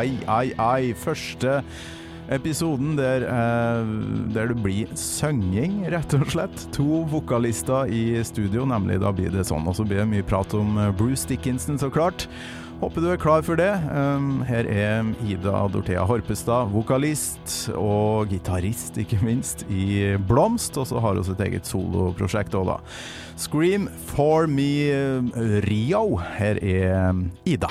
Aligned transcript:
ai, 0.00 0.12
ai, 0.26 0.52
ai. 0.56 0.92
Første 0.96 1.60
episoden 2.30 2.94
der, 2.98 3.26
eh, 3.26 3.90
der 4.34 4.52
det 4.52 4.62
blir 4.62 4.86
sønging, 4.94 5.82
rett 5.90 6.14
og 6.14 6.30
slett. 6.30 6.66
To 6.76 7.02
vokalister 7.10 7.90
i 7.90 8.22
studio, 8.24 8.64
nemlig. 8.68 9.00
Da 9.02 9.12
blir 9.12 9.32
det 9.34 9.48
sånn. 9.50 9.66
Og 9.66 9.76
så 9.76 9.86
blir 9.86 10.02
det 10.02 10.10
mye 10.10 10.26
prat 10.26 10.54
om 10.54 10.78
eh, 10.78 10.92
Bruce 10.96 11.26
Dickinson, 11.28 11.78
så 11.78 11.90
klart. 11.90 12.28
Håper 12.80 13.02
du 13.04 13.10
er 13.12 13.18
klar 13.20 13.42
for 13.44 13.60
det. 13.60 13.74
Um, 13.92 14.40
her 14.48 14.64
er 14.64 15.10
Ida 15.28 15.66
Dorthea 15.68 16.06
Horpestad, 16.08 16.70
vokalist 16.72 17.68
og 17.76 18.30
gitarist, 18.32 18.96
ikke 18.96 19.18
minst, 19.20 19.66
i 19.68 20.16
Blomst. 20.16 20.78
Og 20.80 20.88
så 20.88 21.02
har 21.04 21.18
hun 21.18 21.26
sitt 21.28 21.42
eget 21.44 21.68
soloprosjekt 21.68 22.56
òg, 22.56 22.70
da. 22.72 22.78
Scream 23.36 23.90
for 24.14 24.48
me 24.48 24.88
Rio. 25.68 26.16
Her 26.38 26.56
er 26.64 27.20
Ida. 27.44 27.68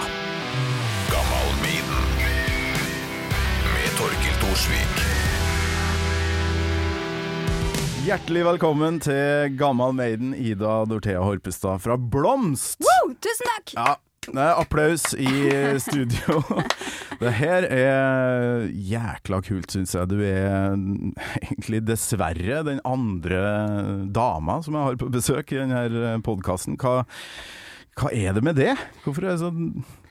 Hjertelig 8.10 8.42
velkommen 8.42 8.96
til 9.06 9.52
Gammal 9.54 9.92
Maiden, 9.94 10.32
Ida 10.34 10.80
Dorthea 10.90 11.20
Horpestad 11.22 11.84
fra 11.84 11.94
Blomst. 11.94 12.80
Wow, 12.82 13.12
tusen 13.22 13.46
takk! 13.52 13.74
Ja, 13.76 13.92
det 14.26 14.42
er 14.48 14.62
applaus 14.64 15.04
i 15.14 15.30
studio. 15.78 16.40
Det 17.22 17.36
her 17.38 17.68
er 17.70 18.66
jækla 18.74 19.44
kult, 19.46 19.70
syns 19.76 19.94
jeg. 19.94 20.10
Du 20.10 20.18
er 20.26 20.74
egentlig 21.44 21.84
dessverre 21.86 22.64
den 22.66 22.82
andre 22.82 23.44
dama 24.10 24.58
som 24.66 24.80
jeg 24.80 24.88
har 24.88 25.00
på 25.04 25.12
besøk 25.14 25.54
i 25.54 25.62
denne 25.62 26.18
podkasten. 26.26 26.80
Hva, 26.82 27.04
hva 28.00 28.12
er 28.16 28.36
det 28.36 28.44
med 28.46 28.56
det? 28.56 28.72
Hvorfor 29.04 29.26
er 29.26 29.34
det 29.34 29.42
så 29.42 29.52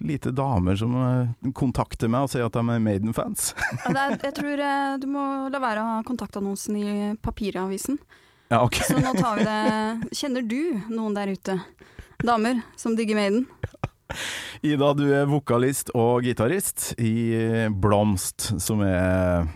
lite 0.05 0.33
damer 0.37 0.77
som 0.77 0.95
eh, 0.99 1.51
kontakter 1.57 2.11
meg 2.13 2.27
og 2.27 2.33
sier 2.33 2.47
at 2.49 2.57
de 2.57 2.63
er 2.63 2.83
Maiden-fans? 2.85 3.53
Ja, 3.89 4.09
jeg 4.13 4.35
tror 4.37 4.63
eh, 4.65 4.97
du 5.01 5.09
må 5.11 5.25
la 5.53 5.61
være 5.63 5.83
å 5.83 5.93
ha 5.95 6.01
kontaktannonsen 6.07 6.77
i 6.77 6.89
papiravisen. 7.25 7.99
Ja, 8.53 8.63
ok. 8.65 8.81
Så 8.89 8.97
nå 9.01 9.13
tar 9.17 9.37
vi 9.37 9.45
det 9.45 10.17
Kjenner 10.17 10.45
du 10.49 10.61
noen 10.89 11.17
der 11.17 11.33
ute? 11.33 11.59
Damer 12.25 12.63
som 12.81 12.97
digger 12.99 13.19
Maiden? 13.19 13.47
Ida, 14.65 14.91
du 14.97 15.05
er 15.13 15.29
vokalist 15.29 15.93
og 15.97 16.25
gitarist 16.25 16.95
i 16.97 17.69
Blomst, 17.69 18.51
som 18.65 18.81
er 18.85 19.47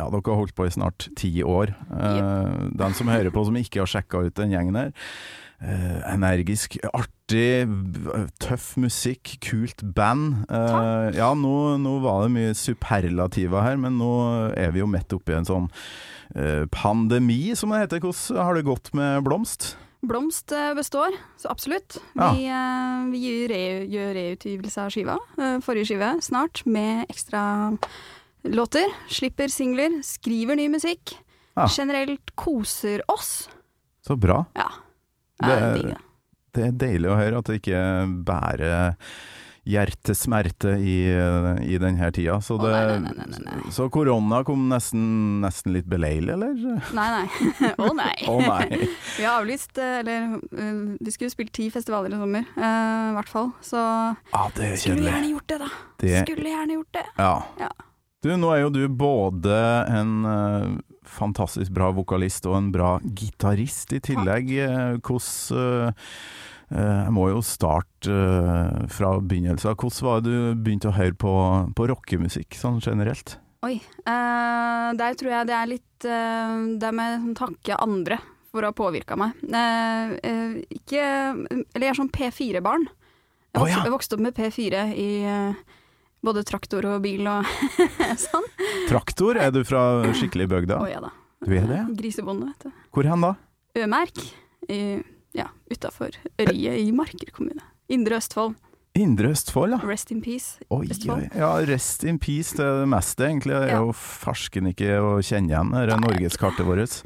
Ja, 0.00 0.08
dere 0.08 0.22
har 0.24 0.40
holdt 0.40 0.56
på 0.56 0.66
i 0.66 0.72
snart 0.74 1.06
ti 1.20 1.30
år. 1.46 1.70
Uh, 1.92 2.72
den 2.74 2.96
som 2.96 3.12
hører 3.12 3.30
på 3.30 3.44
som 3.46 3.60
ikke 3.60 3.84
har 3.84 3.92
sjekka 3.92 4.24
ut 4.24 4.34
den 4.40 4.56
gjengen 4.56 4.80
her. 4.80 4.94
Uh, 5.62 6.00
energisk, 6.10 6.76
artig, 6.92 7.64
tøff 8.42 8.74
musikk, 8.80 9.36
kult 9.44 9.80
band. 9.96 10.42
Uh, 10.50 11.08
ja, 11.14 11.30
nå, 11.38 11.54
nå, 11.80 11.94
var 12.04 12.24
det 12.24 12.34
mye 12.34 12.56
superlativer 12.58 13.64
her, 13.64 13.78
men 13.80 13.96
nå 14.00 14.10
er 14.58 14.74
vi 14.74 14.82
jo 14.82 14.90
midt 14.90 15.14
oppi 15.16 15.36
en 15.36 15.48
sånn 15.48 15.70
pandemi, 16.74 17.54
som 17.54 17.70
det 17.70 17.84
heter. 17.84 18.00
Hvordan 18.02 18.40
har 18.42 18.56
det 18.56 18.64
gått 18.66 18.88
med 18.96 19.20
Blomst? 19.22 19.74
Blomst 20.04 20.50
består, 20.76 21.14
så 21.40 21.52
absolutt. 21.52 22.00
Ja. 22.18 22.32
Vi, 22.34 22.48
uh, 22.50 23.04
vi 23.12 23.22
gjør, 23.22 23.54
re, 23.54 24.12
reutgivelse 24.18 24.82
av 24.82 24.92
skiva, 24.92 25.18
uh, 25.38 25.60
forrige 25.64 25.92
skive, 25.92 26.10
snart, 26.26 26.64
med 26.66 27.06
ekstra 27.12 27.44
låter. 28.50 28.90
Slipper 29.08 29.52
singler, 29.52 30.00
skriver 30.04 30.58
ny 30.58 30.68
musikk. 30.72 31.14
Ja. 31.54 31.68
Generelt 31.70 32.34
koser 32.34 33.04
oss. 33.08 33.46
Så 34.04 34.16
bra. 34.20 34.42
Ja. 34.58 34.68
Det 35.42 35.54
er- 35.58 35.94
det. 36.54 36.64
Er 36.68 36.70
deilig 36.78 37.08
å 37.10 37.16
høre 37.18 37.38
at 37.40 37.48
det 37.50 37.56
ikke 37.62 37.78
bærer 38.24 38.94
hjertesmerte 39.64 40.74
i, 40.76 40.96
i 41.64 41.78
denne 41.80 42.10
tida. 42.12 42.36
Så, 42.44 42.58
det, 42.60 42.68
nei, 42.70 42.98
nei, 43.00 43.24
nei, 43.32 43.38
nei, 43.46 43.70
så 43.72 43.86
korona 43.92 44.42
kom 44.46 44.66
nesten, 44.68 45.40
nesten 45.42 45.72
litt 45.74 45.88
beleilig, 45.90 46.34
eller? 46.36 46.52
Nei, 46.94 47.06
nei. 47.16 47.72
Å 47.82 47.88
nei. 47.96 48.12
oh, 48.28 48.42
nei. 48.44 48.68
vi 49.18 49.24
har 49.24 49.40
avlyst, 49.40 49.72
eh, 49.80 49.96
eller 50.02 50.36
eh, 50.36 50.76
vi 51.00 51.14
skulle 51.16 51.32
spilt 51.32 51.54
ti 51.56 51.70
festivaler 51.74 52.12
i 52.12 52.20
sommer, 52.20 52.44
i 52.44 52.60
uh, 52.60 53.14
hvert 53.16 53.32
fall. 53.32 53.50
Så 53.64 53.80
Ah, 53.80 54.46
det 54.54 54.74
skulle 54.84 55.08
gjerne 55.08 55.32
gjort 55.32 55.48
det, 55.48 55.58
da. 55.64 55.72
Det- 56.04 56.22
Skulle 56.28 56.52
gjerne 56.54 56.78
gjort 56.78 56.92
det. 57.00 57.06
Ja. 57.18 57.34
Ja. 57.64 57.72
Du, 58.24 58.30
nå 58.40 58.48
er 58.54 58.62
jo 58.64 58.70
du 58.72 58.82
både 58.88 59.52
en 59.92 60.12
eh, 60.24 60.68
fantastisk 61.04 61.74
bra 61.76 61.90
vokalist 61.92 62.46
og 62.48 62.56
en 62.56 62.70
bra 62.72 62.94
gitarist 63.04 63.92
i 63.92 64.00
tillegg. 64.00 64.48
Eh, 64.64 64.94
Hvordan 65.04 65.60
eh, 65.60 66.08
eh, 66.72 67.00
Jeg 67.04 67.12
må 67.12 67.26
jo 67.28 67.42
starte 67.44 68.08
eh, 68.16 68.86
fra 68.96 69.10
begynnelsen. 69.20 69.76
Hvordan 69.76 70.08
var 70.08 70.24
det 70.24 70.32
du 70.32 70.62
begynte 70.64 70.88
å 70.88 70.96
høre 70.96 71.16
på, 71.20 71.34
på 71.76 71.88
rockemusikk 71.92 72.56
sånn 72.56 72.80
generelt? 72.84 73.36
Oi. 73.64 73.76
eh, 74.08 74.88
der 74.96 75.20
tror 75.20 75.30
jeg 75.36 75.48
det 75.48 75.54
er 75.56 75.68
litt 75.70 76.04
uh, 76.04 76.64
Det 76.76 76.90
med 76.92 77.22
å 77.30 77.36
takke 77.38 77.78
andre 77.80 78.18
for 78.52 78.60
å 78.64 78.68
ha 78.72 78.76
påvirka 78.76 79.16
meg. 79.20 79.36
Eh, 79.44 80.16
eh, 80.24 80.58
ikke 80.80 81.04
Eller 81.04 81.88
jeg 81.88 81.92
er 81.92 82.00
sånn 82.00 82.12
P4-barn. 82.14 82.84
Jeg, 82.88 83.60
vokste- 83.60 83.72
ja. 83.76 83.84
jeg 83.88 83.94
vokste 83.98 84.16
opp 84.16 84.22
med 84.24 84.36
P4 84.36 84.84
i 84.96 85.08
eh, 85.28 85.80
både 86.24 86.44
traktor 86.48 86.86
og 86.88 87.02
bil 87.04 87.26
og 87.30 87.46
sånn. 88.26 88.46
Traktor, 88.88 89.38
er 89.40 89.52
du 89.54 89.60
fra 89.68 89.84
skikkelig 90.16 90.48
bygda? 90.52 90.80
Å 90.80 90.88
ja 90.90 91.02
da. 91.04 91.12
Du 91.44 91.52
er 91.52 91.66
det? 91.68 91.80
Grisebonde, 91.98 92.48
vet 92.52 92.68
du. 92.70 92.84
Hvor 92.96 93.08
hen 93.10 93.24
da? 93.26 93.34
Ømerk 93.84 94.20
i, 94.72 94.78
ja, 95.36 95.48
utafor 95.68 96.14
Ørje 96.40 96.76
i 96.80 96.86
Marker 96.96 97.32
kommune. 97.36 97.60
Indre 97.92 98.16
Østfold. 98.22 98.54
Indre 98.96 99.32
Østfold, 99.34 99.74
ja. 99.74 99.80
Rest 99.84 100.12
in 100.14 100.20
peace. 100.24 100.62
Oi, 100.72 100.86
Østfold. 100.88 101.26
ja, 101.34 101.50
rest 101.68 102.04
in 102.08 102.20
peace 102.22 102.54
det 102.56 102.64
er 102.64 102.84
det 102.84 102.90
meste, 102.94 103.26
egentlig. 103.26 103.56
Det 103.58 103.72
er 103.74 103.82
jo 103.82 103.92
farsken 103.98 104.70
ikke 104.70 105.00
å 105.02 105.16
kjenne 105.26 105.50
igjen, 105.50 105.74
det 105.74 105.82
er 105.90 106.00
norgeskartet 106.00 106.64
vårt. 106.68 107.00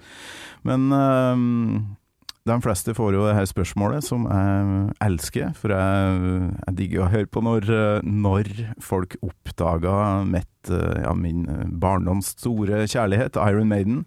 Men 0.69 0.91
øhm, 0.93 1.97
de 2.47 2.57
fleste 2.65 2.95
får 2.97 3.17
jo 3.17 3.25
det 3.27 3.35
her 3.37 3.49
spørsmålet, 3.51 4.05
som 4.07 4.27
jeg 4.31 4.93
elsker. 5.05 5.51
For 5.59 5.75
jeg, 5.75 6.53
jeg 6.67 6.77
digger 6.79 7.05
å 7.05 7.11
høre 7.13 7.29
på 7.29 7.43
når, 7.45 7.71
når 8.07 8.53
folk 8.85 9.19
oppdaga 9.25 10.25
mitt, 10.29 10.71
ja, 10.71 11.13
min 11.19 11.47
barndoms 11.81 12.35
store 12.39 12.87
kjærlighet, 12.89 13.37
Iron 13.49 13.69
Maiden. 13.73 14.05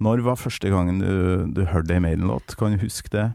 Når 0.00 0.22
var 0.24 0.38
første 0.40 0.70
gangen 0.72 1.00
du, 1.02 1.48
du 1.52 1.66
hørte 1.68 1.92
ei 1.96 2.00
Maiden-låt? 2.00 2.56
Kan 2.56 2.72
du 2.72 2.80
huske 2.80 3.12
det 3.12 3.26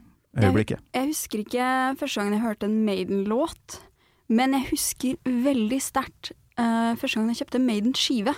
øyeblikket? 0.42 0.82
Jeg 0.98 1.12
husker 1.12 1.44
ikke 1.44 1.68
første 2.00 2.22
gangen 2.22 2.38
jeg 2.38 2.46
hørte 2.46 2.70
en 2.70 2.80
Maiden-låt, 2.88 3.80
men 4.34 4.58
jeg 4.58 4.72
husker 4.72 5.36
veldig 5.46 5.80
sterkt 5.86 6.34
uh, 6.58 6.98
første 6.98 7.20
gangen 7.20 7.36
jeg 7.36 7.44
kjøpte 7.44 7.62
Maiden-skive. 7.62 8.34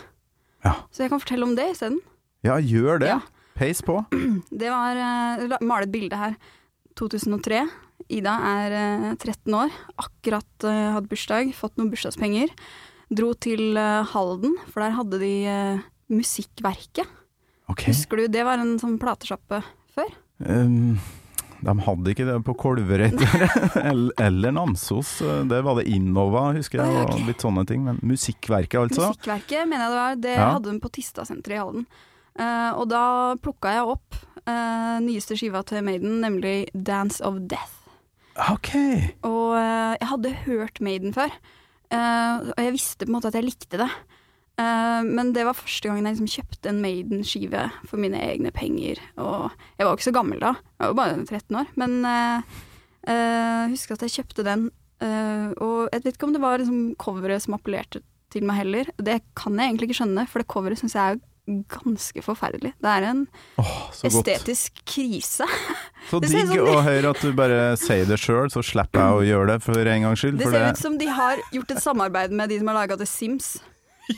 Ja. 0.65 0.75
Så 0.91 1.05
jeg 1.05 1.13
kan 1.13 1.23
fortelle 1.23 1.47
om 1.47 1.55
det 1.55 1.69
isteden. 1.71 2.01
Ja, 2.43 2.59
gjør 2.59 2.99
det. 2.99 3.13
Ja. 3.15 3.19
Peis 3.57 3.81
på. 3.85 3.99
Det 4.61 4.69
var 4.71 4.99
uh, 5.01 5.57
Male 5.65 5.87
et 5.87 5.93
bilde 5.93 6.17
her. 6.19 6.37
2003. 6.97 7.63
Ida 8.13 8.33
er 8.47 8.73
eh, 8.77 9.07
13 9.19 9.53
år. 9.57 9.73
Akkurat 9.99 10.65
uh, 10.65 10.93
hadde 10.95 11.09
bursdag, 11.11 11.49
fått 11.57 11.75
noen 11.77 11.89
bursdagspenger. 11.91 12.53
Dro 13.07 13.29
til 13.39 13.77
eh, 13.79 14.03
Halden, 14.11 14.57
for 14.67 14.83
der 14.83 14.95
hadde 14.97 15.19
de 15.21 15.31
eh, 15.47 15.83
Musikkverket. 16.11 17.07
Okay. 17.71 17.91
Husker 17.93 18.19
du, 18.19 18.25
det 18.31 18.43
var 18.47 18.59
en 18.59 18.75
sånn 18.79 18.97
platesjappe 18.99 19.61
før. 19.95 20.11
Um, 20.43 20.97
de 21.63 21.73
hadde 21.87 22.11
ikke 22.13 22.27
det 22.27 22.35
på 22.47 22.53
Kolvereid 22.59 23.15
eller, 24.27 24.51
Namsos. 24.55 25.17
Det 25.49 25.61
var 25.65 25.79
det 25.79 25.87
Innova, 25.91 26.49
husker 26.55 26.83
jeg, 26.83 26.99
og 27.07 27.23
litt 27.27 27.43
sånne 27.43 27.63
ting. 27.67 27.83
Men 27.87 27.99
Musikkverket, 28.07 28.77
altså. 28.89 29.09
Musikkverket, 29.13 29.63
mener 29.71 29.87
jeg 29.87 29.91
det 29.95 30.01
var. 30.03 30.21
Det 30.27 30.35
Ja. 30.37 30.51
hadde 30.57 30.71
de 30.75 30.83
på 30.83 30.91
Tistasenteret 30.99 31.57
i 31.57 31.63
Halden. 31.63 31.87
Eh, 32.37 32.71
og 32.77 32.85
da 32.91 33.03
plukka 33.41 33.73
jeg 33.73 33.93
opp 33.95 34.17
eh, 34.45 34.97
nyeste 35.03 35.37
skiva 35.39 35.63
til 35.67 35.83
Maiden, 35.85 36.19
nemlig 36.21 36.69
Dance 36.73 37.23
of 37.25 37.39
Death. 37.49 37.73
OK. 38.51 38.73
Og 39.25 39.57
eh, 39.57 39.95
jeg 39.97 40.11
hadde 40.11 40.35
hørt 40.45 40.83
Maiden 40.83 41.15
før, 41.15 41.33
og 41.87 42.57
jeg 42.59 42.75
visste 42.75 43.05
på 43.05 43.09
en 43.09 43.15
måte 43.15 43.29
at 43.31 43.37
jeg 43.37 43.47
likte 43.47 43.79
det. 43.79 43.87
Men 44.57 45.29
det 45.31 45.45
var 45.45 45.55
første 45.55 45.87
gangen 45.87 46.03
jeg 46.09 46.17
liksom 46.17 46.31
kjøpte 46.33 46.71
en 46.71 46.81
Maiden-skive 46.83 47.61
for 47.87 48.01
mine 48.01 48.19
egne 48.19 48.51
penger. 48.51 48.99
Og 49.21 49.53
jeg 49.77 49.85
var 49.85 49.93
jo 49.93 49.95
ikke 49.95 50.07
så 50.09 50.13
gammel 50.17 50.41
da, 50.41 50.51
jeg 50.81 50.89
var 50.89 50.97
bare 50.97 51.21
13 51.21 51.59
år. 51.61 51.69
Men 51.79 51.95
jeg 53.07 53.71
husker 53.71 53.95
at 53.95 54.03
jeg 54.03 54.15
kjøpte 54.17 54.45
den, 54.49 54.65
og 55.05 55.87
jeg 55.93 56.03
vet 56.03 56.11
ikke 56.11 56.27
om 56.27 56.35
det 56.35 56.43
var 56.43 56.59
liksom 56.59 56.81
coveret 56.99 57.45
som 57.45 57.55
appellerte 57.55 58.03
til 58.35 58.43
meg 58.49 58.59
heller. 58.65 58.91
Det 58.99 59.21
kan 59.39 59.55
jeg 59.55 59.71
egentlig 59.71 59.87
ikke 59.87 60.01
skjønne, 60.01 60.27
for 60.27 60.43
det 60.43 60.51
coveret 60.51 60.81
syns 60.81 60.97
jeg 60.97 61.15
er 61.15 61.23
ganske 61.47 62.21
forferdelig. 62.25 62.73
Det 62.83 62.91
er 62.91 63.05
en 63.09 63.23
oh, 63.61 63.77
estetisk 64.07 64.73
godt. 64.75 64.83
krise. 64.93 65.47
Så 66.09 66.19
digg 66.23 66.51
å 66.59 66.81
høre 66.85 67.13
at 67.13 67.23
du 67.23 67.31
bare 67.35 67.71
sier 67.79 68.07
det 68.07 68.19
sjøl, 68.21 68.47
så 68.53 68.61
slipper 68.63 69.01
jeg 69.01 69.15
å 69.17 69.23
gjøre 69.27 69.47
det 69.53 69.57
for 69.65 69.89
en 69.91 70.05
gangs 70.05 70.21
skyld. 70.23 70.37
Det 70.39 70.47
ser 70.47 70.61
det, 70.63 70.75
ut 70.77 70.83
som 70.85 70.99
de 70.99 71.07
har 71.11 71.41
gjort 71.51 71.73
et 71.75 71.81
samarbeid 71.83 72.35
med 72.35 72.53
de 72.53 72.61
som 72.61 72.71
har 72.71 72.77
laga 72.79 72.99
The 72.99 73.07
Sims. 73.09 73.57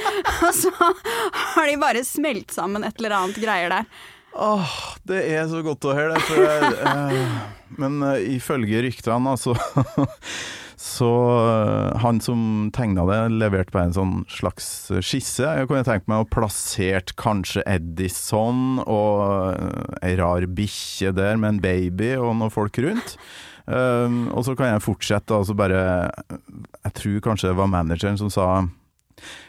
Og 0.46 0.50
så 0.56 0.72
har 0.74 1.70
de 1.70 1.76
bare 1.78 2.02
smelt 2.06 2.50
sammen 2.54 2.86
et 2.86 2.98
eller 2.98 3.14
annet 3.20 3.38
greier 3.38 3.76
der. 3.76 3.92
Åh, 4.30 4.74
det 5.10 5.24
er 5.26 5.46
så 5.50 5.62
godt 5.66 5.86
å 5.90 5.94
høre 5.94 6.14
det. 6.14 6.22
For 6.26 6.42
eh, 6.46 7.38
men 7.80 7.98
uh, 8.02 8.16
ifølge 8.18 8.82
ryktene, 8.86 9.34
altså, 9.34 9.56
Så 10.80 11.06
øh, 11.12 11.98
han 12.00 12.22
som 12.24 12.70
tegna 12.72 13.04
det, 13.04 13.18
leverte 13.36 13.74
meg 13.76 13.90
en 13.90 13.96
sånn 13.98 14.14
slags 14.32 14.88
skisse. 15.04 15.44
Jeg 15.44 15.68
kunne 15.68 15.84
tenkt 15.84 16.08
meg 16.08 16.24
å 16.24 16.28
plassert 16.32 17.12
kanskje 17.20 17.66
Edison 17.68 18.80
og 18.86 19.20
øh, 19.58 19.98
ei 20.08 20.14
rar 20.16 20.48
bikkje 20.48 21.12
der 21.18 21.36
med 21.36 21.52
en 21.52 21.62
baby 21.66 22.14
og 22.16 22.32
noen 22.40 22.54
folk 22.54 22.80
rundt. 22.80 23.16
Um, 23.70 24.24
og 24.34 24.42
så 24.42 24.56
kan 24.58 24.72
jeg 24.72 24.82
fortsette, 24.82 25.36
og 25.36 25.52
bare 25.54 26.08
Jeg 26.82 26.94
tror 26.96 27.20
kanskje 27.22 27.52
det 27.52 27.58
var 27.60 27.68
manageren 27.70 28.16
som 28.18 28.32
sa 28.32 28.46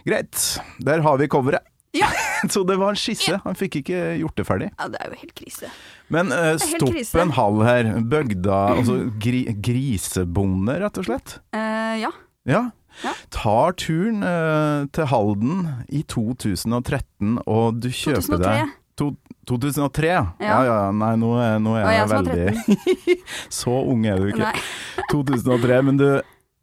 Greit, 0.06 0.60
der 0.84 1.02
har 1.02 1.18
vi 1.18 1.30
coveret. 1.32 1.71
Ja. 1.98 2.10
så 2.54 2.64
det 2.68 2.78
var 2.80 2.94
en 2.96 3.00
skisse. 3.00 3.40
Han 3.44 3.58
fikk 3.60 3.82
ikke 3.82 4.02
gjort 4.22 4.38
det 4.40 4.46
ferdig. 4.48 4.70
Ja, 4.78 4.90
det 4.92 5.02
er 5.02 5.14
jo 5.14 5.22
helt 5.24 5.34
krise. 5.38 5.72
Men 6.12 6.32
uh, 6.34 6.54
er 6.56 6.62
stopp 6.62 7.24
en 7.24 7.34
hall 7.38 7.64
her. 7.68 7.94
Bøgda 8.12 8.60
Altså 8.78 8.98
gri, 9.22 9.46
grisebonde, 9.64 10.78
rett 10.84 11.02
og 11.02 11.10
slett. 11.10 11.40
Uh, 11.56 11.98
ja. 12.02 12.14
Ja. 12.50 12.68
Ja. 13.06 13.16
Tar 13.32 13.76
turen 13.80 14.20
uh, 14.24 14.88
til 14.92 15.08
Halden 15.08 15.68
i 15.88 16.04
2013, 16.12 17.38
og 17.48 17.80
du 17.80 17.88
kjøper 17.88 18.26
2003. 18.28 18.42
deg 18.44 18.74
to, 19.00 19.16
2003? 19.48 20.08
Ja. 20.08 20.26
ja, 20.40 20.60
Ja. 20.68 20.80
Nei, 20.92 21.14
nå 21.20 21.32
nå 21.64 21.76
er 21.80 21.86
jeg, 21.86 21.98
jeg 21.98 22.12
veldig 22.12 23.18
Så 23.62 23.74
ung 23.94 24.06
er 24.06 24.20
du 24.20 24.30
ikke. 24.32 24.44
Nei. 24.44 24.66
2003. 25.14 25.82
Men 25.88 26.02
du, 26.02 26.08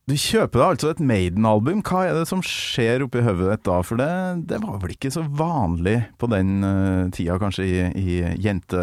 du 0.09 0.15
kjøper 0.17 0.57
deg 0.57 0.73
altså 0.73 0.91
et 0.93 1.03
Maiden-album. 1.05 1.83
Hva 1.85 2.07
er 2.09 2.17
det 2.17 2.29
som 2.31 2.41
skjer 2.45 3.05
oppi 3.05 3.21
hodet 3.25 3.51
ditt 3.51 3.65
da? 3.69 3.79
For 3.85 4.01
det, 4.01 4.09
det 4.49 4.61
var 4.63 4.79
vel 4.83 4.95
ikke 4.95 5.13
så 5.13 5.25
vanlig 5.27 5.99
på 6.21 6.31
den 6.33 6.65
uh, 6.65 7.11
tida, 7.15 7.37
kanskje, 7.41 7.67
i, 7.69 7.79
i 7.93 8.19
jente... 8.41 8.81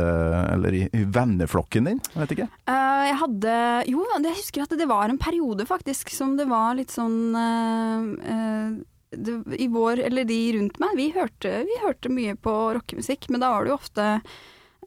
Eller 0.56 0.78
i, 0.78 0.84
i 0.94 1.04
venneflokken 1.16 1.90
din? 1.90 2.02
Jeg 2.14 2.22
vet 2.22 2.36
ikke. 2.38 2.50
Uh, 2.70 3.04
jeg 3.10 3.20
hadde 3.24 3.56
Jo, 3.90 4.06
jeg 4.14 4.38
husker 4.38 4.66
at 4.66 4.76
det 4.78 4.90
var 4.90 5.10
en 5.10 5.22
periode 5.22 5.66
faktisk 5.70 6.14
som 6.14 6.36
det 6.38 6.46
var 6.52 6.78
litt 6.78 6.94
sånn 6.94 7.34
uh, 7.34 8.76
det, 9.16 9.40
I 9.58 9.70
vår, 9.72 10.06
eller 10.06 10.28
de 10.30 10.42
rundt 10.60 10.78
meg, 10.82 10.98
vi 11.00 11.12
hørte, 11.16 11.62
vi 11.66 11.80
hørte 11.82 12.12
mye 12.14 12.36
på 12.38 12.54
rockemusikk, 12.78 13.30
men 13.32 13.42
da 13.42 13.54
var 13.54 13.66
det 13.66 13.74
jo 13.74 13.80
ofte 13.80 14.10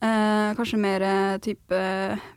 eh, 0.03 0.55
kanskje 0.59 0.79
mer 0.81 1.03
eh, 1.03 1.39
type 1.45 1.81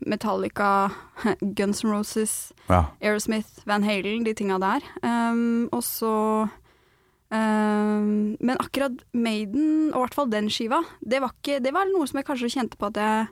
Metallica, 0.05 0.91
Guns 1.57 1.83
N' 1.83 1.91
Roses, 1.93 2.35
Ja. 2.69 2.85
Aerosmith, 3.01 3.61
Van 3.67 3.83
Halen, 3.83 4.23
de 4.23 4.33
tinga 4.37 4.57
der. 4.61 4.81
Um, 5.03 5.67
og 5.71 5.83
så 5.83 6.47
um, 7.31 8.35
Men 8.39 8.57
akkurat 8.59 8.97
Maiden, 9.13 9.91
og 9.93 9.99
i 9.99 10.03
hvert 10.05 10.17
fall 10.17 10.31
den 10.31 10.49
skiva, 10.51 10.81
det 11.01 11.21
var, 11.23 11.33
ikke, 11.41 11.59
det 11.63 11.73
var 11.75 11.89
noe 11.91 12.07
som 12.09 12.19
jeg 12.21 12.27
kanskje 12.29 12.51
kjente 12.55 12.79
på 12.79 12.89
at 12.91 12.99
jeg 13.01 13.27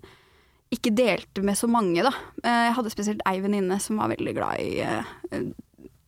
ikke 0.79 0.91
delte 0.93 1.41
med 1.41 1.57
så 1.57 1.65
mange, 1.71 2.03
da. 2.05 2.11
Eh, 2.43 2.65
Jeg 2.69 2.75
hadde 2.77 2.91
spesielt 2.93 3.23
ei 3.25 3.39
venninne 3.41 3.79
som 3.81 3.97
var 3.97 4.11
veldig 4.11 4.33
glad 4.37 4.59
i 4.61 4.83
eh, 4.85 5.47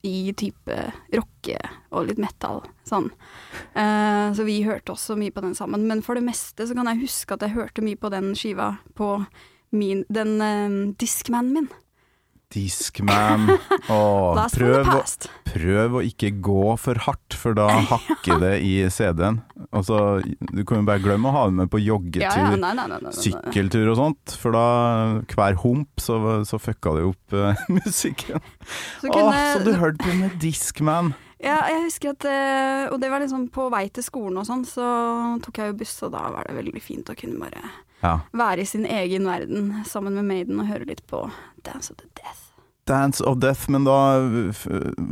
i 0.07 0.33
type 0.37 0.77
rocke 1.13 1.57
og 1.93 2.07
litt 2.07 2.21
metal, 2.21 2.63
sånn. 2.87 3.09
Uh, 3.75 4.31
så 4.35 4.45
vi 4.47 4.61
hørte 4.65 4.95
også 4.95 5.17
mye 5.19 5.33
på 5.33 5.43
den 5.45 5.55
sammen. 5.57 5.85
Men 5.89 6.01
for 6.05 6.17
det 6.17 6.25
meste 6.25 6.67
så 6.67 6.77
kan 6.77 6.89
jeg 6.89 7.03
huske 7.03 7.37
at 7.37 7.45
jeg 7.45 7.55
hørte 7.57 7.85
mye 7.85 7.99
på 7.99 8.11
den 8.13 8.33
skiva 8.37 8.73
på 8.97 9.13
min, 9.75 10.05
den 10.09 10.37
uh, 10.41 10.95
diskmanen 11.01 11.53
min. 11.55 11.71
Discman. 12.51 13.47
Åh, 13.91 14.41
prøv, 14.53 14.89
prøv 15.47 15.97
å 15.99 16.03
ikke 16.05 16.33
gå 16.43 16.75
for 16.81 16.99
hardt, 17.07 17.35
for 17.37 17.55
da 17.57 17.67
hakker 17.91 18.41
det 18.43 18.53
i 18.67 18.73
CD-en. 18.91 19.41
Altså, 19.71 20.19
du 20.51 20.63
kan 20.67 20.81
jo 20.81 20.87
bare 20.89 21.03
glemme 21.03 21.31
å 21.31 21.35
ha 21.35 21.45
det 21.49 21.57
med 21.61 21.71
på 21.71 21.81
joggetur, 21.81 22.25
Ja, 22.27 22.51
ja, 22.51 22.59
nei, 22.59 22.73
nei, 22.77 22.87
nei, 22.91 23.13
sykkeltur 23.15 23.91
og 23.93 23.99
sånt, 23.99 24.35
for 24.41 24.55
da 24.57 24.65
hver 25.31 25.59
hump 25.63 26.01
så, 26.01 26.17
så 26.47 26.59
fucka 26.61 26.95
det 26.97 27.05
opp 27.09 27.35
uh, 27.37 27.65
musikken. 27.79 28.41
Så 29.01 29.09
Åh, 29.09 29.13
kunne, 29.15 29.43
så 29.53 29.61
du 29.65 29.73
hørte 29.79 30.03
på 30.03 30.15
med 30.19 30.35
Discman. 30.41 31.13
ja, 31.41 31.59
jeg 31.71 31.85
husker 31.87 32.11
at 32.13 32.25
eh, 32.29 32.83
Og 32.93 32.99
det 33.01 33.09
var 33.09 33.23
liksom 33.23 33.47
på 33.53 33.63
vei 33.73 33.87
til 33.93 34.05
skolen 34.05 34.37
og 34.41 34.45
sånn, 34.45 34.65
så 34.67 34.85
tok 35.41 35.61
jeg 35.61 35.71
jo 35.71 35.79
buss, 35.79 35.95
og 36.05 36.11
da 36.13 36.27
var 36.35 36.49
det 36.49 36.57
veldig 36.59 36.83
fint 36.83 37.09
å 37.09 37.17
kunne 37.17 37.39
bare 37.41 37.63
Ja. 38.01 38.19
være 38.33 38.61
i 38.63 38.65
sin 38.69 38.85
egen 38.85 39.25
verden 39.29 39.73
sammen 39.85 40.15
med 40.17 40.25
Maiden 40.25 40.59
og 40.61 40.67
høre 40.71 40.87
litt 40.89 41.03
på 41.09 41.23
Dance 41.65 41.91
of 41.93 41.97
the 42.01 42.09
Death. 42.17 42.47
Dance 42.89 43.21
of 43.23 43.37
Death, 43.37 43.69
men 43.69 43.83
da 43.85 43.97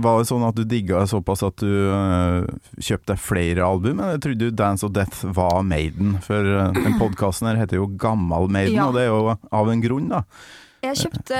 var 0.02 0.18
det 0.20 0.28
sånn 0.28 0.42
at 0.48 0.58
du 0.58 0.64
digga 0.68 1.04
såpass 1.08 1.44
at 1.46 1.62
du 1.62 1.70
uh, 1.70 2.42
kjøpte 2.82 3.16
flere 3.22 3.62
album? 3.64 4.02
Eller 4.02 4.18
trodde 4.20 4.50
du 4.50 4.56
Dance 4.58 4.84
of 4.88 4.92
Death 4.96 5.22
var 5.38 5.62
Maiden? 5.64 6.18
For 6.26 6.42
uh, 6.50 6.72
den 6.76 6.98
podkasten 7.00 7.48
her 7.52 7.62
heter 7.62 7.78
jo 7.80 7.86
Gammal 8.02 8.50
Maiden, 8.52 8.76
Ja. 8.80 8.90
og 8.90 8.98
det 8.98 9.06
er 9.06 9.14
jo 9.14 9.38
av 9.38 9.70
en 9.72 9.86
grunn, 9.86 10.10
da. 10.10 10.24
Jeg 10.82 10.96
kjøpte 10.96 11.38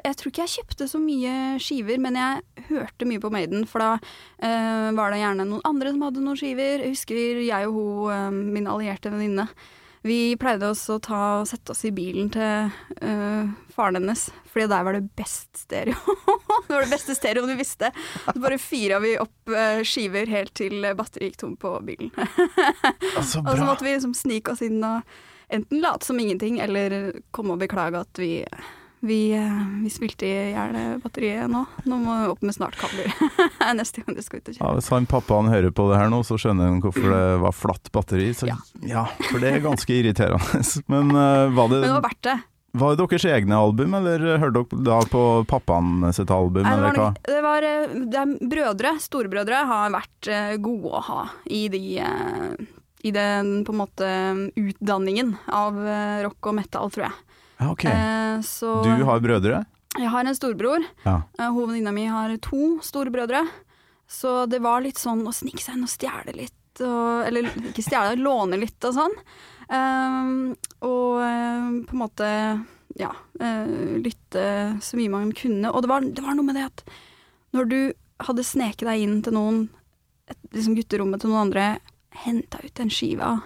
Jeg 0.00 0.16
tror 0.16 0.30
ikke 0.30 0.44
jeg 0.46 0.52
kjøpte 0.56 0.86
så 0.88 0.98
mye 1.02 1.32
skiver, 1.60 1.98
men 2.00 2.16
jeg 2.16 2.66
hørte 2.70 3.06
mye 3.08 3.20
på 3.22 3.30
Maiden, 3.32 3.66
for 3.68 3.78
da 3.84 3.90
uh, 3.94 4.88
var 4.96 5.12
det 5.14 5.22
gjerne 5.22 5.46
noen 5.46 5.66
andre 5.70 5.92
som 5.94 6.06
hadde 6.08 6.24
noen 6.24 6.40
skiver. 6.40 6.80
Jeg 6.82 6.96
husker 6.96 7.44
jeg 7.46 7.68
og 7.70 7.76
hun, 7.78 8.40
min 8.56 8.66
allierte 8.66 9.12
venninne, 9.14 9.46
vi 10.02 10.36
pleide 10.40 10.70
også 10.70 10.96
å 10.96 11.02
ta 11.04 11.20
og 11.40 11.48
sette 11.50 11.74
oss 11.74 11.82
i 11.84 11.92
bilen 11.92 12.30
til 12.32 12.70
eh, 13.04 13.50
faren 13.74 13.98
hennes, 13.98 14.26
fordi 14.48 14.68
der 14.72 14.86
var 14.86 14.96
det 14.96 15.02
best 15.18 15.60
stereo. 15.60 15.96
det 16.66 16.72
var 16.72 16.86
det 16.86 16.92
beste 16.94 17.16
stereoen 17.16 17.52
vi 17.52 17.58
visste. 17.60 17.90
Så 18.24 18.36
bare 18.40 18.60
fyra 18.60 19.00
vi 19.04 19.16
opp 19.20 19.52
eh, 19.52 19.82
skiver 19.84 20.30
helt 20.32 20.54
til 20.56 20.86
batteriet 20.96 21.34
gikk 21.34 21.42
tom 21.44 21.58
på 21.60 21.74
bilen. 21.84 22.12
Altså, 23.20 23.42
Og 23.44 23.52
så 23.58 23.64
måtte 23.66 23.84
vi 23.84 23.92
liksom 23.92 24.14
snike 24.16 24.54
oss 24.54 24.62
inn 24.64 24.80
og 24.86 25.04
enten 25.52 25.82
late 25.82 26.06
som 26.06 26.20
ingenting, 26.20 26.60
eller 26.62 27.20
komme 27.34 27.56
og 27.56 27.60
beklage 27.60 28.00
at 28.00 28.20
vi, 28.22 28.30
vi, 29.00 29.32
eh, 29.32 29.60
vi 29.82 29.90
spilte 29.90 30.28
i 30.28 30.50
hjel 30.52 30.76
batteriet 31.00 31.48
nå. 31.50 31.64
Nå 31.88 31.98
må 32.02 32.16
vi 32.20 32.28
opp 32.34 32.42
med 32.44 32.56
snartkabler 32.56 33.08
neste 33.78 34.04
gang 34.04 34.16
du 34.16 34.22
skal 34.24 34.42
ut 34.42 34.50
og 34.52 34.60
Ja, 34.60 34.72
hvis 34.76 34.90
han 34.92 35.08
pappaen 35.08 35.48
hører 35.52 35.72
på 35.72 35.88
det 35.90 36.00
her 36.00 36.12
nå, 36.12 36.20
så 36.26 36.36
skjønner 36.40 36.68
han 36.68 36.82
hvorfor 36.84 37.08
det 37.08 37.24
var 37.40 37.56
flatt 37.56 37.88
batteri. 37.94 38.28
Så, 38.36 38.50
ja. 38.50 38.58
Ja. 38.84 39.06
for 39.30 39.40
det 39.40 39.54
er 39.54 39.64
ganske 39.64 39.96
irriterende. 39.96 40.64
Men 40.92 41.14
uh, 41.16 41.48
var, 41.56 41.72
det, 41.72 41.80
Men 41.80 41.86
det 41.88 41.94
var 41.96 42.04
verdt 42.10 42.26
det. 42.28 42.34
var 42.82 42.92
det 42.92 43.06
deres 43.06 43.26
egne 43.32 43.62
album, 43.68 43.96
eller 44.00 44.26
hørte 44.42 44.64
dere 44.68 44.82
da 44.90 44.98
på 45.14 45.24
pappaen 45.48 46.04
sitt 46.16 46.32
album, 46.34 46.68
Nei, 46.68 46.74
det, 46.76 46.90
eller 46.90 47.00
var, 47.00 47.16
det 47.30 47.40
var 47.46 47.68
eh, 47.70 47.96
det 48.04 48.20
er 48.20 48.52
Brødre, 48.52 48.94
storebrødre, 49.00 49.62
har 49.70 49.96
vært 49.96 50.30
gode 50.60 50.92
å 50.92 51.02
ha 51.08 51.24
i 51.48 51.64
de 51.72 51.82
i 53.00 53.10
den 53.16 53.62
på 53.64 53.72
en 53.72 53.78
måte 53.80 54.08
utdanningen 54.60 55.32
av 55.48 55.78
rock 56.26 56.50
og 56.50 56.58
metal, 56.58 56.90
tror 56.92 57.06
jeg. 57.06 57.29
Ok. 57.66 57.84
Eh, 57.84 58.40
så 58.46 58.80
Du 58.84 59.04
har 59.04 59.20
brødre? 59.20 59.64
jeg 59.98 60.08
har 60.08 60.24
en 60.24 60.36
storbror. 60.36 60.84
Ja. 61.04 61.22
Eh, 61.38 61.50
Hovedvenninna 61.50 61.92
mi 61.92 62.06
har 62.06 62.36
to 62.42 62.78
storebrødre. 62.82 63.42
Så 64.10 64.46
det 64.50 64.60
var 64.62 64.82
litt 64.82 64.98
sånn 64.98 65.22
å 65.26 65.34
snike 65.34 65.62
seg 65.62 65.76
inn 65.76 65.86
og 65.86 65.92
stjele 65.92 66.34
litt. 66.34 66.56
Og, 66.80 67.26
eller 67.26 67.50
ikke 67.70 67.84
stjele, 67.84 68.16
låne 68.18 68.58
litt 68.58 68.82
og 68.88 68.94
sånn. 68.96 69.16
Ehm, 69.70 70.54
og 70.86 71.20
eh, 71.22 71.66
på 71.86 71.94
en 71.94 72.00
måte 72.00 72.30
ja, 72.98 73.10
eh, 73.38 73.74
lytte 74.02 74.44
så 74.82 74.98
mye 74.98 75.12
man 75.12 75.32
kunne. 75.36 75.70
Og 75.70 75.84
det 75.84 75.90
var, 75.92 76.06
det 76.06 76.24
var 76.24 76.38
noe 76.38 76.46
med 76.48 76.58
det 76.58 76.66
at 76.70 76.84
når 77.54 77.70
du 77.70 77.78
hadde 78.26 78.46
sneket 78.46 78.86
deg 78.88 79.04
inn 79.04 79.20
til 79.26 79.36
noen, 79.36 79.60
et, 80.30 80.38
liksom 80.54 80.76
gutterommet 80.78 81.22
til 81.22 81.32
noen 81.32 81.48
andre, 81.48 81.68
henta 82.24 82.58
ut 82.64 82.74
den 82.78 82.90
skiva, 82.90 83.36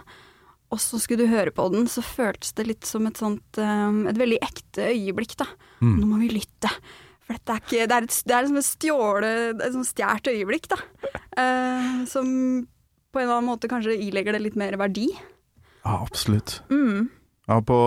og 0.75 0.83
så 0.83 0.99
skulle 1.00 1.25
du 1.25 1.33
høre 1.33 1.54
på 1.54 1.69
den, 1.73 1.87
så 1.90 2.02
føltes 2.04 2.54
det 2.59 2.66
litt 2.69 2.88
som 2.88 3.07
et 3.09 3.21
sånt 3.21 3.61
eh, 3.62 3.99
Et 4.11 4.21
veldig 4.21 4.40
ekte 4.43 4.90
øyeblikk, 4.90 5.37
da. 5.40 5.49
Mm. 5.81 5.97
Nå 6.00 6.09
må 6.11 6.21
vi 6.25 6.33
lytte. 6.35 6.71
For 7.25 7.37
dette 7.38 7.54
er 7.54 7.62
ikke 7.62 7.87
Det 7.88 7.97
er, 7.97 8.07
et, 8.07 8.16
det 8.28 8.35
er 8.37 8.45
liksom 8.45 8.61
et 8.61 8.69
stjåle 8.69 9.31
Et 9.54 9.76
sånt 9.76 9.88
stjålet 9.88 10.33
øyeblikk, 10.35 10.71
da. 10.75 10.81
Eh, 11.35 12.04
som 12.07 12.28
på 13.11 13.19
en 13.19 13.25
eller 13.25 13.40
annen 13.40 13.49
måte 13.49 13.66
kanskje 13.71 13.97
ilegger 13.99 14.37
det 14.37 14.40
litt 14.45 14.59
mer 14.59 14.76
verdi. 14.78 15.09
Ja, 15.83 15.97
absolutt. 15.97 16.61
Mm. 16.71 17.09
Ja, 17.50 17.57
på 17.59 17.78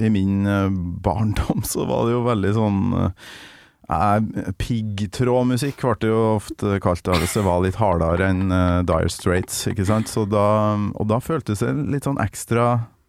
I 0.00 0.08
min 0.12 0.46
eh, 0.48 0.70
barndom 1.04 1.60
så 1.68 1.84
var 1.88 2.06
det 2.06 2.14
jo 2.14 2.22
veldig 2.24 2.52
sånn 2.56 2.80
eh, 2.96 3.28
Piggtrådmusikk 4.60 5.80
ble 5.82 5.96
det 6.02 6.10
jo 6.12 6.18
ofte 6.36 6.76
kalt 6.82 7.02
da, 7.06 7.16
hvis 7.18 7.34
det 7.34 7.42
var 7.46 7.62
litt 7.64 7.78
hardere 7.80 8.28
enn 8.30 8.52
uh, 8.52 8.82
Dire 8.86 9.10
Straits, 9.10 9.64
ikke 9.70 9.86
sant. 9.88 10.10
Så 10.10 10.26
da, 10.30 10.76
og 10.94 11.08
da 11.10 11.18
føltes 11.22 11.64
det 11.64 11.72
litt 11.90 12.06
sånn 12.06 12.20
ekstra 12.22 12.68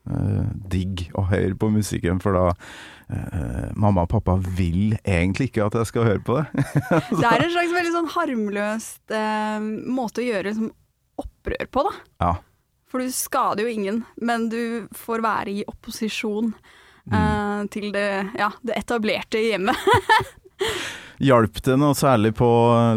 uh, 0.09 0.43
digg 0.73 1.07
å 1.13 1.27
høre 1.29 1.53
på 1.59 1.69
musikken, 1.73 2.21
for 2.23 2.37
da 2.37 2.47
uh, 2.55 3.69
mamma 3.77 4.07
og 4.07 4.11
pappa 4.15 4.39
vil 4.41 4.95
egentlig 5.03 5.51
ikke 5.51 5.69
at 5.69 5.79
jeg 5.81 5.91
skal 5.91 6.09
høre 6.09 6.25
på 6.25 6.39
det. 6.39 6.65
Det 7.21 7.29
er 7.29 7.45
en 7.45 7.53
slags 7.53 7.77
veldig 7.77 7.95
sånn 7.99 8.13
harmløst 8.17 9.17
måte 9.85 10.23
å 10.23 10.29
gjøre 10.31 10.49
liksom, 10.49 10.71
opprør 11.21 11.69
på, 11.69 11.85
da. 11.89 11.97
Ja. 12.25 12.35
For 12.91 12.99
du 13.05 13.13
skader 13.15 13.63
jo 13.67 13.71
ingen, 13.71 14.01
men 14.19 14.49
du 14.51 14.87
får 14.97 15.23
være 15.23 15.59
i 15.61 15.65
opposisjon 15.69 16.55
Mm. 17.01 17.65
til 17.73 17.87
det, 17.95 18.29
ja, 18.37 18.51
det 18.61 18.75
etablerte 18.77 19.39
hjemmet. 19.41 19.73
Hjalp 21.21 21.59
det 21.61 21.75
noe 21.77 21.93
særlig 21.93 22.31
på 22.39 22.47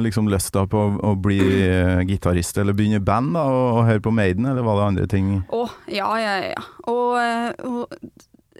liksom, 0.00 0.30
lysta 0.32 0.62
på 0.70 0.80
å, 0.80 0.92
å 1.10 1.16
bli 1.20 1.40
eh, 1.66 2.00
gitarist 2.08 2.56
eller 2.56 2.76
begynne 2.76 2.96
i 2.96 3.04
band 3.04 3.34
da, 3.36 3.42
og, 3.52 3.66
og 3.80 3.88
høre 3.90 4.04
på 4.06 4.14
Maiden, 4.16 4.48
eller 4.48 4.64
var 4.64 4.80
det 4.80 4.86
andre 4.86 5.08
ting? 5.12 5.34
Å, 5.52 5.66
ja, 5.92 6.08
ja, 6.22 6.38
ja. 6.54 6.62
Og, 6.88 7.18
eh, 7.20 7.50
og 7.68 7.92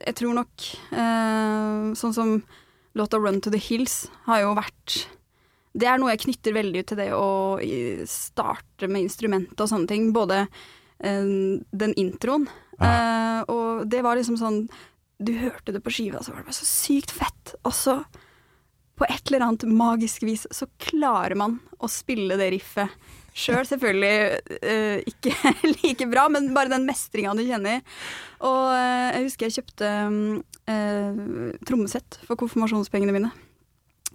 jeg 0.04 0.16
tror 0.18 0.36
nok 0.36 0.66
eh, 0.92 1.94
sånn 1.96 2.14
som 2.16 2.36
låta 2.94 3.18
'Run 3.18 3.40
to 3.40 3.50
the 3.50 3.58
Hills' 3.58 4.08
har 4.28 4.40
jo 4.44 4.54
vært 4.54 5.06
Det 5.74 5.88
er 5.90 5.98
noe 5.98 6.12
jeg 6.12 6.22
knytter 6.28 6.54
veldig 6.54 6.84
til 6.86 7.00
det 7.00 7.10
å 7.18 7.58
starte 8.06 8.86
med 8.86 9.08
instrumentet 9.08 9.58
og 9.58 9.66
sånne 9.66 9.90
ting. 9.90 10.12
Både 10.14 10.44
eh, 11.02 11.24
den 11.74 11.94
introen, 11.98 12.46
eh, 12.78 13.40
og 13.50 13.88
det 13.90 14.04
var 14.06 14.14
liksom 14.14 14.38
sånn 14.38 14.68
Du 15.18 15.32
hørte 15.38 15.72
det 15.72 15.82
på 15.82 15.90
skiva, 15.94 16.22
så 16.22 16.30
var 16.30 16.42
det 16.42 16.50
bare 16.52 16.60
så 16.60 16.68
sykt 16.68 17.10
fett. 17.14 17.54
Og 17.64 17.74
så, 17.74 17.96
på 18.94 19.06
et 19.08 19.30
eller 19.30 19.46
annet 19.48 19.66
magisk 19.66 20.22
vis, 20.26 20.46
så 20.54 20.68
klarer 20.78 21.34
man 21.38 21.58
å 21.82 21.90
spille 21.90 22.38
det 22.38 22.52
riffet 22.54 22.92
sjøl. 23.34 23.64
Selvfølgelig 23.66 24.58
uh, 24.62 24.98
ikke 25.10 25.54
like 25.82 26.08
bra, 26.10 26.28
men 26.32 26.52
bare 26.56 26.72
den 26.72 26.86
mestringa 26.88 27.34
du 27.36 27.44
kjenner. 27.46 27.82
Og 28.44 28.60
uh, 28.70 29.10
jeg 29.16 29.26
husker 29.26 29.48
jeg 29.48 29.58
kjøpte 29.58 29.94
um, 30.06 30.20
uh, 30.70 31.48
trommesett 31.66 32.20
for 32.28 32.38
konfirmasjonspengene 32.40 33.16
mine. 33.16 33.32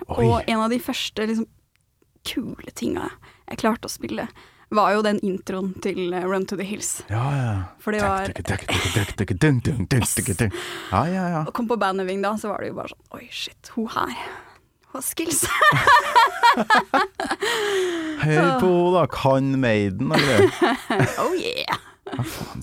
Oi. 0.08 0.24
Og 0.24 0.38
en 0.48 0.64
av 0.64 0.72
de 0.72 0.80
første 0.80 1.28
liksom, 1.28 1.50
kule 2.28 2.72
tinga 2.78 3.10
jeg 3.50 3.60
klarte 3.60 3.90
å 3.90 3.92
spille, 3.92 4.30
var 4.70 4.92
jo 4.94 5.02
den 5.02 5.18
introen 5.26 5.72
til 5.82 6.14
Run 6.14 6.46
to 6.48 6.56
the 6.56 6.66
Hills. 6.68 7.00
Ja, 7.10 7.24
ja. 7.34 7.54
For 7.82 7.96
det 7.96 8.04
var 8.06 8.30
Ja, 10.94 11.08
ja, 11.10 11.24
ja. 11.34 11.42
Og 11.48 11.56
kom 11.58 11.68
på 11.68 11.80
bandøving 11.82 12.22
da, 12.22 12.36
så 12.38 12.54
var 12.54 12.62
det 12.62 12.70
jo 12.70 12.78
bare 12.78 12.94
sånn 12.94 13.18
Oi, 13.18 13.26
shit, 13.34 13.74
hun 13.74 13.90
her. 13.96 14.14
Skills. 15.06 15.46
Hør 18.24 18.60
på 18.60 18.70
henne, 18.70 18.94
da. 18.96 19.06
Kan 19.14 19.54
Maiden 19.62 20.14
greier. 20.14 20.50
oh 21.24 21.34
yeah. 21.38 21.80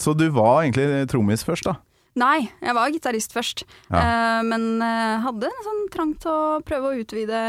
Så 0.00 0.14
du 0.19 0.28
var 0.35 0.64
egentlig 0.64 1.07
trommis 1.11 1.45
først, 1.47 1.69
da? 1.69 1.78
Nei, 2.16 2.49
jeg 2.64 2.73
var 2.76 2.93
gitarist 2.95 3.35
først. 3.37 3.66
Ja. 3.90 4.00
Uh, 4.00 4.43
men 4.49 4.81
uh, 4.81 5.21
hadde 5.26 5.50
en 5.50 5.64
sånn 5.66 5.83
trang 5.93 6.14
til 6.21 6.33
å 6.33 6.61
prøve 6.64 6.90
å 6.90 7.00
utvide 7.02 7.40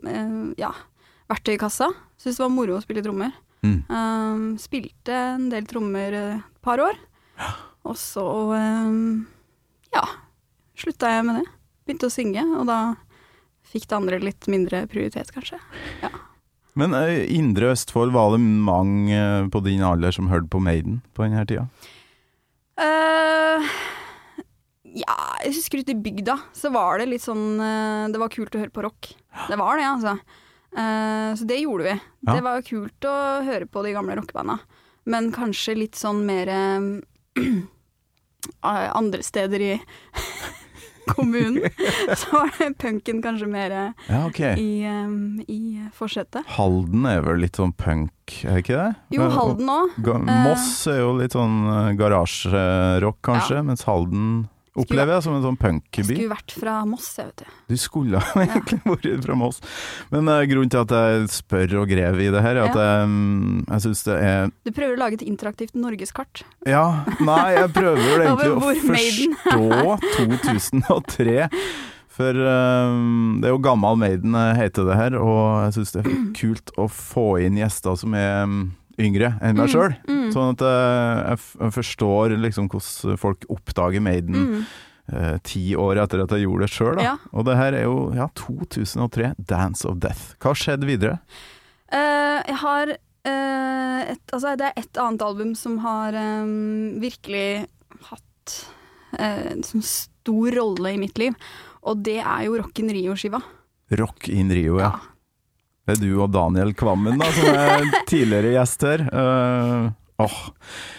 uh, 0.00 0.44
ja, 0.60 0.72
verktøykassa. 1.32 1.90
Syntes 2.16 2.38
det 2.40 2.44
var 2.46 2.54
moro 2.54 2.78
å 2.78 2.84
spille 2.84 3.04
trommer. 3.04 3.34
Mm. 3.62 4.56
Spilte 4.58 5.14
en 5.36 5.44
del 5.52 5.68
trommer 5.70 6.14
et 6.18 6.62
par 6.66 6.80
år. 6.82 6.96
Og 7.86 7.94
så 7.98 8.24
ja, 9.94 10.02
slutta 10.78 11.12
jeg 11.12 11.26
med 11.28 11.38
det. 11.38 11.44
Begynte 11.86 12.08
å 12.08 12.14
synge, 12.14 12.42
og 12.58 12.66
da 12.66 12.78
fikk 13.72 13.88
det 13.88 13.98
andre 13.98 14.20
litt 14.22 14.48
mindre 14.52 14.84
prioritet, 14.92 15.32
kanskje. 15.34 15.58
Men 16.78 16.96
uh, 16.96 17.08
Indre 17.32 17.72
Østfold, 17.74 18.14
var 18.14 18.34
det 18.34 18.40
mange 18.40 19.16
uh, 19.16 19.48
på 19.52 19.60
din 19.64 19.82
alder 19.84 20.14
som 20.14 20.30
hørte 20.32 20.48
på 20.52 20.62
Maiden 20.62 21.02
på 21.16 21.26
denne 21.26 21.44
tida? 21.48 21.66
Uh, 22.80 23.68
ja, 24.92 25.16
jeg 25.44 25.56
husker 25.56 25.82
ute 25.82 25.94
i 25.94 26.00
bygda 26.04 26.36
så 26.56 26.70
var 26.72 27.00
det 27.00 27.08
litt 27.10 27.24
sånn 27.24 27.60
eh, 27.62 28.08
Det 28.12 28.20
var 28.20 28.32
kult 28.32 28.54
å 28.54 28.60
høre 28.60 28.74
på 28.74 28.84
rock. 28.84 29.12
Det 29.48 29.56
var 29.56 29.80
det, 29.80 29.86
altså. 29.88 30.16
Eh, 30.72 31.28
så 31.38 31.48
det 31.48 31.60
gjorde 31.62 31.86
vi. 31.88 31.94
Ja. 32.26 32.34
Det 32.36 32.44
var 32.44 32.58
jo 32.58 32.66
kult 32.68 33.08
å 33.08 33.14
høre 33.46 33.68
på 33.68 33.84
de 33.86 33.94
gamle 33.96 34.16
rockebanda. 34.18 34.58
Men 35.08 35.32
kanskje 35.34 35.78
litt 35.78 35.98
sånn 35.98 36.22
mer 36.28 36.52
eh, 36.52 36.90
andre 39.00 39.24
steder 39.24 39.64
i 39.64 39.72
kommunen. 41.06 41.70
så 42.18 42.36
var 42.36 42.52
det 42.58 42.70
punken 42.82 43.22
kanskje 43.24 43.48
mer 43.50 43.70
eh, 43.70 44.06
Ja, 44.08 44.22
okay. 44.26 44.54
i, 44.60 44.86
um, 44.86 45.40
i 45.48 45.88
forsetet. 45.96 46.46
Halden 46.56 47.06
er 47.08 47.22
vel 47.26 47.42
litt 47.42 47.58
sånn 47.60 47.74
punk, 47.76 48.12
er 48.46 48.62
ikke 48.62 48.78
det? 48.78 48.88
Jo, 49.16 49.28
Halden 49.34 49.72
òg. 49.72 49.98
Moss 50.28 50.86
er 50.90 51.02
jo 51.02 51.12
litt 51.18 51.36
sånn 51.36 51.62
eh, 51.66 51.92
garasjerock, 51.98 53.20
kanskje, 53.26 53.62
mens 53.66 53.86
Halden 53.88 54.32
opplever 54.78 55.16
jeg 55.16 55.24
som 55.26 55.34
en 55.36 55.44
sånn 55.44 55.58
punkby. 55.60 56.04
Skulle 56.06 56.30
vært 56.32 56.54
fra 56.56 56.78
Moss, 56.88 57.10
jeg, 57.18 57.28
vet 57.28 57.42
du. 57.42 57.60
Du 57.72 57.76
skulle 57.80 58.22
egentlig 58.44 58.80
vært 58.86 59.26
fra 59.26 59.36
Moss. 59.38 59.60
Men 60.12 60.30
uh, 60.30 60.40
grunnen 60.48 60.72
til 60.72 60.82
at 60.82 60.94
jeg 60.96 61.28
spør 61.34 61.76
og 61.82 61.92
grev 61.92 62.20
i 62.24 62.30
det 62.32 62.44
her, 62.44 62.58
er 62.58 62.70
at 62.70 62.80
jeg, 62.80 63.06
um, 63.06 63.62
jeg 63.68 63.86
syns 63.86 64.04
det 64.08 64.18
er 64.24 64.52
Du 64.64 64.72
prøver 64.72 64.96
å 64.96 65.02
lage 65.04 65.20
et 65.20 65.26
interaktivt 65.28 65.76
norgeskart. 65.78 66.44
Ja, 66.68 67.04
nei, 67.20 67.46
jeg 67.58 67.72
prøver 67.76 68.02
jo 68.02 68.18
egentlig 68.24 68.52
å 68.52 68.76
forstå 68.88 69.96
2003. 70.18 71.40
For 72.12 72.36
um, 72.36 73.40
det 73.40 73.48
er 73.48 73.54
jo 73.54 73.62
gammel 73.64 73.96
Maiden 74.00 74.36
heter 74.58 74.84
det 74.88 74.98
her, 74.98 75.16
og 75.20 75.66
jeg 75.66 75.76
syns 75.78 75.94
det 75.94 76.02
er 76.04 76.16
kult 76.36 76.72
å 76.80 76.88
få 76.92 77.26
inn 77.44 77.56
gjester 77.60 77.96
som 77.96 78.16
er 78.16 78.44
mm, 78.48 78.66
yngre 79.00 79.34
enn 79.40 79.56
meg 79.56 79.70
sjøl. 79.72 79.94
Mm. 80.08 80.30
Sånn 80.34 80.56
at 80.56 80.64
eh, 80.68 81.20
jeg, 81.32 81.72
forstår 81.78 82.36
liksom 82.42 82.68
hvordan 82.72 83.20
folk 83.20 83.46
oppdager 83.52 84.02
Maiden 84.04 84.34
Mm. 84.42 84.64
eh, 85.12 85.36
ti 85.44 85.62
år 85.76 86.00
etter 86.02 86.22
at 86.24 86.30
jeg 86.30 86.44
gjorde 86.46 86.66
det 86.66 86.72
sjøl. 86.72 87.00
Ja. 87.02 87.16
Og 87.32 87.46
det 87.48 87.56
her 87.56 87.72
er 87.78 87.84
jo 87.86 88.12
ja, 88.16 88.28
2003, 88.38 89.34
'Dance 89.38 89.88
of 89.88 89.98
Death'. 90.02 90.36
Hva 90.42 90.54
skjedde 90.56 90.88
videre? 90.88 91.18
Uh, 91.92 92.40
jeg 92.48 92.56
har 92.62 92.88
uh, 92.96 94.00
et, 94.08 94.22
altså 94.32 94.54
Det 94.56 94.70
er 94.70 94.78
et 94.80 94.96
annet 94.96 95.22
album 95.22 95.50
som 95.54 95.74
har 95.84 96.16
um, 96.16 96.96
virkelig 97.02 97.66
hatt 98.08 98.54
uh, 99.18 99.50
en 99.52 99.60
sånn 99.66 99.84
stor 99.84 100.56
rolle 100.56 100.94
i 100.94 101.00
mitt 101.00 101.18
liv, 101.20 101.36
og 101.84 102.00
det 102.06 102.20
er 102.22 102.46
jo 102.46 102.56
Rock 102.56 102.80
in 102.80 102.88
Rio-skiva. 102.94 103.42
Rock 104.00 104.30
in 104.32 104.48
Rio, 104.54 104.78
ja. 104.80 104.94
Det 105.86 105.96
er 105.96 106.00
du 106.04 106.12
og 106.22 106.30
Daniel 106.30 106.70
Kvammen 106.78 107.18
da, 107.18 107.26
som 107.34 107.56
er 107.58 107.86
tidligere 108.06 108.52
gjest 108.54 108.84
her. 108.86 109.02
Uh, 109.10 109.88
åh, 110.22 110.36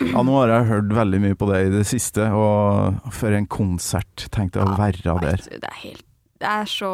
ja, 0.03 0.23
nå 0.27 0.33
har 0.41 0.51
jeg 0.51 0.67
hørt 0.73 0.89
veldig 0.97 1.21
mye 1.23 1.37
på 1.39 1.47
det 1.53 1.61
i 1.69 1.71
det 1.77 1.85
siste, 1.87 2.25
og 2.35 2.97
for 3.15 3.31
en 3.37 3.47
konsert 3.47 4.25
tenkte 4.35 4.59
jeg 4.59 4.67
å 4.67 4.75
være 4.79 5.15
der. 5.23 5.39
Du, 5.45 5.53
Det 5.55 5.69
er 5.69 5.77
helt 5.85 6.03
Det 6.43 6.49
er 6.51 6.67
så 6.67 6.91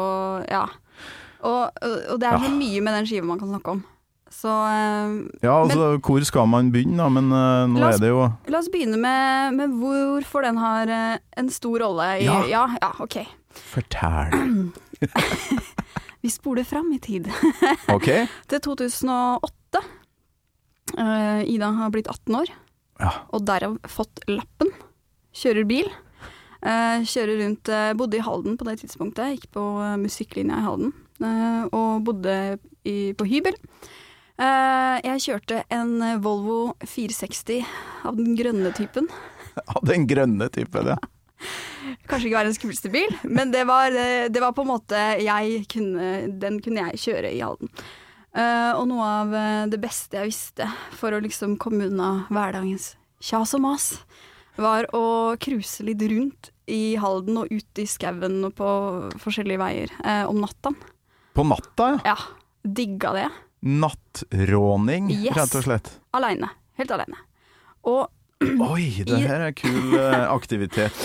Ja. 0.50 0.66
Og, 1.40 1.70
og, 1.82 2.18
det 2.20 2.28
er 2.28 2.36
så 2.38 2.50
Ja. 2.50 2.54
mye 2.60 2.80
med 2.84 2.94
den 3.00 3.06
skiva 3.08 3.24
man 3.26 3.38
kan 3.40 3.48
snakke 3.48 3.74
om. 3.74 3.82
Så 4.30 4.46
uh, 4.46 5.26
Ja, 5.42 5.56
altså, 5.64 5.96
hvor 5.98 6.22
skal 6.28 6.46
man 6.46 6.70
begynne 6.70 7.00
da, 7.02 7.08
men 7.10 7.32
uh, 7.34 7.66
nå 7.66 7.80
oss- 7.88 7.96
er 7.96 8.04
det 8.04 8.12
jo 8.12 8.20
la 8.54 8.58
oss 8.60 8.68
begynne 8.70 9.00
med, 9.02 9.56
med 9.58 9.74
hvorfor 9.80 10.46
den 10.46 10.60
har 10.62 10.86
en 11.40 11.50
stor 11.50 11.80
rolle 11.82 12.06
i 12.20 12.28
Ja. 12.28 12.44
ja, 12.46 12.66
ja, 12.78 12.92
OK. 13.02 13.18
Fortell. 13.50 14.70
Vi 16.22 16.30
spoler 16.30 16.64
fram 16.68 16.90
i 16.92 16.98
tid. 17.00 17.28
Ok? 17.94 18.08
Til 18.50 18.60
2008. 18.66 19.80
Eh, 20.98 21.42
Ida 21.54 21.70
har 21.78 21.90
blitt 21.94 22.08
18 22.10 22.34
år, 22.42 22.50
Ja. 23.00 23.12
og 23.32 23.44
derav 23.48 23.78
fått 23.88 24.20
lappen. 24.28 24.72
Kjører 25.32 25.64
bil. 25.70 25.88
Eh, 26.60 27.00
kjører 27.08 27.38
rundt 27.40 27.70
eh, 27.72 27.92
Bodde 27.96 28.18
i 28.18 28.24
Halden 28.26 28.58
på 28.60 28.66
det 28.68 28.80
tidspunktet. 28.82 29.36
Gikk 29.38 29.48
på 29.54 29.64
musikklinja 30.02 30.58
i 30.60 30.66
Halden. 30.66 30.92
og 31.72 32.02
bodde 32.04 32.34
i, 32.88 33.12
på 33.12 33.26
hybel. 33.28 33.52
Jeg 34.40 35.20
kjørte 35.20 35.58
en 35.68 35.98
Volvo 36.24 36.72
460 36.80 37.60
av 38.08 38.16
den 38.16 38.32
grønne 38.38 38.72
typen. 38.72 39.08
Av 39.76 39.82
den 39.84 40.06
grønne 40.08 40.46
typen, 40.48 40.86
ja. 40.94 40.96
Kanskje 42.10 42.26
ikke 42.26 42.40
verdens 42.40 42.58
kuleste 42.58 42.90
bil, 42.90 43.12
men 43.30 43.52
det 43.54 43.62
var, 43.68 43.94
eh, 43.94 44.26
det 44.32 44.40
var 44.42 44.54
på 44.56 44.64
en 44.64 44.72
måte 44.72 44.98
jeg 45.22 45.64
kunne, 45.70 46.26
Den 46.42 46.58
kunne 46.62 46.88
jeg 46.88 47.02
kjøre 47.04 47.30
i 47.30 47.42
Halden. 47.44 47.70
Uh, 48.30 48.78
og 48.78 48.84
noe 48.86 49.02
av 49.02 49.32
eh, 49.34 49.64
det 49.66 49.78
beste 49.82 50.14
jeg 50.14 50.28
visste 50.28 50.66
for 50.94 51.10
å 51.10 51.18
liksom 51.18 51.56
komme 51.58 51.88
unna 51.88 52.28
hverdagens 52.30 52.92
kjas 53.18 53.56
og 53.58 53.64
mas, 53.64 53.86
var 54.54 54.86
å 54.94 55.34
cruise 55.42 55.82
litt 55.82 56.02
rundt 56.12 56.52
i 56.70 56.94
Halden 57.00 57.40
og 57.42 57.50
ut 57.50 57.82
i 57.82 57.86
skauen 57.90 58.38
og 58.46 58.54
på 58.58 58.68
forskjellige 59.18 59.58
veier 59.58 59.94
uh, 60.04 60.30
om 60.30 60.38
natta. 60.42 60.70
På 61.34 61.46
natta, 61.46 61.88
ja. 62.04 62.14
Ja, 62.14 62.62
digga 62.62 63.14
det. 63.18 63.26
Nattråning, 63.66 65.10
Yes. 65.10 65.34
rett 65.36 65.58
og 65.58 65.66
slett. 65.66 65.90
Aleine. 66.14 66.50
Helt 66.78 66.94
aleine. 66.94 67.18
Og 67.90 68.06
Oi, 68.70 69.02
det 69.06 69.24
her 69.26 69.50
er 69.50 69.58
kul 69.58 69.98
aktivitet. 70.30 70.96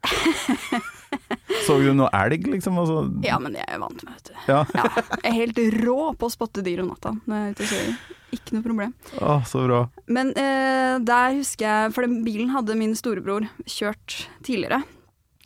Så 1.66 1.76
du 1.82 1.90
noe 1.96 2.08
elg, 2.14 2.46
liksom? 2.46 2.78
Altså, 2.80 3.00
ja, 3.26 3.36
men 3.42 3.54
det 3.56 3.62
er 3.64 3.74
jeg 3.74 3.80
vant 3.82 4.04
med, 4.06 4.14
vet 4.14 4.30
du. 4.30 4.38
ja. 4.48 4.60
Ja, 4.78 4.84
jeg 4.94 5.26
er 5.32 5.36
helt 5.36 5.60
rå 5.82 5.98
på 6.18 6.28
å 6.28 6.32
spotte 6.32 6.62
dyr 6.66 6.82
om 6.84 6.92
natta 6.92 7.12
når 7.26 7.36
jeg 7.36 7.44
er 7.44 7.52
ute 7.52 7.64
og 7.66 7.72
kjører. 7.74 8.16
Ikke 8.30 8.54
noe 8.54 8.62
problem. 8.62 8.92
Å, 9.26 9.36
så 9.50 9.64
bra. 9.66 9.80
Men 10.06 10.30
eh, 10.38 11.00
der 11.02 11.32
husker 11.40 11.66
jeg 11.66 11.94
For 11.96 12.06
den 12.06 12.20
bilen 12.22 12.52
hadde 12.54 12.76
min 12.78 12.92
storebror 12.94 13.48
kjørt 13.66 14.20
tidligere. 14.46 14.84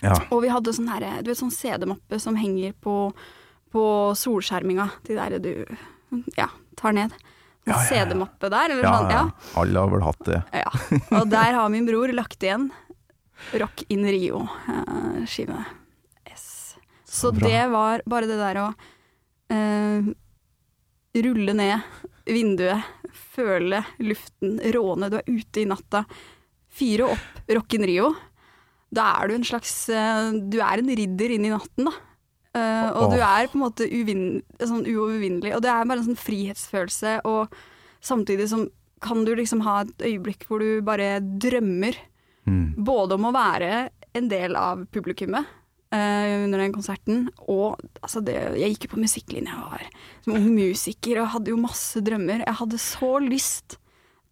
Ja. 0.05 0.19
Og 0.29 0.43
vi 0.45 0.51
hadde 0.53 0.75
sånn 0.77 0.91
her, 0.93 1.07
du 1.25 1.31
vet, 1.33 1.41
sånn 1.41 1.55
CD-mappe 1.55 2.19
som 2.21 2.37
henger 2.37 2.75
på, 2.85 3.09
på 3.73 3.85
solskjerminga. 4.21 4.91
De 5.09 5.17
der 5.17 5.39
du 5.41 5.53
ja, 6.37 6.51
tar 6.77 6.93
ned. 7.01 7.17
Sånn 7.65 7.73
Ja. 7.73 7.79
CD-mappe 7.89 8.51
der, 8.53 8.75
eller 8.75 8.85
sånn. 8.85 9.09
ja. 9.09 9.23
Ja. 9.33 9.53
Alle 9.63 9.81
har 9.87 9.89
vel 9.95 10.05
hatt 10.05 10.27
det. 10.29 10.43
ja. 10.53 10.73
Og 11.23 11.31
der 11.33 11.57
har 11.57 11.71
min 11.73 11.89
bror 11.89 12.13
lagt 12.13 12.45
igjen 12.45 12.69
Rock 13.53 13.85
in 13.89 14.07
Rio-skive. 14.07 15.65
S. 16.33 16.77
Så 17.05 17.31
Så 17.31 17.31
det 17.31 17.67
var 17.71 18.03
bare 18.07 18.29
det 18.31 18.39
der 18.41 18.61
å 18.63 18.69
uh, 19.53 20.13
rulle 21.15 21.55
ned 21.55 22.05
vinduet, 22.27 22.87
føle 23.35 23.83
luften 24.03 24.57
råne, 24.75 25.11
du 25.13 25.19
er 25.21 25.29
ute 25.29 25.63
i 25.63 25.69
natta, 25.69 26.05
fyre 26.75 27.13
opp 27.15 27.53
Rock 27.55 27.77
in 27.79 27.87
Rio. 27.87 28.15
Da 28.95 29.11
er 29.21 29.31
du 29.31 29.37
en 29.37 29.47
slags 29.47 29.73
uh, 29.91 30.33
Du 30.33 30.61
er 30.63 30.81
en 30.81 30.91
ridder 30.91 31.37
inn 31.37 31.47
i 31.47 31.53
natten, 31.53 31.91
da. 31.91 31.95
Uh, 32.55 32.91
og 33.01 33.11
du 33.11 33.19
er 33.19 33.49
på 33.51 33.59
en 33.59 33.65
måte 33.65 33.87
sånn 34.63 34.87
uovervinnelig. 34.87 35.57
Og 35.57 35.63
det 35.65 35.71
er 35.73 35.87
bare 35.91 36.03
en 36.03 36.11
sånn 36.13 36.21
frihetsfølelse, 36.21 37.17
og 37.27 37.55
samtidig 38.05 38.47
som 38.51 38.69
kan 39.05 39.25
du 39.27 39.35
liksom 39.37 39.65
ha 39.67 39.83
et 39.83 40.05
øyeblikk 40.07 40.47
hvor 40.49 40.63
du 40.63 40.79
bare 40.87 41.19
drømmer 41.21 41.99
Mm. 42.45 42.75
både 42.85 43.17
om 43.17 43.29
å 43.29 43.35
være 43.35 43.71
en 44.15 44.27
del 44.31 44.57
av 44.59 44.85
publikummet 44.95 45.47
eh, 45.95 46.35
under 46.45 46.61
den 46.61 46.75
konserten, 46.75 47.29
og 47.49 47.81
altså 48.03 48.23
det, 48.25 48.37
Jeg 48.61 48.75
gikk 48.75 48.89
jo 48.89 48.95
på 48.95 49.05
musikklinje, 49.05 49.55
og 49.59 49.73
var 49.73 49.87
som 50.27 50.37
ung 50.37 50.51
musiker 50.55 51.23
og 51.23 51.33
hadde 51.37 51.55
jo 51.55 51.61
masse 51.61 52.03
drømmer. 52.05 52.45
Jeg 52.45 52.61
hadde 52.61 52.83
så 52.83 53.17
lyst 53.25 53.79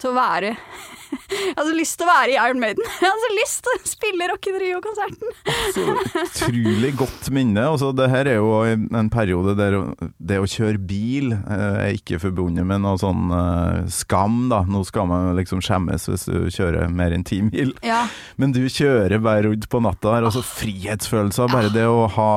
til 0.03 0.13
å 0.13 0.19
være 0.19 0.57
Jeg 1.33 1.55
hadde 1.59 1.75
lyst 1.77 1.99
til 2.01 2.07
å 2.07 2.09
være 2.09 2.33
i 2.33 2.37
Iron 2.41 2.61
Maiden. 2.63 2.87
Jeg 3.03 3.05
hadde 3.05 3.23
så 3.25 3.31
lyst 3.37 3.59
til 3.67 3.75
å 3.75 3.89
spille 3.89 4.29
Rock 4.31 4.47
in 4.49 4.57
Rio-konserten. 4.63 5.35
Så 5.75 5.85
utrolig 6.23 6.93
godt 6.97 7.29
minne. 7.35 7.65
Altså, 7.69 7.91
det 7.97 8.09
her 8.13 8.31
er 8.31 8.39
jo 8.39 8.63
en 8.65 9.11
periode 9.13 9.55
der 9.59 9.77
det 10.17 10.41
å 10.41 10.49
kjøre 10.49 10.81
bil 10.89 11.35
eh, 11.37 11.77
er 11.89 11.99
ikke 11.99 12.21
forbundet 12.23 12.65
med 12.69 12.81
noe 12.85 12.97
sånn 13.01 13.33
eh, 13.37 13.91
skam, 13.93 14.47
da. 14.53 14.63
Nå 14.69 14.85
skal 14.89 15.09
man 15.11 15.35
liksom 15.39 15.61
skjemmes 15.65 16.09
hvis 16.09 16.27
du 16.31 16.49
kjører 16.53 16.89
mer 16.93 17.13
enn 17.17 17.27
ti 17.29 17.43
mil. 17.45 17.75
Ja, 17.85 18.07
Men 18.41 18.57
du 18.57 18.63
kjører 18.65 19.21
bare 19.23 19.47
rundt 19.51 19.69
på 19.69 19.83
natta 19.85 20.17
her, 20.17 20.29
Altså 20.29 20.41
så 20.41 20.63
frihetsfølelser. 20.63 21.53
Bare 21.53 21.73
det 21.75 21.85
å 21.89 22.07
ha, 22.17 22.33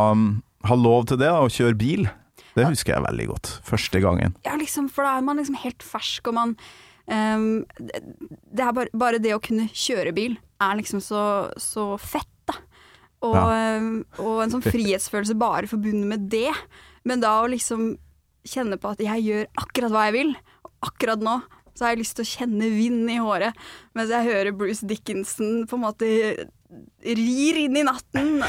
ha 0.67 0.79
lov 0.79 1.07
til 1.12 1.22
det, 1.22 1.31
da, 1.31 1.39
å 1.45 1.51
kjøre 1.51 1.79
bil. 1.79 2.10
Det 2.55 2.67
husker 2.69 2.95
jeg 2.95 3.03
veldig 3.03 3.27
godt. 3.34 3.53
Første 3.67 4.00
gangen. 4.03 4.36
ja 4.48 4.55
liksom, 4.60 4.88
for 4.91 5.07
da 5.07 5.17
er 5.17 5.25
man 5.27 5.39
liksom 5.41 5.57
helt 5.60 5.84
fersk, 5.84 6.31
og 6.31 6.38
man 6.38 6.53
ehm, 7.12 7.65
det, 7.79 8.01
det 8.25 8.65
er 8.65 8.77
bare, 8.77 8.91
bare 8.93 9.21
det 9.21 9.35
å 9.35 9.41
kunne 9.43 9.67
kjøre 9.71 10.15
bil 10.15 10.38
er 10.63 10.79
liksom 10.79 11.01
så, 11.03 11.25
så 11.59 11.93
fett, 12.01 12.31
da. 12.47 12.57
Og, 13.25 13.35
ja. 13.35 13.77
og 14.21 14.41
en 14.43 14.53
sånn 14.53 14.65
frihetsfølelse 14.74 15.38
bare 15.39 15.69
forbundet 15.69 16.09
med 16.09 16.29
det. 16.31 16.51
Men 17.05 17.24
da 17.24 17.39
å 17.41 17.51
liksom 17.51 17.93
kjenne 18.45 18.77
på 18.81 18.93
at 18.93 19.01
jeg 19.01 19.25
gjør 19.25 19.47
akkurat 19.62 19.93
hva 19.93 20.07
jeg 20.07 20.17
vil, 20.19 20.33
og 20.65 20.89
akkurat 20.91 21.24
nå 21.25 21.39
så 21.75 21.85
har 21.85 21.93
jeg 21.93 22.05
lyst 22.05 22.15
til 22.17 22.24
å 22.24 22.29
kjenne 22.29 22.67
vind 22.71 23.09
i 23.12 23.17
håret 23.19 23.65
mens 23.97 24.12
jeg 24.13 24.27
hører 24.29 24.55
Bruce 24.55 24.88
Dickinson 24.88 25.65
på 25.67 25.75
en 25.75 25.83
måte 25.83 26.07
rir 27.05 27.60
inn 27.65 27.77
i 27.77 27.86
natten. 27.86 28.39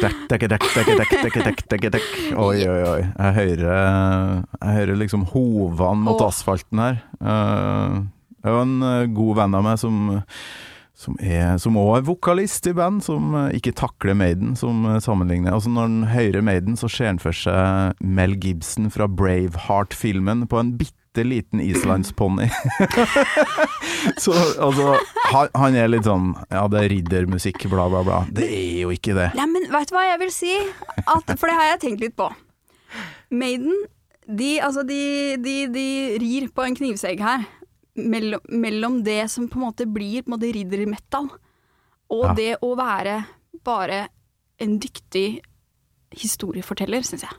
Dekk, 0.00 0.16
dekk, 0.28 0.44
dekk, 0.48 0.64
dekk, 0.76 0.88
dekk, 0.96 1.12
dekk, 1.24 1.36
dekk, 1.44 1.60
dekk, 1.72 1.84
dekk. 1.96 2.08
Oi, 2.38 2.58
oi, 2.68 2.80
oi. 2.84 3.00
Jeg 3.04 3.34
hører, 3.36 3.70
jeg 4.60 4.74
hører 4.76 4.98
liksom 5.00 5.24
hovene 5.32 6.04
mot 6.04 6.20
oh. 6.20 6.28
asfalten 6.28 6.80
her. 6.80 7.00
Eh, 7.20 8.00
Det 8.40 8.52
var 8.54 8.64
en 8.64 8.82
eh, 8.86 9.08
god 9.12 9.40
venn 9.40 9.56
av 9.56 9.64
meg 9.66 9.80
som 9.80 9.96
som 11.00 11.16
er 11.24 11.56
som 11.56 11.78
også 11.80 11.96
er 11.96 12.04
vokalist 12.04 12.66
i 12.68 12.74
band, 12.76 13.00
som 13.04 13.32
eh, 13.36 13.54
ikke 13.56 13.72
takler 13.76 14.16
Maiden, 14.16 14.52
som 14.56 14.84
eh, 14.84 15.00
sammenligner. 15.00 15.54
Altså 15.56 15.72
Når 15.72 15.88
han 15.88 16.02
hører 16.12 16.44
Maiden, 16.44 16.76
så 16.76 16.90
ser 16.92 17.08
han 17.08 17.20
for 17.22 17.36
seg 17.36 17.96
Mel 18.04 18.36
Gibson 18.36 18.90
fra 18.92 19.08
Braveheart-filmen 19.08 20.44
på 20.50 20.60
en 20.60 20.74
bitte 20.80 20.99
liten 21.18 21.60
islandsponni. 21.60 22.46
så 24.22 24.32
altså 24.62 24.92
han, 25.32 25.48
han 25.58 25.74
er 25.78 25.88
litt 25.90 26.06
sånn 26.06 26.32
Ja, 26.50 26.66
det 26.70 26.84
er 26.84 26.92
riddermusikk, 26.92 27.66
bla, 27.72 27.88
bla, 27.90 28.02
bla. 28.06 28.20
Det 28.30 28.46
er 28.46 28.82
jo 28.84 28.92
ikke 28.94 29.16
det. 29.18 29.30
Nei, 29.38 29.46
men 29.50 29.66
vet 29.72 29.90
du 29.90 29.96
hva 29.96 30.04
jeg 30.06 30.20
vil 30.22 30.32
si? 30.34 30.52
At, 31.04 31.34
for 31.36 31.50
det 31.50 31.56
har 31.58 31.68
jeg 31.72 31.80
tenkt 31.86 32.04
litt 32.04 32.16
på. 32.18 32.28
Maiden, 33.34 33.74
de, 34.26 34.52
altså 34.62 34.84
de, 34.86 35.00
de, 35.42 35.56
de 35.74 35.86
rir 36.22 36.48
på 36.54 36.64
en 36.66 36.78
knivsegg 36.78 37.20
her. 37.24 37.46
Mellom, 38.00 38.40
mellom 38.62 39.00
det 39.04 39.24
som 39.32 39.48
på 39.50 39.58
en 39.58 39.66
måte 39.66 39.84
blir 39.90 40.22
på 40.22 40.30
en 40.30 40.36
måte 40.38 40.52
riddermetal, 40.54 41.26
og 42.10 42.24
Ja. 42.30 42.34
det 42.38 42.50
å 42.64 42.70
være 42.78 43.18
bare 43.66 44.04
en 44.62 44.78
dyktig 44.82 45.40
historieforteller, 46.16 47.02
syns 47.06 47.26
jeg. 47.26 47.36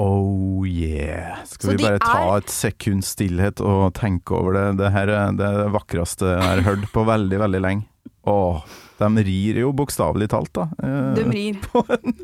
Oh 0.00 0.64
yeah. 0.66 1.42
Skal 1.44 1.70
Så 1.70 1.76
vi 1.76 1.84
bare 1.84 1.98
ta 2.00 2.16
er- 2.34 2.38
et 2.40 2.52
sekunds 2.54 3.10
stillhet 3.16 3.60
og 3.60 3.92
tenke 3.98 4.32
over 4.38 4.56
det? 4.56 4.66
Det 4.80 4.92
her 4.94 5.12
er 5.12 5.32
det 5.36 5.50
vakreste 5.74 6.30
jeg 6.32 6.42
har 6.46 6.62
hørt 6.66 6.86
på 6.94 7.04
veldig, 7.08 7.38
veldig 7.42 7.60
lenge. 7.66 7.86
Åh, 8.30 8.62
de 9.00 9.24
rir 9.24 9.58
jo 9.62 9.70
bokstavelig 9.76 10.28
talt, 10.32 10.52
da. 10.56 10.66
eh, 10.84 11.14
De 11.16 11.24
rir. 11.28 11.60
På 11.72 11.82
en 11.88 12.16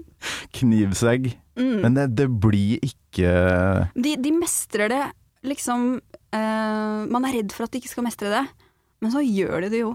knivsegg. 0.57 1.31
Mm. 1.57 1.77
Men 1.83 1.95
det, 1.97 2.07
det 2.19 2.27
blir 2.41 2.79
ikke 2.85 3.31
De, 3.97 4.11
de 4.21 4.33
mestrer 4.37 4.91
det 4.93 5.05
liksom 5.49 5.87
eh, 6.37 7.07
Man 7.09 7.25
er 7.25 7.39
redd 7.39 7.55
for 7.57 7.65
at 7.65 7.73
de 7.73 7.81
ikke 7.81 7.89
skal 7.95 8.05
mestre 8.05 8.29
det, 8.29 8.43
men 9.01 9.13
så 9.15 9.23
gjør 9.25 9.65
de 9.65 9.71
det 9.73 9.81
jo. 9.81 9.95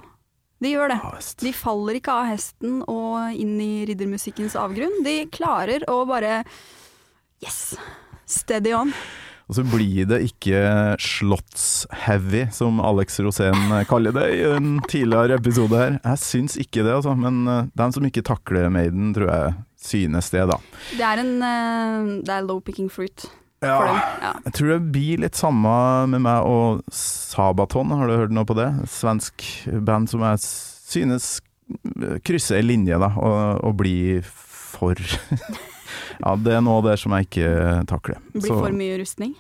De 0.62 0.72
gjør 0.74 0.90
det. 0.94 0.98
De 1.42 1.52
faller 1.58 1.98
ikke 1.98 2.14
av 2.14 2.28
hesten 2.30 2.82
og 2.90 3.34
inn 3.38 3.56
i 3.62 3.72
riddermusikkens 3.90 4.54
avgrunn. 4.62 5.00
De 5.06 5.16
klarer 5.34 5.86
å 5.90 6.02
bare 6.10 6.44
Yes! 7.42 7.74
Steady 8.30 8.74
on. 8.78 8.94
Og 9.52 9.58
så 9.58 9.64
blir 9.68 10.06
det 10.08 10.22
ikke 10.30 10.60
slottsheavy, 11.02 12.46
som 12.56 12.78
Alex 12.80 13.18
Rosén 13.20 13.58
kaller 13.90 14.14
det 14.16 14.28
i 14.38 14.44
en 14.48 14.78
tidligere 14.88 15.36
episode 15.42 15.76
her. 15.76 15.98
Jeg 16.06 16.22
syns 16.22 16.56
ikke 16.62 16.86
det, 16.86 16.94
altså. 17.02 17.18
Men 17.20 17.42
eh, 17.52 17.66
den 17.82 17.92
som 17.92 18.06
ikke 18.08 18.24
takler 18.24 18.70
Maiden, 18.72 19.10
tror 19.18 19.28
jeg 19.28 19.58
synes 19.82 20.30
det, 20.32 20.46
da. 20.54 20.60
Det 20.94 21.04
er 21.04 21.24
en 21.24 21.34
eh, 21.44 22.12
Det 22.24 22.36
er 22.38 22.46
low 22.48 22.62
picking 22.64 22.88
fruit 22.94 23.26
Ja. 23.66 23.76
Ja. 24.22 24.32
Jeg 24.46 24.54
tror 24.56 24.72
det 24.76 24.80
blir 24.94 25.26
litt 25.26 25.36
samme 25.38 25.74
med 26.14 26.24
meg 26.24 26.48
og 26.48 26.86
Sabaton, 26.94 27.92
har 27.98 28.08
du 28.08 28.16
hørt 28.22 28.38
noe 28.38 28.48
på 28.48 28.56
det? 28.58 28.70
Svensk 28.90 29.44
band 29.84 30.14
som 30.14 30.24
jeg 30.30 30.40
synes 30.46 31.34
krysser 32.24 32.62
ei 32.62 32.66
linje, 32.66 32.98
da, 33.00 33.12
og, 33.20 33.62
og 33.68 33.76
blir 33.80 34.24
for 34.32 34.96
Ja, 36.22 36.36
det 36.36 36.58
er 36.58 36.62
noe 36.66 36.82
der 36.86 37.00
som 37.00 37.14
jeg 37.18 37.28
ikke 37.30 37.86
takler. 37.90 38.20
Det 38.34 38.42
blir 38.44 38.52
Så 38.54 38.60
for 38.66 38.76
mye 38.78 38.98
rustning. 39.02 39.34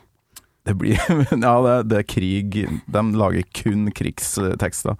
det 0.65 0.75
blir 0.77 0.99
Ja, 1.47 1.53
det, 1.65 1.75
det 1.89 1.97
er 2.01 2.05
krig. 2.05 2.57
De 2.85 3.01
lager 3.17 3.43
kun 3.57 3.87
krigstekster. 3.97 4.97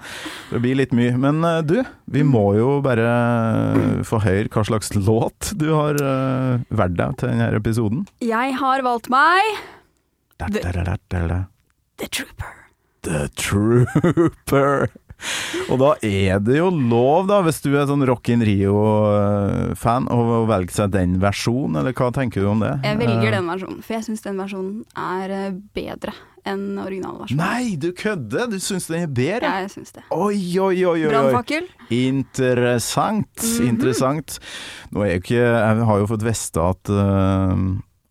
Det 0.50 0.62
blir 0.64 0.80
litt 0.80 0.96
mye. 0.98 1.14
Men 1.22 1.44
eh, 1.46 1.60
du, 1.62 1.76
vi 2.10 2.24
må 2.26 2.46
jo 2.58 2.80
bare 2.86 4.02
få 4.08 4.22
høre 4.26 4.50
hva 4.50 4.64
slags 4.66 4.90
låt 4.98 5.52
du 5.62 5.68
har 5.76 6.00
uh, 6.02 6.64
valgt 6.74 6.98
deg 6.98 7.20
til 7.22 7.30
denne 7.34 7.52
episoden. 7.60 8.08
Jeg 8.26 8.58
har 8.62 8.82
valgt 8.88 9.10
meg 9.14 9.42
Det- 10.50 10.64
da. 10.66 11.44
The 12.02 12.08
Trooper. 12.10 12.54
The 13.06 13.28
Trooper. 13.38 14.90
Og 15.72 15.78
da 15.82 15.92
er 16.06 16.40
det 16.44 16.58
jo 16.58 16.70
lov, 16.74 17.28
da, 17.30 17.42
hvis 17.46 17.62
du 17.64 17.70
er 17.78 17.86
sånn 17.90 18.06
Rock 18.10 18.30
in 18.34 18.42
Rio-fan, 18.48 20.08
å 20.12 20.42
velge 20.50 20.74
seg 20.76 20.92
den 20.96 21.20
versjonen, 21.22 21.80
eller 21.82 21.96
hva 21.98 22.10
tenker 22.16 22.42
du 22.44 22.50
om 22.52 22.64
det? 22.64 22.74
Jeg 22.86 23.00
velger 23.02 23.30
Eh, 23.32 23.38
den 23.38 23.48
versjonen, 23.52 23.80
for 23.86 23.94
jeg 23.98 24.08
syns 24.08 24.24
den 24.26 24.40
versjonen 24.42 24.84
er 24.98 25.34
eh, 25.38 25.52
bedre 25.78 26.14
enn 26.48 26.80
originalversjonen. 26.82 27.38
Nei, 27.38 27.76
du 27.78 27.92
kødder! 27.94 28.48
Du 28.50 28.58
syns 28.60 28.88
den 28.90 29.04
er 29.06 29.12
bedre? 29.14 29.46
Ja, 29.46 29.62
jeg 29.62 29.70
syns 29.76 29.94
det. 29.94 30.02
Oi, 30.10 30.40
oi, 30.58 30.74
oi, 30.90 31.04
oi. 31.06 31.12
Brannfakkel. 31.12 31.68
Interessant. 31.94 33.30
Mhm. 33.38 33.68
Interessant. 33.70 34.40
Nå 34.92 35.04
er 35.06 35.14
jeg 35.16 35.22
ikke 35.24 35.42
Jeg 35.42 35.86
har 35.92 36.02
jo 36.02 36.10
fått 36.10 36.26
vite 36.26 36.66
at 36.72 36.90
eh, 36.90 37.56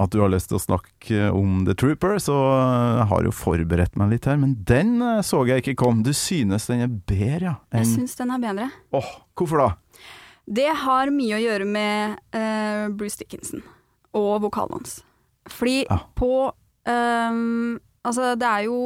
at 0.00 0.12
du 0.14 0.20
har 0.22 0.30
lyst 0.32 0.48
til 0.50 0.56
å 0.58 0.62
snakke 0.62 1.26
om 1.36 1.64
The 1.66 1.74
Trooper, 1.76 2.16
så 2.22 2.34
jeg 2.34 3.08
har 3.10 3.26
jo 3.26 3.32
forberedt 3.36 3.98
meg 4.00 4.14
litt 4.14 4.28
her. 4.30 4.38
Men 4.40 4.54
den 4.68 4.96
eh, 5.04 5.20
så 5.26 5.42
jeg 5.48 5.64
ikke 5.64 5.76
kom. 5.82 6.00
Du 6.06 6.12
synes 6.16 6.68
den 6.70 6.86
er 6.86 6.88
bedre, 6.88 7.52
ja? 7.52 7.54
Jeg 7.76 7.90
synes 7.92 8.16
den 8.18 8.32
er 8.32 8.40
bedre. 8.42 8.70
Åh, 8.96 9.12
hvorfor 9.36 9.64
da? 9.64 9.68
Det 10.50 10.70
har 10.86 11.12
mye 11.14 11.36
å 11.36 11.42
gjøre 11.44 11.68
med 11.68 12.16
uh, 12.34 12.88
Bruce 12.96 13.20
Dickinson 13.20 13.62
og 14.16 14.40
vokalen 14.42 14.80
hans. 14.80 14.96
Fordi 15.50 15.84
Ja. 15.88 16.00
på 16.18 16.32
um, 16.88 17.78
Altså, 18.00 18.32
det 18.40 18.48
er 18.48 18.64
jo 18.64 18.76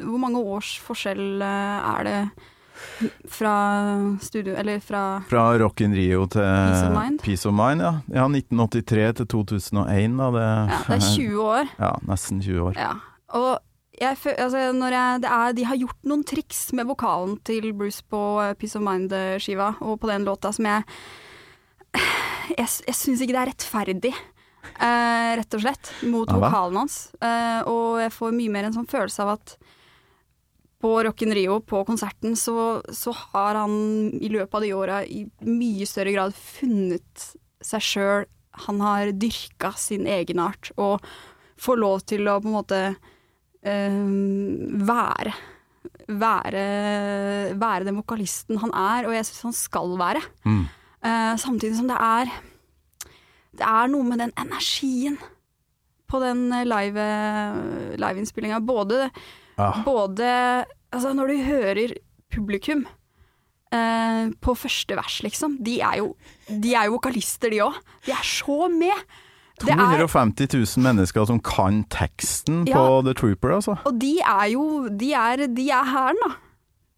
Hvor 0.00 0.20
mange 0.20 0.40
års 0.40 0.76
forskjell 0.80 1.42
eh, 1.44 1.88
er 1.90 2.06
det 2.06 2.18
fra 3.28 3.54
studio 4.22 4.54
Eller 4.56 4.80
fra 4.80 5.22
Fra 5.28 5.44
Rock 5.58 5.80
in 5.84 5.94
Rio 5.94 6.26
til 6.26 6.42
Peace 6.42 6.86
of 6.86 6.96
Mind? 6.96 7.22
Peace 7.22 7.48
of 7.48 7.54
Mind, 7.56 7.84
ja. 7.84 7.92
ja 8.14 8.26
1983 8.28 9.12
til 9.20 9.30
2001, 9.34 10.18
da. 10.18 10.30
Det, 10.36 10.46
Ja, 10.46 10.82
det 10.88 10.98
er 10.98 11.06
20 11.16 11.40
år. 11.42 11.72
Ja, 11.78 11.92
nesten 12.08 12.42
20 12.42 12.68
år. 12.70 12.78
Ja. 12.80 12.92
Og 13.36 13.50
jeg, 13.96 14.16
altså, 14.36 14.58
jeg, 14.60 15.20
det 15.22 15.30
er, 15.32 15.52
de 15.56 15.64
har 15.64 15.78
gjort 15.80 16.08
noen 16.08 16.24
triks 16.28 16.66
med 16.76 16.88
vokalen 16.88 17.38
til 17.48 17.70
Bruce 17.76 18.04
på 18.04 18.22
eh, 18.44 18.52
Peace 18.58 18.76
of 18.76 18.84
Mind-skiva, 18.84 19.72
og 19.80 20.00
på 20.02 20.10
den 20.10 20.26
låta 20.28 20.52
som 20.52 20.68
jeg 20.68 20.84
Jeg, 22.46 22.68
jeg 22.86 22.94
syns 22.94 23.22
ikke 23.24 23.34
det 23.34 23.40
er 23.40 23.48
rettferdig, 23.50 24.10
eh, 24.78 25.30
rett 25.40 25.54
og 25.56 25.62
slett, 25.64 25.88
mot 26.06 26.30
vokalen 26.30 26.78
hans. 26.78 26.98
Eh, 27.18 27.66
og 27.66 27.98
jeg 28.04 28.12
får 28.14 28.36
mye 28.36 28.52
mer 28.54 28.68
en 28.68 28.76
sånn 28.76 28.86
følelse 28.86 29.24
av 29.24 29.32
at 29.32 29.56
på 30.82 30.92
Rock 31.06 31.24
in 31.24 31.34
Rio, 31.34 31.60
på 31.64 31.80
konserten, 31.88 32.36
så, 32.36 32.82
så 32.92 33.14
har 33.32 33.56
han 33.62 33.76
i 34.20 34.28
løpet 34.32 34.58
av 34.58 34.64
de 34.64 34.72
åra 34.76 35.00
i 35.04 35.24
mye 35.48 35.88
større 35.88 36.12
grad 36.12 36.36
funnet 36.36 37.28
seg 37.64 37.84
sjøl. 37.84 38.26
Han 38.66 38.80
har 38.84 39.12
dyrka 39.16 39.72
sin 39.76 40.06
egenart 40.08 40.70
og 40.76 41.04
får 41.60 41.80
lov 41.80 42.04
til 42.08 42.28
å 42.28 42.38
på 42.40 42.50
en 42.50 42.56
måte 42.56 42.80
øh, 42.92 44.08
være 44.88 45.34
være, 46.06 46.64
være 47.58 47.86
den 47.86 47.98
vokalisten 47.98 48.60
han 48.62 48.74
er, 48.78 49.08
og 49.08 49.14
jeg 49.16 49.26
syns 49.28 49.46
han 49.48 49.56
skal 49.56 49.96
være. 49.98 50.22
Mm. 50.46 50.60
Uh, 51.06 51.32
samtidig 51.38 51.76
som 51.78 51.90
det 51.90 51.96
er 52.02 52.30
Det 53.56 53.66
er 53.66 53.90
noe 53.92 54.04
med 54.04 54.18
den 54.18 54.32
energien 54.36 55.18
på 56.06 56.18
den 56.22 56.52
eh, 56.52 56.66
live, 56.66 57.04
liveinnspillinga. 57.98 58.60
Både, 58.62 59.08
Ja. 59.58 59.72
både 59.84 60.64
Altså, 60.92 61.12
når 61.12 61.26
du 61.28 61.42
hører 61.44 61.92
publikum 62.32 62.86
eh, 63.74 64.28
på 64.40 64.54
første 64.56 64.96
vers, 64.96 65.18
liksom. 65.24 65.58
De 65.64 65.80
er 65.80 65.98
jo, 65.98 66.12
de 66.48 66.74
er 66.74 66.86
jo 66.86 66.94
vokalister, 66.96 67.50
de 67.52 67.58
òg. 67.64 67.74
De 68.06 68.12
er 68.14 68.22
så 68.24 68.68
med. 68.72 69.02
Det 69.60 69.72
er, 69.72 69.80
250 69.80 70.76
000 70.76 70.84
mennesker 70.84 71.24
som 71.26 71.40
kan 71.40 71.82
teksten 71.92 72.66
Ja. 72.68 72.76
på 72.76 73.02
The 73.06 73.14
Trooper, 73.16 73.54
altså. 73.56 73.76
og 73.88 73.98
de 74.00 74.18
er 74.20 74.50
jo 74.52 74.88
De 74.88 75.12
er, 75.16 75.46
de 75.48 75.68
er 75.70 75.84
hæren, 75.84 76.20
da. 76.24 76.34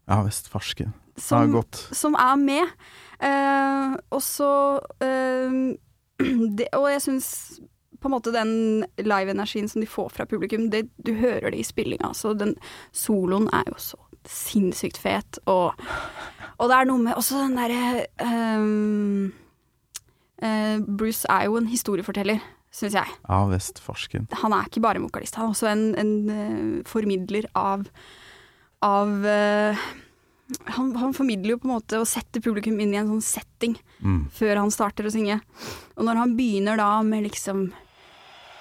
Ja 0.09 0.21
visst, 0.25 0.49
farsken. 0.49 0.93
Ja, 1.15 1.21
Som, 1.21 1.51
godt. 1.51 1.75
som 1.95 2.13
er 2.15 2.35
med. 2.35 2.67
Eh, 3.21 3.97
og 4.11 4.21
så 4.23 4.79
eh, 5.03 5.75
Og 6.79 6.87
jeg 6.91 7.01
syns 7.01 7.59
på 7.99 8.07
en 8.07 8.15
måte 8.15 8.33
den 8.35 8.85
live-energien 9.01 9.69
som 9.69 9.81
de 9.83 9.87
får 9.89 10.13
fra 10.15 10.25
publikum, 10.29 10.69
det, 10.71 10.85
du 11.03 11.13
hører 11.19 11.51
det 11.51 11.59
i 11.59 11.67
spillinga. 11.67 12.13
Så 12.15 12.33
den 12.37 12.55
soloen 12.95 13.49
er 13.55 13.67
jo 13.71 13.79
så 13.81 13.99
sinnssykt 14.29 14.99
fet, 14.99 15.39
og, 15.49 15.79
og 16.59 16.69
det 16.69 16.75
er 16.75 16.89
noe 16.89 17.01
med 17.01 17.17
også 17.17 17.39
den 17.39 17.55
derre 17.55 18.03
um, 18.19 19.29
uh, 20.43 20.75
Bruce 20.83 21.27
er 21.31 21.47
jo 21.47 21.55
en 21.57 21.69
historieforteller, 21.71 22.43
syns 22.75 22.97
jeg. 22.99 23.15
Ja 23.29 23.39
Vestforsken. 23.49 24.27
Han 24.43 24.53
er 24.53 24.67
ikke 24.67 24.83
bare 24.83 24.99
en 24.99 25.07
vokalist, 25.07 25.39
han 25.39 25.49
er 25.49 25.55
også 25.55 25.71
en, 25.71 25.87
en 25.97 26.13
uh, 26.29 26.83
formidler 26.89 27.47
av, 27.57 27.87
av 28.85 29.15
uh, 29.23 29.87
han, 30.75 30.93
han 30.99 31.15
formidler 31.15 31.55
jo 31.55 31.61
på 31.63 31.69
en 31.69 31.75
måte 31.77 31.99
å 32.01 32.07
sette 32.09 32.41
publikum 32.43 32.79
inn 32.81 32.93
i 32.93 33.01
en 33.01 33.11
sånn 33.15 33.25
setting 33.25 33.79
Mm. 33.99 34.29
før 34.31 34.55
han 34.61 34.71
starter 34.71 35.03
å 35.03 35.11
synge. 35.11 35.41
Og 35.97 36.05
når 36.07 36.19
han 36.21 36.35
begynner 36.37 36.77
da 36.79 37.01
med 37.03 37.25
liksom 37.25 37.65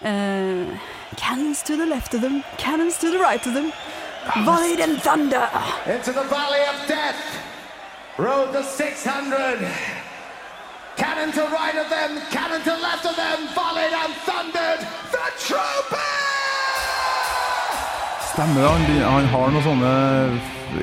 eh, 0.02 0.78
Cannons 1.16 1.62
to 1.62 1.76
the 1.76 1.86
left 1.86 2.14
of 2.14 2.20
them, 2.20 2.44
cannons 2.56 2.98
to 2.98 3.10
the 3.10 3.18
right 3.18 3.44
of 3.46 3.54
them, 3.54 3.72
Void 4.44 4.80
and 4.80 5.00
thunder. 5.00 5.48
Into 5.86 6.12
the 6.12 6.22
valley 6.24 6.60
of 6.68 6.86
death 6.86 7.16
rode 8.18 8.52
the 8.52 8.62
600. 8.62 9.66
Cannon 10.96 11.32
to 11.32 11.42
right 11.48 11.76
of 11.76 11.88
them, 11.88 12.20
cannon 12.30 12.60
to 12.62 12.74
left 12.76 13.06
of 13.06 13.16
them, 13.16 13.48
volleyed 13.54 13.92
and 13.92 14.12
thundered. 14.26 14.80
The 15.12 15.24
trooper! 15.38 16.10
Stemmer 18.32 18.60
det, 18.62 19.04
han, 19.04 19.12
han 19.12 19.26
har 19.26 19.50
noen 19.54 19.64
sånne 19.64 19.92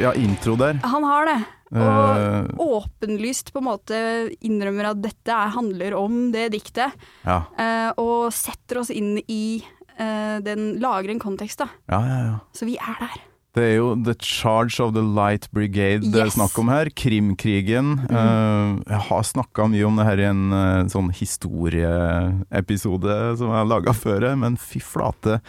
ja, 0.02 0.14
intro 0.16 0.56
der. 0.56 0.80
Han 0.84 1.04
har 1.04 1.30
det. 1.30 1.38
Og 1.74 1.82
Eh. 1.82 2.46
åpenlyst 2.62 3.50
på 3.52 3.58
en 3.60 3.66
måte 3.72 3.98
innrømmer 4.46 4.86
at 4.92 5.00
dette 5.02 5.32
er, 5.34 5.50
handler 5.56 5.96
om 5.98 6.30
det 6.32 6.52
diktet. 6.54 6.94
Ja, 7.26 7.40
eh, 7.58 7.90
og 7.98 8.30
setter 8.32 8.78
oss 8.84 8.92
inn 8.94 9.18
i 9.28 9.64
eh, 9.98 10.38
den 10.46 10.78
Lager 10.80 11.10
en 11.10 11.20
kontekst, 11.20 11.58
da. 11.64 11.68
ja, 11.90 12.00
ja. 12.06 12.20
ja. 12.30 12.38
Så 12.54 12.66
vi 12.70 12.78
er 12.78 12.96
der. 13.02 13.18
Det 13.56 13.64
er 13.64 13.76
jo 13.78 13.94
The 14.04 14.12
Charge 14.20 14.82
of 14.84 14.92
the 14.94 15.00
Light 15.02 15.48
Brigade 15.56 16.04
det 16.12 16.20
er 16.20 16.26
Yes. 16.28 16.34
snakk 16.36 16.58
om 16.60 16.68
her. 16.68 16.90
Krimkrigen. 16.92 18.02
Mm. 18.12 18.84
jeg 18.86 19.00
har 19.08 19.24
snakka 19.24 19.64
mye 19.72 19.86
om 19.88 19.96
det 19.96 20.06
her 20.06 20.20
i 20.20 20.26
en 20.28 20.52
eh, 20.52 20.84
sånn 20.92 21.08
historieepisode 21.16 23.16
som 23.40 23.52
jeg 23.52 23.60
har 23.62 23.70
laga 23.70 23.94
før, 23.96 24.28
men 24.40 24.58
fy 24.60 24.82
flate. 24.84 25.40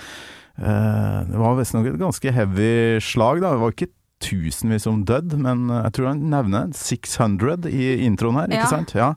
Eh, 0.56 1.18
det 1.28 1.38
var 1.40 1.56
visstnok 1.58 1.88
et 1.90 1.98
ganske 2.00 2.32
heavy 2.32 3.00
slag, 3.04 3.42
da. 3.42 3.52
Det 3.56 3.62
var 3.64 3.74
ikke 3.74 3.90
tusenvis 4.20 4.82
som 4.86 5.02
dødd, 5.04 5.34
men 5.38 5.66
jeg 5.68 5.92
tror 5.92 6.06
han 6.12 6.22
nevner 6.30 6.70
600 6.74 7.66
i 7.68 7.90
introen 8.06 8.38
her, 8.40 8.46
ikke 8.48 8.62
Ja. 8.64 8.70
sant? 8.70 8.94
Ja. 8.96 9.14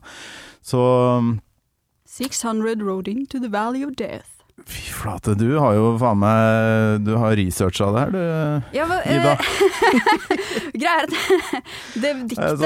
Så 0.62 0.80
600 2.06 2.82
rode 2.84 3.08
into 3.10 3.38
the 3.40 3.48
valley 3.48 3.84
of 3.84 3.94
death. 3.96 4.26
fy 4.66 4.90
flate, 4.92 5.32
du 5.40 5.54
har 5.58 5.72
jo 5.72 5.94
faen 5.98 6.18
meg 6.20 7.04
Du 7.06 7.14
har 7.16 7.32
researcha 7.38 7.86
det 7.94 8.00
her, 8.02 8.10
du. 8.12 8.66
Ja, 8.76 8.84
men, 8.86 8.98
Ida. 9.08 9.32
eh, 9.32 9.38
Greia 10.80 10.98
er 10.98 11.06
at 11.06 11.14
det 12.02 12.10
diktet 12.28 12.60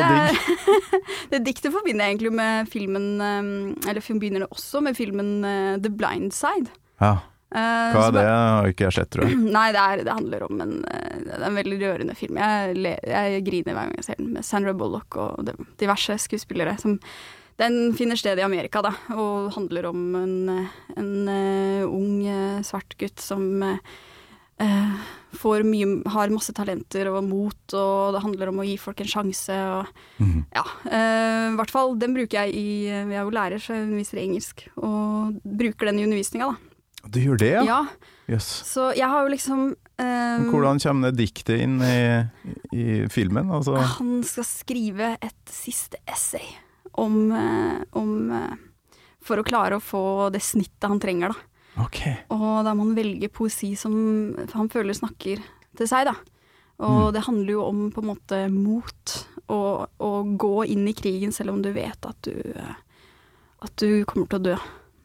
Det 1.31 1.41
diktet 1.47 1.71
forbinder 1.73 2.05
jeg 2.09 2.17
egentlig 2.17 2.33
med 2.35 2.67
filmen 2.73 3.07
eh, 3.23 3.89
Eller 3.91 4.03
begynner 4.19 4.43
det 4.43 4.51
også 4.51 4.83
med 4.83 4.97
filmen 4.99 5.45
eh, 5.47 5.77
The 5.79 5.91
Blind 5.95 6.33
Side. 6.35 6.67
Ja. 7.01 7.15
Eh, 7.55 7.93
Hva 7.95 8.09
er 8.09 8.15
det? 8.17 8.23
har 8.27 8.67
ikke 8.73 8.87
jeg 8.89 8.97
sett, 8.97 9.11
tror 9.15 9.29
jeg. 9.29 9.37
Nei, 9.59 9.69
det, 9.77 9.83
er, 9.85 10.03
det 10.09 10.17
handler 10.17 10.43
om 10.49 10.61
en, 10.65 10.73
eh, 10.91 11.19
det 11.23 11.37
er 11.39 11.47
en 11.49 11.59
veldig 11.61 11.79
rørende 11.85 12.17
film. 12.19 12.41
Jeg, 12.43 12.75
le, 12.83 12.95
jeg 13.07 13.45
griner 13.47 13.77
hver 13.77 13.87
gang 13.89 13.97
jeg 14.01 14.09
ser 14.09 14.19
den, 14.19 14.33
med 14.35 14.45
Sandra 14.49 14.75
Bullock 14.75 15.17
og 15.23 15.45
de- 15.47 15.55
diverse 15.79 16.17
skuespillere. 16.25 16.75
Som, 16.83 16.99
den 17.63 17.93
finner 17.95 18.19
sted 18.19 18.41
i 18.43 18.43
Amerika, 18.43 18.83
da, 18.83 18.91
og 19.15 19.53
handler 19.55 19.87
om 19.93 20.01
en, 20.19 20.35
en 20.99 21.13
uh, 21.31 21.85
ung 21.87 22.25
svart 22.67 22.97
gutt 22.99 23.23
som 23.23 23.45
eh, 23.63 25.05
får 25.39 25.63
mye, 25.67 26.01
har 26.11 26.33
masse 26.35 26.51
talenter 26.55 27.09
og 27.13 27.23
mot, 27.27 27.75
og 27.79 28.15
det 28.17 28.23
handler 28.27 28.51
om 28.51 28.59
å 28.63 28.67
gi 28.67 28.75
folk 28.83 29.01
en 29.05 29.11
sjanse. 29.15 29.55
Og, 29.79 29.87
Mhm. 30.19 30.45
ja, 30.55 30.65
eh, 30.91 31.53
i 31.53 31.57
hvert 31.59 31.71
fall, 31.71 31.95
den 31.99 32.15
bruker 32.19 32.43
jeg 32.43 32.55
i 32.55 32.67
Jeg 32.91 33.15
er 33.15 33.23
jo 33.23 33.31
lærer, 33.31 33.59
så 33.63 33.75
jeg 33.79 33.87
underviser 33.87 34.19
engelsk, 34.27 34.67
og 34.79 35.41
bruker 35.45 35.87
den 35.93 35.99
i 36.03 36.05
undervisninga, 36.11 36.51
da. 36.51 36.57
Du 37.11 37.19
gjør 37.21 37.39
det, 37.39 37.53
ja? 37.59 37.65
Ja, 37.69 37.81
Yes. 38.27 38.47
så 38.65 38.87
jeg 38.97 39.05
har 39.05 39.21
jo 39.27 39.29
liksom 39.35 39.59
um, 40.01 40.45
Hvordan 40.49 40.79
kommer 40.81 41.11
det 41.13 41.19
diktet 41.27 41.61
inn 41.61 41.75
i, 41.85 42.25
i 42.73 42.85
filmen? 43.13 43.51
Altså, 43.53 43.75
Han 43.99 44.23
skal 44.25 44.47
skrive 44.49 45.11
et 45.21 45.53
siste 45.53 46.01
essay 46.09 46.47
om, 46.97 47.19
eh, 47.37 47.83
om 48.01 48.31
eh, 48.33 48.55
For 49.21 49.37
å 49.43 49.45
klare 49.45 49.77
å 49.77 49.85
få 49.85 50.31
det 50.33 50.41
snittet 50.41 50.89
han 50.89 51.01
trenger, 51.05 51.35
da. 51.35 51.85
ok. 51.85 52.01
Og 52.33 52.65
da 52.65 52.73
må 52.73 52.87
han 52.89 52.97
velge 52.97 53.29
poesi 53.29 53.75
som 53.77 53.93
han 54.55 54.69
føler 54.73 54.97
snakker 54.97 55.43
til 55.77 55.87
seg, 55.91 56.07
da. 56.09 56.15
Og 56.81 57.11
Mm. 57.11 57.13
det 57.15 57.23
handler 57.29 57.53
jo 57.53 57.63
om 57.69 57.91
på 57.93 58.01
en 58.03 58.09
måte 58.09 58.51
mot. 58.51 59.15
Å 59.53 60.11
gå 60.41 60.53
inn 60.73 60.89
i 60.89 60.95
krigen 60.97 61.31
selv 61.33 61.53
om 61.53 61.61
du 61.63 61.69
vet 61.77 62.07
at 62.09 62.17
du 62.25 62.33
At 63.63 63.77
du 63.77 64.05
kommer 64.09 64.27
til 64.29 64.39
å 64.41 64.43
dø. 64.43 64.57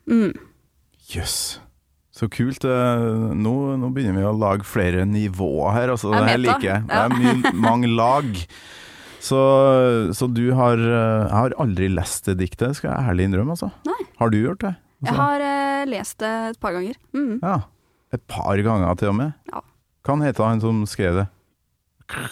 Mm. 0.08 0.34
Jøss. 1.12 1.60
Så 2.20 2.28
kult. 2.34 2.66
eh, 2.68 3.06
Nå, 3.40 3.54
nå 3.80 3.90
begynner 3.96 4.20
vi 4.20 4.28
å 4.28 4.36
lage 4.36 4.68
flere 4.68 5.06
nivåer 5.08 5.72
her. 5.78 5.94
Altså, 5.94 6.12
det 6.12 6.26
her 6.28 6.42
liker 6.42 6.68
jeg. 6.68 6.86
Det 6.90 7.00
er 7.00 7.16
mye, 7.16 7.54
mange 7.70 7.88
lag. 7.92 8.28
Så, 9.24 9.40
så 10.16 10.28
du 10.32 10.46
har 10.56 10.80
eh, 10.80 11.24
Jeg 11.26 11.36
har 11.36 11.56
aldri 11.64 11.90
lest 11.92 12.28
det 12.28 12.38
diktet, 12.42 12.78
skal 12.80 12.92
jeg 12.92 13.14
ærlig 13.14 13.30
innrømme. 13.30 13.56
Altså. 13.56 13.72
Nei. 13.88 14.00
Har 14.20 14.34
du 14.34 14.40
gjort 14.42 14.64
det? 14.68 14.74
Jeg 15.08 15.16
har 15.16 15.40
uh, 15.40 15.84
lest 15.88 16.18
det 16.20 16.30
et 16.50 16.58
par 16.60 16.74
ganger. 16.76 16.98
Mm. 17.16 17.38
Ja. 17.40 17.56
Et 18.12 18.24
par 18.28 18.60
ganger 18.66 18.98
til 19.00 19.14
og 19.14 19.16
med. 19.22 19.32
Ja. 19.48 19.62
Hva 20.04 20.18
heter 20.26 20.44
han 20.44 20.60
som 20.64 20.82
skrev 20.90 21.22
det? 21.22 21.28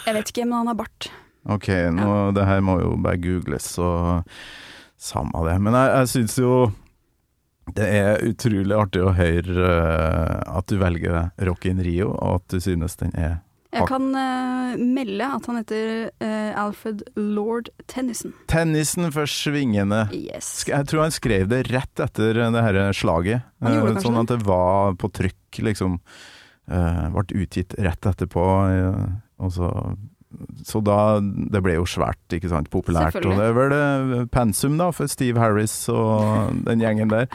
Jeg 0.04 0.16
vet 0.18 0.32
ikke, 0.34 0.44
men 0.50 0.58
han 0.58 0.72
har 0.74 0.76
bart. 0.80 1.08
Ok, 1.48 1.70
nå, 1.96 2.10
det 2.36 2.44
her 2.50 2.60
må 2.66 2.80
jo 2.82 2.96
bare 3.00 3.20
googles, 3.24 3.70
og 3.80 4.28
samme 5.00 5.46
det. 5.48 5.54
Men 5.64 5.78
jeg, 5.80 5.94
jeg 5.94 6.12
syns 6.12 6.36
jo 6.42 6.52
det 7.76 7.88
er 7.88 8.24
utrolig 8.26 8.76
artig 8.76 9.02
å 9.04 9.12
høre 9.18 9.66
eh, 9.66 10.38
at 10.58 10.70
du 10.70 10.78
velger 10.80 11.30
Rock 11.48 11.68
in 11.70 11.82
Rio, 11.84 12.14
og 12.14 12.40
at 12.40 12.56
du 12.56 12.64
synes 12.64 12.96
den 13.02 13.12
er 13.18 13.42
Jeg 13.76 13.90
kan 13.90 14.08
uh, 14.16 14.80
melde 14.80 15.28
at 15.36 15.50
han 15.50 15.60
heter 15.60 15.90
uh, 16.24 16.52
Alfred 16.64 17.04
Lord 17.20 17.70
Tennyson. 17.92 18.34
Tennyson 18.50 19.12
for 19.14 19.30
svingende. 19.30 20.06
Yes. 20.16 20.64
Jeg 20.70 20.88
tror 20.90 21.06
han 21.06 21.14
skrev 21.14 21.50
det 21.52 21.66
rett 21.70 22.04
etter 22.04 22.40
det 22.40 22.64
her 22.64 22.80
slaget. 22.96 23.46
Han 23.62 23.76
gjorde 23.76 23.92
Eh, 23.92 23.98
kanskje 23.98 24.08
sånn 24.08 24.22
at 24.24 24.34
det 24.34 24.40
var 24.48 24.98
på 25.02 25.12
trykk, 25.20 25.62
liksom. 25.68 26.00
Ble 26.68 27.42
utgitt 27.44 27.76
rett 27.80 28.08
etterpå. 28.10 28.48
Og 29.44 29.54
så, 29.54 29.70
så 30.68 30.82
da 30.84 31.20
Det 31.22 31.62
ble 31.64 31.78
jo 31.78 31.86
svært, 31.88 32.20
ikke 32.36 32.52
sant. 32.52 32.70
Populært. 32.74 33.16
Og 33.24 33.38
det 33.40 33.46
er 33.48 33.56
vel 33.56 33.76
eh, 33.76 34.26
pensum, 34.34 34.78
da, 34.80 34.92
for 34.96 35.10
Steve 35.12 35.40
Harris 35.40 35.86
og 35.94 36.56
den 36.68 36.84
gjengen 36.84 37.14
der. 37.14 37.30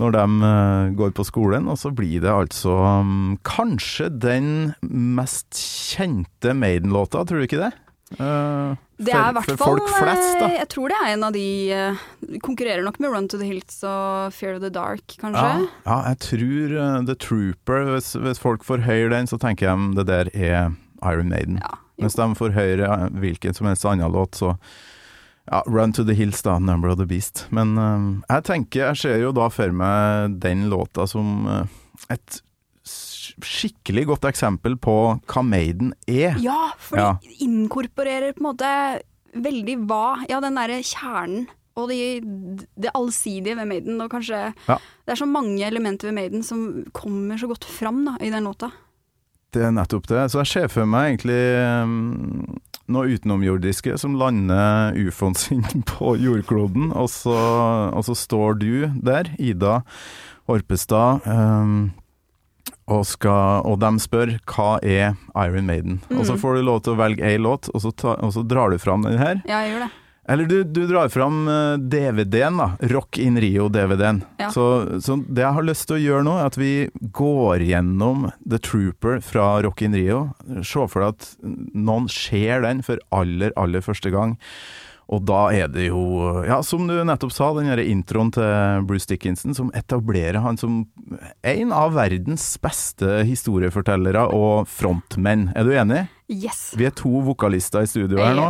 Når 0.00 0.14
de 0.16 0.24
eh, 0.48 0.90
går 0.96 1.14
på 1.16 1.26
skolen, 1.28 1.68
og 1.68 1.78
så 1.80 1.90
blir 1.92 2.22
det 2.24 2.30
altså 2.32 2.72
um, 3.02 3.38
kanskje 3.44 4.08
den 4.12 4.74
mest 4.88 5.56
kjente 5.60 6.54
Maiden-låta, 6.56 7.24
tror 7.24 7.40
du 7.40 7.48
ikke 7.48 7.64
det? 7.64 7.72
Uh, 8.18 8.74
Det 8.98 9.12
er 9.14 9.28
i 9.30 9.34
hvert 9.36 9.60
fall 9.60 9.78
flest, 9.86 10.40
Jeg 10.42 10.66
tror 10.72 10.90
det 10.90 10.96
er 10.98 11.12
en 11.12 11.22
av 11.28 11.30
de 11.30 11.44
uh, 11.70 12.00
Konkurrerer 12.42 12.82
nok 12.82 12.98
med 12.98 13.12
Run 13.14 13.28
to 13.30 13.38
the 13.38 13.46
Hills 13.46 13.84
og 13.86 14.34
Fear 14.34 14.56
of 14.56 14.64
the 14.64 14.70
Dark, 14.74 15.14
kanskje. 15.20 15.44
Ja, 15.46 15.68
ja, 15.86 15.98
jeg 16.08 16.18
tror 16.26 16.74
uh, 16.74 16.96
The 17.06 17.14
Trooper 17.14 17.86
hvis, 17.92 18.16
hvis 18.18 18.42
folk 18.42 18.66
får 18.66 18.82
høyre 18.88 19.12
den, 19.14 19.30
så 19.30 19.38
tenker 19.38 19.70
de 19.70 20.00
det 20.00 20.08
der 20.10 20.32
er 20.34 20.74
Iron 21.06 21.30
Maiden. 21.30 21.60
Ja, 21.62 21.78
Hvis 22.00 22.16
de 22.18 22.26
får 22.38 22.54
høre 22.56 22.88
uh, 22.88 23.08
hvilken 23.20 23.54
som 23.56 23.66
helst 23.70 23.84
annen 23.88 24.12
låt, 24.12 24.34
så 24.40 24.54
ja, 25.50 25.62
Run 25.66 25.92
to 25.96 26.04
the 26.04 26.14
Hills, 26.14 26.42
da. 26.46 26.58
Number 26.58 26.88
of 26.92 26.98
the 27.00 27.06
Beast. 27.06 27.46
Men 27.50 27.76
uh, 27.78 28.20
jeg 28.28 28.44
tenker, 28.48 28.86
jeg 28.90 28.96
ser 29.02 29.18
jo 29.24 29.32
da 29.36 29.48
for 29.52 29.72
meg 29.74 30.38
den 30.42 30.68
låta 30.72 31.06
som 31.10 31.46
uh, 31.48 31.64
et 32.12 32.40
skikkelig 32.90 34.06
godt 34.10 34.26
eksempel 34.30 34.76
på 34.80 34.94
hva 35.30 35.42
Maiden 35.46 35.92
er. 36.08 36.36
Ja, 36.42 36.72
for 36.78 36.98
Ja. 36.98 37.10
de 37.22 37.36
inkorporerer 37.44 38.32
på 38.34 38.42
en 38.42 38.48
måte 38.50 38.70
veldig 39.36 39.76
hva 39.86 40.24
Ja, 40.28 40.40
den 40.42 40.56
derre 40.58 40.80
kjernen 40.82 41.48
og 41.78 41.88
de, 41.88 42.18
det 42.76 42.90
allsidige 42.98 43.56
ved 43.56 43.68
Maiden. 43.70 44.00
Og 44.02 44.10
kanskje 44.10 44.52
Ja. 44.68 44.76
Det 45.06 45.12
er 45.14 45.20
så 45.20 45.26
mange 45.28 45.62
elementer 45.64 46.08
ved 46.10 46.14
Maiden 46.14 46.42
som 46.42 46.84
kommer 46.92 47.38
så 47.38 47.46
godt 47.48 47.64
fram 47.64 48.04
da, 48.04 48.16
i 48.20 48.30
den 48.30 48.44
låta. 48.44 48.70
Det 49.52 49.64
er 49.66 49.72
nettopp 49.74 50.06
det. 50.06 50.24
Så 50.30 50.42
jeg 50.44 50.50
ser 50.52 50.68
for 50.70 50.86
meg 50.86 51.12
egentlig 51.16 51.40
um, 51.82 52.58
noe 52.90 53.10
utenomjordiske 53.14 53.96
som 53.98 54.14
lander 54.18 54.94
ufoen 54.98 55.34
sin 55.38 55.64
på 55.90 56.14
jordkloden, 56.22 56.92
og 56.94 57.08
så, 57.10 57.34
og 57.94 58.04
så 58.06 58.14
står 58.18 58.60
du 58.62 58.72
der, 59.02 59.32
Ida 59.38 59.80
Orpestad, 60.50 61.26
um, 61.26 61.90
og, 62.90 63.04
skal, 63.06 63.62
og 63.70 63.78
de 63.82 63.90
spør 64.02 64.32
hva 64.50 64.70
er 64.82 65.12
Iron 65.38 65.66
Maiden. 65.68 66.00
Og 66.10 66.24
så 66.26 66.34
Mm. 66.34 66.40
får 66.42 66.54
du 66.58 66.62
lov 66.66 66.80
til 66.82 66.94
å 66.96 66.98
velge 66.98 67.22
ei 67.26 67.36
låt, 67.38 67.68
og 67.74 67.80
så, 67.84 67.92
ta, 67.94 68.16
og 68.18 68.32
så 68.34 68.42
drar 68.46 68.70
du 68.74 68.78
fram 68.82 69.02
den 69.06 69.18
her. 69.18 69.42
Ja, 69.46 69.60
jeg 69.62 69.76
gjør 69.76 69.84
det. 69.86 69.90
Eller 70.30 70.46
du, 70.46 70.60
du 70.64 70.84
drar 70.86 71.08
fram 71.10 71.48
eh, 71.48 71.76
DVD-en, 71.90 72.60
da. 72.60 72.68
Rock 72.92 73.18
in 73.18 73.40
Rio-DVD-en. 73.40 74.22
Ja. 74.38 74.50
Så, 74.54 74.66
så 75.02 75.16
det 75.26 75.42
jeg 75.42 75.56
har 75.56 75.66
lyst 75.66 75.88
til 75.90 75.98
å 75.98 76.02
gjøre 76.04 76.26
nå, 76.28 76.36
er 76.38 76.50
at 76.52 76.58
vi 76.60 76.74
går 77.18 77.64
gjennom 77.66 78.28
The 78.44 78.60
Trooper 78.62 79.18
fra 79.26 79.48
Rock 79.66 79.82
in 79.86 79.96
Rio. 79.98 80.20
Se 80.62 80.86
for 80.92 81.02
deg 81.02 81.16
at 81.16 81.32
noen 81.74 82.06
ser 82.12 82.62
den 82.66 82.84
for 82.86 83.02
aller, 83.16 83.50
aller 83.58 83.82
første 83.82 84.14
gang. 84.14 84.38
Og 85.10 85.24
da 85.26 85.40
er 85.50 85.70
det 85.72 85.88
jo, 85.88 86.00
ja, 86.46 86.60
som 86.62 86.86
du 86.86 86.94
nettopp 87.06 87.32
sa, 87.34 87.48
den 87.56 87.66
derre 87.70 87.86
introen 87.90 88.30
til 88.34 88.84
Bruce 88.86 89.10
Dickinson 89.10 89.56
som 89.56 89.72
etablerer 89.74 90.38
han 90.44 90.58
som 90.60 90.84
en 91.42 91.74
av 91.74 91.96
verdens 91.96 92.46
beste 92.62 93.24
historiefortellere 93.26 94.28
og 94.36 94.70
frontmenn. 94.70 95.48
Er 95.58 95.66
du 95.66 95.74
enig? 95.74 96.04
Yes. 96.30 96.70
Vi 96.78 96.86
er 96.86 96.94
to 96.94 97.24
vokalister 97.26 97.82
i 97.82 97.90
studio 97.90 98.22
her 98.22 98.36
nå, 98.38 98.46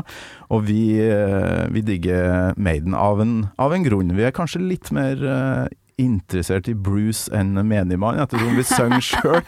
og 0.52 0.66
vi, 0.68 1.00
eh, 1.00 1.64
vi 1.72 1.80
digger 1.86 2.52
Maiden 2.60 2.92
av 2.92 3.22
en, 3.24 3.34
av 3.56 3.72
en 3.72 3.86
grunn. 3.86 4.12
Vi 4.18 4.26
er 4.28 4.36
kanskje 4.36 4.60
litt 4.60 4.92
mer 4.92 5.16
eh, 5.24 5.66
interessert 6.00 6.68
i 6.68 6.76
Bruce 6.76 7.32
enn 7.32 7.56
menigmann, 7.56 8.20
ettersom 8.20 8.58
vi 8.58 8.68
synger 8.68 9.06
sjøl. 9.14 9.40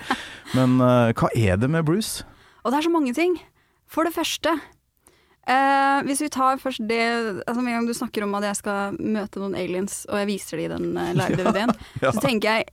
Men 0.56 0.80
eh, 0.80 1.12
hva 1.12 1.28
er 1.36 1.60
det 1.60 1.68
med 1.76 1.84
Bruce? 1.84 2.24
Og 2.64 2.72
det 2.72 2.80
er 2.80 2.88
så 2.88 2.94
mange 2.94 3.12
ting. 3.16 3.36
For 3.92 4.08
det 4.08 4.16
første 4.16 4.56
eh, 5.46 6.02
Hvis 6.06 6.20
vi 6.22 6.28
tar 6.32 6.58
først 6.62 6.84
det 6.88 7.00
altså 7.46 7.60
Med 7.62 7.72
en 7.72 7.78
gang 7.80 7.86
du 7.88 7.94
snakker 7.94 8.22
om 8.26 8.34
at 8.38 8.44
jeg 8.50 8.56
skal 8.62 8.96
møte 9.00 9.40
noen 9.42 9.54
aliens, 9.58 10.04
og 10.10 10.18
jeg 10.22 10.30
viser 10.30 10.62
dem 10.68 10.92
den 10.92 10.96
eh, 10.96 11.12
live-DVD-en, 11.18 11.74
Ja. 12.04 12.12
så 12.12 12.20
tenker 12.22 12.48
jeg 12.58 12.70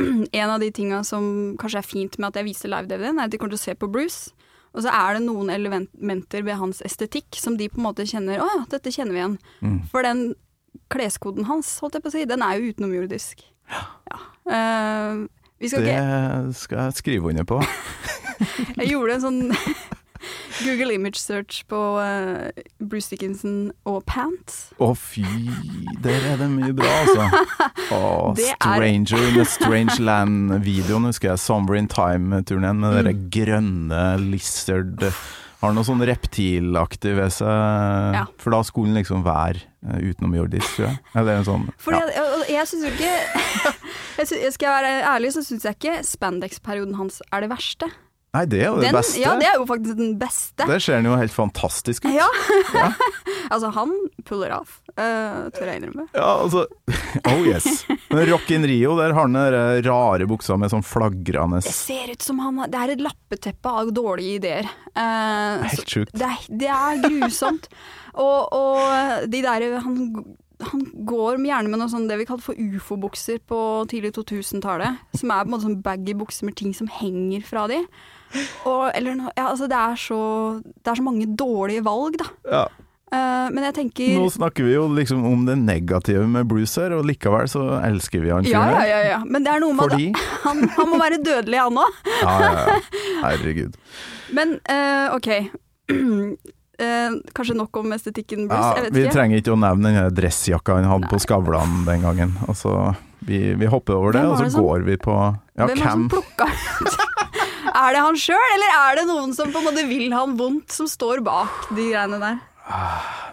en 0.40 0.50
av 0.50 0.60
de 0.62 0.70
tinga 0.72 1.02
som 1.04 1.56
kanskje 1.60 1.78
er 1.82 1.86
fint 1.88 2.18
med 2.18 2.30
at 2.30 2.40
jeg 2.40 2.48
viser 2.50 2.70
live-DVD-en, 2.72 3.18
er 3.20 3.28
at 3.28 3.32
de 3.34 3.38
kommer 3.40 3.52
til 3.56 3.60
å 3.60 3.66
se 3.68 3.74
på 3.76 3.88
Bruce. 3.92 4.30
Og 4.70 4.84
så 4.84 4.92
er 4.94 5.16
det 5.18 5.24
noen 5.26 5.50
elementer 5.50 6.44
ved 6.46 6.54
hans 6.60 6.78
estetikk 6.86 7.34
som 7.36 7.56
de 7.58 7.66
på 7.68 7.80
en 7.80 7.88
måte 7.88 8.04
kjenner 8.06 8.38
Å 8.38 8.46
ja, 8.46 8.60
dette 8.70 8.92
kjenner 8.94 9.16
vi 9.16 9.18
igjen. 9.18 9.34
Mm. 9.66 9.78
For 9.90 10.06
den 10.06 10.20
kleskoden 10.94 11.48
hans, 11.48 11.72
holdt 11.82 11.98
jeg 11.98 12.04
på 12.04 12.10
å 12.12 12.14
si, 12.14 12.22
den 12.30 12.44
er 12.46 12.54
jo 12.60 12.70
utenomjordisk. 12.70 13.42
Ja. 13.74 14.20
Eh, 14.46 15.24
vi 15.60 15.68
skal 15.72 15.84
Det 15.84 15.96
ikke 15.96 16.54
skal 16.62 16.84
jeg 16.86 16.98
skrive 17.02 17.32
under 17.34 17.44
på. 17.50 17.58
Jeg 18.80 18.86
gjorde 18.94 19.18
en 19.18 19.24
sånn 19.26 19.40
Google 20.64 20.92
image 20.94 21.16
search 21.20 21.62
på 21.70 21.78
uh, 21.96 22.50
Bruce 22.80 23.08
Dickinson 23.12 23.70
og 23.88 24.02
pants. 24.10 24.70
Å 24.82 24.90
fy, 24.98 25.24
der 26.04 26.26
er 26.32 26.40
det 26.42 26.50
mye 26.52 26.72
bra, 26.76 26.90
altså. 27.02 27.44
Oh, 27.90 28.30
er- 28.38 28.54
Stranger 28.54 29.22
in 29.32 29.40
a 29.42 29.44
Strange 29.48 29.96
Land-videoen 29.98 31.08
husker 31.08 31.32
jeg. 31.32 31.40
Summer 31.42 31.74
in 31.80 31.88
Time-turneen 31.90 32.78
med 32.84 33.00
Mm. 33.00 33.06
det 33.08 33.14
grønne 33.34 34.02
lizard 34.30 35.06
Har 35.60 35.74
noe 35.76 35.84
sånn 35.84 36.00
reptilaktig 36.08 37.10
ved 37.18 37.32
seg. 37.34 38.14
Ja. 38.16 38.22
For 38.40 38.54
da 38.54 38.62
skulle 38.64 38.88
den 38.92 38.96
liksom 39.02 39.20
være 39.26 39.60
eh, 39.84 39.98
utenomjordisk, 40.08 40.76
tror 40.78 40.86
jeg. 40.88 41.00
Eller 41.20 41.40
en 41.40 41.44
sånn 41.48 41.66
Fordi 41.84 41.98
ja. 42.00 42.14
jeg, 42.16 42.46
jeg 42.54 42.70
syns 42.70 42.86
jo 42.86 42.92
ikke 42.94 43.10
jeg 44.20 44.30
synes, 44.30 44.54
Skal 44.56 44.68
jeg 44.70 44.76
være 44.78 44.94
ærlig, 45.14 45.32
så 45.36 45.42
syns 45.44 45.66
jeg 45.68 45.76
ikke 45.76 45.98
spandex-perioden 46.08 46.96
hans 47.00 47.20
er 47.32 47.44
det 47.44 47.50
verste. 47.52 47.90
Nei, 48.30 48.44
det 48.46 48.60
er 48.62 48.68
jo 48.68 48.76
det 48.78 48.86
Den, 48.86 48.94
beste. 48.94 49.18
ja, 49.18 49.32
det 49.40 49.46
er 49.48 49.56
jo 49.58 49.64
faktisk 49.66 49.96
den 49.98 50.12
beste. 50.20 50.66
Der 50.68 50.82
ser 50.82 51.00
den 51.00 51.08
jo 51.10 51.16
helt 51.18 51.34
fantastisk 51.34 52.04
ut. 52.06 52.12
Ja. 52.14 52.28
Ja. 52.76 52.90
altså, 53.54 53.72
han 53.74 53.94
puller 54.28 54.52
av, 54.54 54.74
uh, 54.94 55.48
tør 55.56 55.66
jeg 55.66 55.80
innrømme. 55.80 56.04
Ja, 56.14 56.28
altså 56.44 56.66
Oh 57.32 57.40
yes. 57.42 57.82
Men 58.12 58.28
Rock 58.30 58.52
in 58.54 58.66
Rio, 58.70 58.94
der 59.00 59.16
har 59.16 59.26
han 59.26 59.34
den 59.34 59.56
der 59.56 59.82
rare 59.88 60.28
buksa 60.30 60.54
med 60.60 60.70
sånn 60.70 60.86
flagrende 60.86 61.58
Det 61.64 61.74
ser 61.74 62.12
ut 62.12 62.22
som 62.22 62.38
han 62.44 62.60
har 62.62 62.70
Det 62.70 62.78
er 62.84 62.92
et 62.94 63.02
lappeteppe 63.02 63.72
av 63.82 63.90
dårlige 63.96 64.38
ideer. 64.38 64.70
Uh, 64.94 65.66
Helt 65.66 65.90
sjukt. 65.90 66.14
Det 66.14 66.30
det 66.60 66.70
er 66.70 67.02
grusomt. 67.02 67.66
og, 68.14 68.54
og 68.54 69.26
de 69.32 69.42
der 69.42 69.66
han, 69.82 69.98
han 70.70 70.86
går 71.08 71.42
gjerne 71.42 71.72
med 71.72 71.82
noe 71.82 71.90
sånn 71.90 72.06
det 72.06 72.20
vi 72.20 72.28
kaller 72.30 72.44
for 72.44 72.54
ufo-bukser 72.54 73.42
på 73.42 73.60
tidlig 73.90 74.14
2000-tallet. 74.20 75.02
Som 75.18 75.34
er 75.34 75.42
på 75.42 75.50
en 75.50 75.54
måte 75.56 75.66
sånn 75.66 75.82
baggy 75.82 76.14
bukser 76.22 76.46
med 76.46 76.58
ting 76.62 76.74
som 76.76 76.90
henger 77.00 77.42
fra 77.50 77.66
de. 77.70 77.82
Og, 78.68 78.90
eller, 78.94 79.16
ja, 79.36 79.48
altså 79.48 79.66
det, 79.70 79.78
er 79.78 79.98
så, 79.98 80.20
det 80.62 80.92
er 80.92 81.00
så 81.00 81.06
mange 81.06 81.26
dårlige 81.36 81.84
valg, 81.86 82.20
da. 82.20 82.28
Ja. 82.50 82.68
Uh, 83.10 83.48
men 83.50 83.64
jeg 83.66 83.74
tenker 83.74 84.12
Nå 84.14 84.28
snakker 84.30 84.62
vi 84.68 84.76
jo 84.76 84.84
liksom 84.94 85.24
om 85.26 85.40
det 85.42 85.56
negative 85.58 86.28
med 86.30 86.46
Bruce 86.46 86.78
her, 86.78 86.92
og 86.94 87.08
likevel 87.08 87.48
så 87.50 87.64
elsker 87.82 88.22
vi 88.22 88.30
han 88.30 88.46
ja, 88.46 88.60
ja, 88.70 88.84
ja, 88.86 89.00
ja. 89.08 89.16
Men 89.26 89.42
det 89.42 89.50
er 89.50 89.64
noe 89.64 89.74
med 89.74 89.82
Fordi 89.82 90.12
at 90.14 90.20
han, 90.44 90.62
han 90.76 90.92
må 90.92 91.00
være 91.02 91.18
dødelig, 91.18 91.58
han 91.58 91.80
òg. 91.82 91.98
Ja, 92.20 92.36
ja, 92.38 92.52
ja. 92.54 92.78
Herregud. 93.24 93.74
Men 94.38 94.56
uh, 94.70 95.18
OK. 95.18 95.30
Eh, 96.80 97.12
kanskje 97.36 97.54
nok 97.58 97.76
om 97.76 97.92
estetikken 97.92 98.46
Bruce? 98.48 98.68
Ja, 98.80 98.88
vi 98.88 99.02
ikke. 99.02 99.12
trenger 99.12 99.42
ikke 99.42 99.52
å 99.52 99.58
nevne 99.60 99.90
den 99.92 100.14
dressjakka 100.16 100.78
han 100.78 100.86
hadde 100.88 101.10
på 101.12 101.18
Skavlan 101.20 101.82
den 101.84 102.06
gangen. 102.06 102.32
Altså, 102.48 102.94
vi, 103.20 103.50
vi 103.60 103.68
hopper 103.68 103.98
over 103.98 104.16
det, 104.16 104.22
det 104.24 104.30
og 104.30 104.38
så 104.40 104.46
som- 104.54 104.64
går 104.64 104.86
vi 104.88 104.96
på 104.96 105.12
Ja, 105.12 105.66
Hvem 105.66 105.74
er 105.74 105.74
det 105.74 105.82
som 105.84 106.06
hvem 106.06 106.08
plukka 106.14 106.48
ut? 106.80 107.19
Er 107.74 107.94
det 107.96 108.02
han 108.04 108.16
sjøl, 108.18 108.50
eller 108.56 108.76
er 108.82 109.00
det 109.00 109.06
noen 109.10 109.32
som 109.36 109.50
på 109.52 109.58
en 109.62 109.66
måte 109.70 109.86
vil 109.88 110.12
han 110.14 110.36
vondt, 110.38 110.70
som 110.74 110.86
står 110.90 111.22
bak 111.26 111.70
de 111.76 111.90
greiene 111.92 112.18
der? 112.22 112.38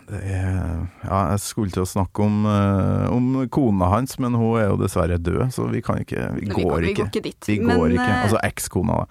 det 0.07 0.19
er, 0.33 0.87
Ja, 1.03 1.17
jeg 1.33 1.39
skulle 1.43 1.69
til 1.69 1.83
å 1.83 1.89
snakke 1.89 2.23
om, 2.25 2.45
eh, 2.49 3.05
om 3.13 3.27
kona 3.53 3.85
hans, 3.91 4.15
men 4.23 4.33
hun 4.39 4.55
er 4.57 4.69
jo 4.71 4.77
dessverre 4.79 5.17
død, 5.21 5.51
så 5.53 5.67
vi 5.69 5.81
kan 5.85 5.99
ikke 6.01 6.29
Vi 6.39 6.47
går 6.47 6.79
vi, 6.81 6.93
ikke. 6.93 7.03
går 7.03 7.11
ikke 7.11 7.23
dit. 7.27 7.41
Vi 7.51 7.59
Men, 7.59 7.77
går 7.77 7.87
ikke. 7.97 8.07
eh, 8.07 8.23
Altså 8.23 8.39
ekskona, 8.47 8.93
da. 9.03 9.05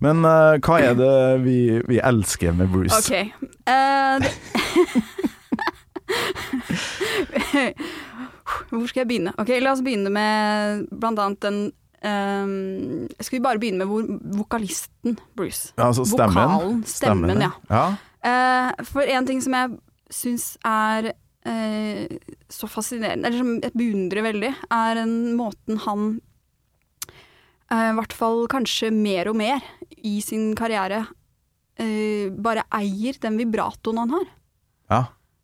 Men 0.00 0.24
uh, 0.24 0.56
hva 0.64 0.78
er 0.80 0.94
det 0.96 1.12
vi, 1.44 1.58
vi 1.90 1.98
elsker 2.00 2.52
med 2.56 2.72
Bruce? 2.72 2.96
OK. 2.96 3.12
Uh. 3.68 4.22
Hvor 8.70 8.86
skal 8.86 9.00
jeg 9.02 9.08
begynne? 9.10 9.32
Ok, 9.42 9.50
La 9.60 9.72
oss 9.74 9.82
begynne 9.84 10.10
med 10.12 10.86
blant 10.94 11.18
annet 11.22 11.40
den 11.42 11.58
ehm, 12.02 13.06
Skal 13.20 13.38
vi 13.38 13.44
bare 13.44 13.60
begynne 13.62 13.84
med 13.84 13.90
hvor, 13.90 14.06
vokalisten 14.42 15.16
Bruce? 15.36 15.72
Ja, 15.76 15.88
altså 15.88 16.04
stemmen. 16.08 16.36
Vokalen. 16.36 16.82
Stemmen, 16.88 17.44
ja. 17.44 17.52
ja. 17.70 17.86
Uh, 18.26 18.84
for 18.86 19.06
en 19.06 19.26
ting 19.28 19.42
som 19.44 19.54
jeg 19.54 19.76
syns 20.12 20.46
er 20.66 21.12
uh, 21.12 22.16
så 22.52 22.70
fascinerende, 22.70 23.28
eller 23.28 23.42
som 23.42 23.52
jeg 23.60 23.74
beundrer 23.76 24.26
veldig, 24.26 24.52
er 24.74 24.98
den 24.98 25.12
måten 25.38 25.78
han 25.84 26.08
uh, 27.70 27.90
i 27.92 27.94
hvert 28.00 28.16
fall 28.16 28.46
kanskje 28.50 28.90
mer 28.94 29.30
og 29.30 29.38
mer 29.38 29.62
i 29.96 30.18
sin 30.24 30.52
karriere 30.58 31.06
bare 31.76 32.62
eier 32.72 33.18
den 33.20 33.34
vibratoen 33.36 33.98
han 34.00 34.12
har. 34.14 34.28
ja. 34.88 35.00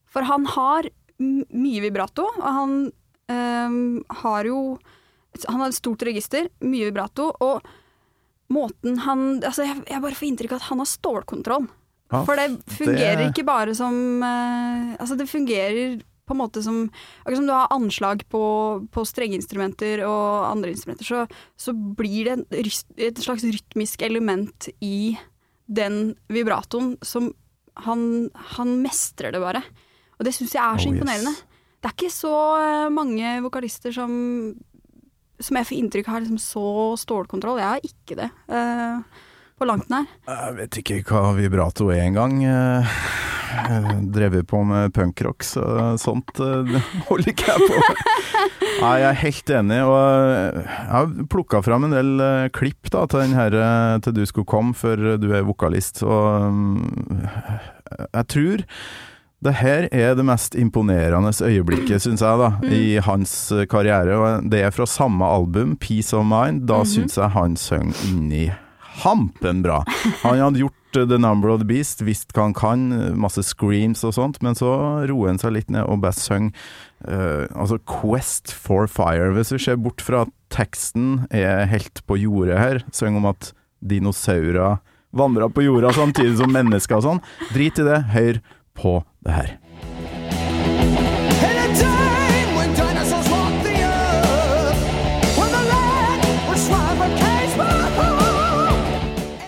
For 0.08 0.24
han 0.24 0.46
har 0.48 0.86
mye 1.20 1.82
vibrato, 1.84 2.24
og 2.24 2.46
han 2.56 2.72
har 3.28 4.48
jo 4.48 4.62
Han 5.49 5.61
har 5.62 5.68
et 5.73 5.79
stort 5.79 6.03
register, 6.07 6.49
mye 6.61 6.90
vibrato, 6.90 7.31
og 7.40 7.62
måten 8.53 8.99
han 9.07 9.40
Altså, 9.42 9.64
jeg, 9.64 9.83
jeg 9.88 10.03
bare 10.05 10.14
får 10.18 10.29
inntrykk 10.29 10.53
av 10.57 10.61
at 10.61 10.68
han 10.71 10.83
har 10.83 10.90
stålkontroll. 10.90 11.68
Ja, 12.12 12.25
For 12.29 12.37
det 12.37 12.49
fungerer 12.68 13.16
det- 13.23 13.29
ikke 13.33 13.47
bare 13.49 13.75
som 13.75 13.95
uh, 14.21 14.97
Altså, 15.01 15.16
det 15.16 15.29
fungerer 15.31 16.03
på 16.29 16.35
en 16.37 16.38
måte 16.42 16.62
som 16.62 16.83
Akkurat 17.25 17.37
som 17.40 17.47
du 17.49 17.53
har 17.53 17.73
anslag 17.75 18.23
på, 18.31 18.42
på 18.92 19.05
strengeinstrumenter 19.09 20.05
og 20.07 20.51
andre 20.53 20.71
instrumenter, 20.71 21.05
så, 21.09 21.23
så 21.57 21.73
blir 21.75 22.25
det 22.29 22.33
en, 22.37 22.45
rys- 22.68 22.85
et 22.97 23.16
slags 23.18 23.42
rytmisk 23.45 24.03
element 24.07 24.68
i 24.81 25.16
den 25.66 26.14
vibratoen 26.29 26.95
som 27.03 27.33
han, 27.87 28.29
han 28.59 28.77
mestrer 28.85 29.33
det 29.33 29.40
bare. 29.40 29.62
Og 30.21 30.27
det 30.29 30.35
syns 30.37 30.53
jeg 30.55 30.61
er 30.62 30.77
så 30.79 30.90
Oh, 30.90 30.92
yes. 30.92 31.01
imponerende. 31.01 31.33
Det 31.83 31.88
er 31.90 31.95
ikke 31.97 32.12
så 32.14 32.33
eh, 32.61 32.88
mange 32.95 33.31
vokalister 33.42 33.95
som 33.97 34.12
som 35.42 35.59
jeg 35.59 35.68
får 35.68 35.78
inntrykk 35.78 36.09
av 36.09 36.16
har 36.16 36.24
liksom 36.24 36.40
så 36.42 36.70
stålkontroll. 37.02 37.61
Jeg 37.62 37.70
har 37.70 37.92
ikke 37.92 38.18
det. 38.22 38.31
eh, 38.48 39.28
på 39.62 39.68
langt 39.68 39.90
nær. 39.92 40.09
Jeg 40.26 40.55
vet 40.57 40.81
ikke 40.81 41.02
hva 41.07 41.37
vibrato 41.37 41.87
er 41.94 42.02
engang. 42.09 42.40
Uh, 42.42 42.88
drevet 44.11 44.48
på 44.48 44.62
med 44.66 44.94
punkrock, 44.96 45.44
så 45.46 45.62
sånt 46.00 46.40
eh, 46.40 46.72
holder 47.09 47.31
ikke 47.31 47.50
jeg 47.50 47.68
på 47.68 47.78
med. 47.78 48.00
Nei, 48.83 48.94
jeg 49.02 49.09
er 49.11 49.20
helt 49.20 49.52
enig, 49.59 49.78
og 49.85 49.98
eh, 50.00 50.59
jeg 50.64 50.88
har 50.88 51.12
plukka 51.31 51.61
fram 51.62 51.87
en 51.87 51.94
del 51.94 52.12
eh, 52.24 52.48
klipp 52.55 52.90
da, 52.90 53.05
til, 53.07 53.22
den 53.22 53.37
her, 53.37 53.55
eh, 53.55 54.00
til 54.02 54.16
du 54.16 54.24
skulle 54.26 54.48
komme, 54.48 54.74
før 54.74 55.16
du 55.20 55.28
er 55.31 55.46
vokalist. 55.46 56.02
Og 56.02 56.48
mm, 56.57 57.26
jeg 58.09 58.28
tror 58.35 58.64
Det 59.42 59.57
her 59.59 59.88
er 59.90 60.12
det 60.14 60.22
mest 60.22 60.55
imponerende 60.55 61.33
øyeblikket, 61.35 62.05
syns 62.05 62.22
jeg, 62.22 62.38
da, 62.38 62.50
i 62.62 63.00
hans 63.02 63.33
eh, 63.50 63.66
karriere. 63.66 64.14
Og 64.14 64.44
det 64.52 64.61
er 64.62 64.70
fra 64.70 64.87
samme 64.87 65.26
album, 65.26 65.74
'Peace 65.76 66.14
of 66.14 66.22
Mind'. 66.22 66.62
Da 66.66 66.85
syns 66.87 67.18
jeg 67.18 67.35
han 67.35 67.57
synger 67.59 68.05
inni 68.07 68.52
hampen 69.02 69.64
bra. 69.64 69.83
Han 70.22 70.38
hadde 70.38 70.62
gjort 70.62 70.96
eh, 70.96 71.09
'The 71.09 71.18
Number 71.18 71.50
of 71.50 71.59
the 71.59 71.66
Beast', 71.66 72.07
visst 72.07 72.31
hva 72.37 72.46
han 72.46 72.55
kan, 72.55 72.87
masse 73.18 73.42
screams 73.42 74.05
og 74.07 74.14
sånt, 74.14 74.38
men 74.46 74.55
så 74.55 74.70
roer 75.11 75.33
han 75.33 75.42
seg 75.42 75.57
litt 75.59 75.74
ned 75.74 75.90
og 75.90 76.05
bare 76.07 76.14
synger 76.14 76.55
uh, 77.09 77.50
altså 77.50 77.81
'Quest 77.83 78.55
for 78.55 78.87
Fire'. 78.87 79.35
Hvis 79.35 79.50
du 79.50 79.59
ser 79.59 79.76
bort 79.76 80.00
fra 80.00 80.22
at 80.22 80.35
teksten 80.55 81.26
er 81.35 81.66
helt 81.66 82.07
på 82.07 82.20
jordet 82.20 82.62
her, 82.62 82.85
synger 82.92 83.18
om 83.18 83.33
at 83.35 83.55
dinosaurer 83.83 84.78
vandra 85.11 85.50
på 85.50 85.66
jorda 85.66 85.90
samtidig 85.92 86.38
som 86.38 86.52
mennesker 86.55 87.00
og 87.00 87.09
sånn. 87.09 87.24
Drit 87.50 87.83
i 87.83 87.90
det, 87.90 88.05
hør 88.14 88.38
på 88.78 89.00
det 89.26 89.37
her. 89.37 89.58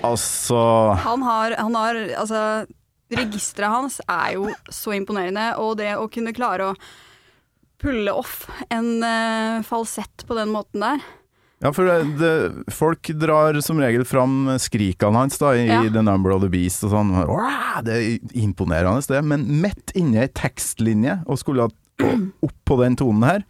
Altså 0.04 0.58
Han 1.00 1.22
har, 1.24 1.54
han 1.58 1.74
har 1.74 1.96
Altså, 2.20 2.40
registeret 3.14 3.72
hans 3.72 4.00
er 4.04 4.34
jo 4.37 4.50
så 4.70 4.94
imponerende, 4.96 5.54
og 5.58 5.78
det 5.80 5.94
å 5.96 6.08
kunne 6.12 6.34
klare 6.37 6.70
å 6.70 6.76
pulle 7.80 8.12
off 8.16 8.44
en 8.72 9.02
uh, 9.02 9.64
falsett 9.66 10.24
på 10.28 10.37
den 10.38 10.52
måten 10.54 10.84
der 10.84 11.02
Ja, 11.64 11.70
for 11.72 11.88
det, 11.88 11.94
det, 12.20 12.33
folk 12.77 13.09
drar 13.16 13.57
som 13.64 13.79
regel 13.81 14.05
fram 14.05 14.50
skrikene 14.61 15.16
hans 15.22 15.38
da, 15.40 15.55
i 15.57 15.64
Ja. 15.66 15.79
The 15.88 16.03
Number 16.05 16.35
of 16.37 16.42
the 16.44 16.50
Beast 16.53 16.85
og 16.85 16.92
sånn. 16.92 17.14
Det 17.87 17.94
er 17.96 18.35
imponerende 18.37 19.00
det, 19.09 19.22
men 19.24 19.46
midt 19.62 19.94
inne 19.96 20.27
i 20.27 20.33
tekstlinje, 20.37 21.22
og 21.24 21.40
skulle 21.40 21.64
ha 21.64 21.72
opp 22.44 22.59
på 22.68 22.77
den 22.83 22.96
tonen 23.00 23.24
her, 23.24 23.46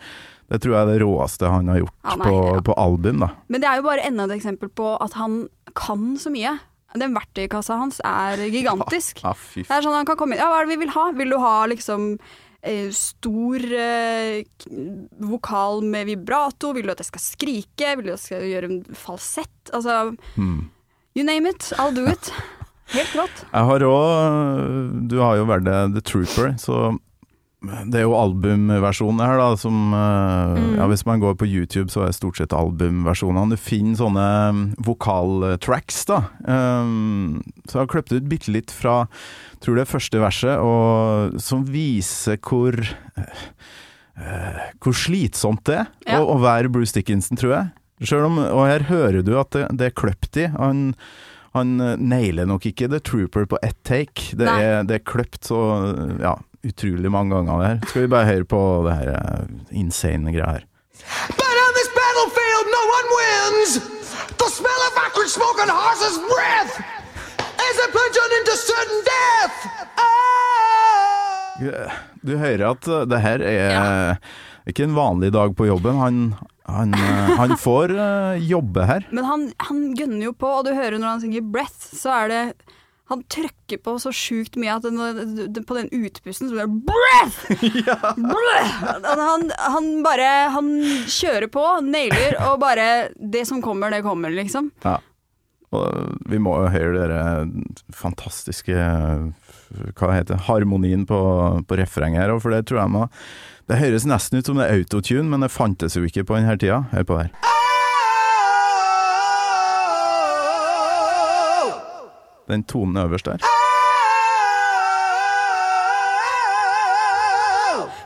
det 0.53 0.61
tror 0.63 0.75
jeg 0.77 0.85
er 0.85 0.93
det 0.93 1.01
råeste 1.03 1.49
han 1.51 1.67
har 1.73 1.79
gjort 1.81 1.95
Han 2.05 2.21
er- 2.21 2.25
på, 2.29 2.37
ja. 2.55 2.61
på 2.69 2.75
album, 2.79 3.19
da. 3.25 3.29
Men 3.49 3.61
det 3.65 3.69
er 3.71 3.77
jo 3.81 3.87
bare 3.89 4.05
enda 4.07 4.25
et 4.29 4.37
eksempel 4.39 4.69
på 4.71 4.93
at 5.03 5.13
han 5.19 5.49
kan 5.75 6.15
så 6.21 6.31
mye. 6.31 6.53
Den 6.95 7.15
verktøykassa 7.17 7.75
hans 7.81 7.99
er 8.07 8.37
gigantisk. 8.55 9.25
Ja, 9.25 9.33
fy 9.35 9.65
Det 9.67 9.71
er 9.75 9.83
sånn 9.83 9.97
han 9.97 10.07
kan 10.07 10.15
komme 10.21 10.37
inn 10.37 10.43
Ja, 10.45 10.47
hva 10.53 10.61
er 10.63 10.69
det 10.69 10.77
vi 10.77 10.85
vil 10.85 10.93
ha? 10.95 11.09
Vil 11.19 11.33
du 11.35 11.39
ha 11.43 11.65
liksom 11.67 12.13
stor 12.97 13.65
eh, 13.79 14.45
vokal 15.21 15.83
med 15.85 16.09
vibrato? 16.09 16.73
Vil 16.77 16.89
du 16.89 16.95
at 16.95 17.03
jeg 17.03 17.11
skal 17.13 17.25
skrike? 17.25 17.95
Vil 17.99 18.09
du 18.09 18.13
at 18.13 18.19
jeg 18.19 18.25
skal 18.27 18.47
gjøre 18.49 18.71
en 18.71 18.83
falsett? 18.99 19.73
Altså 19.73 20.15
mm. 20.37 20.61
You 21.15 21.25
name 21.27 21.47
it, 21.47 21.73
I'll 21.79 21.95
do 21.95 22.07
it. 22.11 22.33
Helt 22.95 23.17
rått. 23.17 23.45
Jeg 23.49 23.69
har 23.71 23.85
òg 23.89 24.95
Du 25.09 25.19
har 25.23 25.39
jo 25.39 25.49
vært 25.49 25.69
The 25.95 26.03
Trooper, 26.05 26.55
så 26.61 26.97
det 27.91 28.01
er 28.01 28.05
jo 28.07 28.15
albumversjonen 28.19 29.23
her, 29.25 29.39
da, 29.41 29.49
som 29.61 29.93
eh, 29.95 30.33
Mm. 30.55 30.77
Ja, 30.79 30.87
hvis 30.91 31.05
man 31.07 31.21
går 31.23 31.35
på 31.41 31.47
YouTube, 31.49 31.91
så 31.91 32.03
er 32.05 32.11
det 32.11 32.17
stort 32.19 32.39
sett 32.39 32.53
albumversjonene. 32.55 33.55
Du 33.55 33.61
finner 33.61 33.97
sånne 33.99 34.27
mm, 34.55 34.63
vokaltracks, 34.87 36.03
da. 36.11 36.19
Um, 36.47 37.41
så 37.65 37.79
jeg 37.79 37.83
har 37.85 37.91
klippet 37.91 38.17
ut 38.19 38.29
bitte 38.31 38.53
litt 38.55 38.75
fra 38.75 39.05
tror 39.65 39.79
det 39.79 39.85
er 39.87 39.91
første 39.95 40.21
verset, 40.23 40.61
og 40.61 41.39
som 41.43 41.65
viser 41.67 42.39
hvor 42.45 42.77
uh, 42.77 44.65
Hvor 44.83 44.95
slitsomt 44.95 45.65
det 45.67 45.81
er 45.81 45.89
Ja. 46.07 46.21
å, 46.21 46.37
å 46.37 46.41
være 46.43 46.71
Bruce 46.71 46.95
Dickinson, 46.95 47.39
tror 47.41 47.55
jeg. 47.57 47.71
Selv 48.11 48.29
om, 48.29 48.39
og 48.43 48.67
her 48.69 48.87
hører 48.91 49.23
du 49.25 49.35
at 49.41 49.55
det, 49.57 49.67
det 49.79 49.89
er 49.91 49.97
kløpt 49.97 50.39
i. 50.39 50.49
Han, 50.55 50.91
han 51.57 51.77
nailer 52.03 52.47
nok 52.51 52.67
ikke 52.71 52.91
The 52.93 53.01
Trooper 53.03 53.47
på 53.51 53.59
ett 53.63 53.79
take. 53.87 54.35
Det 54.39 54.47
er, 54.51 54.83
det 54.87 55.01
er 55.01 55.07
kløpt 55.09 55.49
så 55.51 55.61
ja, 56.23 56.37
utrolig 56.65 57.11
mange 57.13 57.35
ganger 57.37 57.61
det 57.61 57.69
her. 57.69 57.81
Skal 57.91 58.05
vi 58.05 58.13
bare 58.15 58.31
høre 58.31 58.47
på 58.49 58.61
det 58.87 58.95
her 58.99 59.11
eh, 59.15 59.45
insane 59.83 60.33
greia 60.35 60.57
her. 60.59 60.65
But 61.39 61.57
on 61.65 61.73
this 61.79 61.91
battlefield, 61.97 62.67
no 62.73 62.83
one 62.97 63.09
wins. 63.19 63.73
The 64.41 64.49
smell 64.51 64.81
of 64.89 64.95
acrid 65.05 65.31
smoke 65.31 65.59
and 65.65 65.71
horse's 65.71 66.19
breath 66.31 66.75
is 67.69 67.77
a 67.85 67.89
plungeon 67.95 68.31
into 68.41 68.55
certain 68.57 69.01
death. 69.11 69.57
Ah! 70.01 71.93
Du 72.25 72.37
hører 72.41 72.67
at 72.73 72.89
eh, 72.89 73.07
det 73.11 73.23
her 73.25 73.45
er 73.45 74.17
ikke 74.71 74.87
en 74.89 74.97
vanlig 74.97 75.33
dag 75.35 75.53
på 75.57 75.69
jobben. 75.69 76.01
Han, 76.01 76.23
han, 76.65 76.95
eh, 76.97 77.35
han 77.43 77.57
får 77.61 77.93
jobbe 78.41 78.87
her. 78.89 79.11
Men 79.13 79.29
han, 79.29 79.51
han 79.69 79.85
gønner 79.99 80.31
jo 80.31 80.33
på, 80.33 80.49
og 80.61 80.65
du 80.69 80.73
hører 80.73 80.97
når 80.99 81.17
han 81.17 81.27
synger 81.27 81.45
'breath', 81.53 81.93
så 82.01 82.17
er 82.23 82.33
det 82.33 82.45
han 83.13 83.23
trykker 83.29 83.83
på 83.85 83.99
så 84.01 84.09
sjukt 84.17 84.55
mye 84.57 84.79
at 84.79 84.85
den, 84.87 85.65
på 85.69 85.77
den 85.77 85.91
utpusten 85.93 86.49
så 86.49 86.55
blir 86.55 86.65
det 86.65 86.85
'breath'! 86.89 87.43
Breath! 88.17 89.09
Han, 89.21 89.51
han 89.61 89.89
bare 90.07 90.31
Han 90.55 90.71
kjører 91.13 91.51
på, 91.53 91.65
nailer, 91.85 92.39
og 92.49 92.61
bare 92.65 93.11
Det 93.21 93.45
som 93.47 93.61
kommer, 93.63 93.93
det 93.93 94.03
kommer, 94.07 94.33
liksom. 94.33 94.71
Ja. 94.85 94.99
Og 95.75 96.17
vi 96.31 96.39
må 96.39 96.57
jo 96.63 96.71
høre 96.73 96.95
dere 96.97 97.23
fantastiske 97.93 98.73
Hva 98.73 100.13
heter 100.15 100.37
det, 100.37 100.45
harmonien 100.49 101.05
på, 101.09 101.19
på 101.67 101.81
refrenget 101.81 102.25
her, 102.25 102.39
for 102.41 102.55
det 102.55 102.65
tror 102.71 102.85
jeg 102.85 102.95
må 102.95 103.09
Det 103.69 103.81
høres 103.81 104.09
nesten 104.09 104.41
ut 104.41 104.49
som 104.49 104.61
det 104.61 104.69
er 104.69 104.81
autotune, 104.81 105.29
men 105.29 105.45
det 105.45 105.53
fantes 105.53 105.97
jo 105.97 106.05
ikke 106.05 106.25
på 106.25 106.37
denne 106.37 106.57
tida. 106.61 106.87
Hør 106.93 107.05
på 107.09 107.19
det 107.19 107.29
her. 107.29 107.54
Den 112.49 112.65
tonen 112.69 112.97
øverst 113.01 113.25
der. 113.31 113.41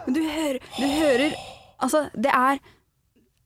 Men 0.07 0.15
du 0.17 0.21
hører, 0.25 0.59
du 0.79 0.87
hører 0.89 1.33
Altså, 1.85 2.09
det 2.17 2.31
er 2.33 2.59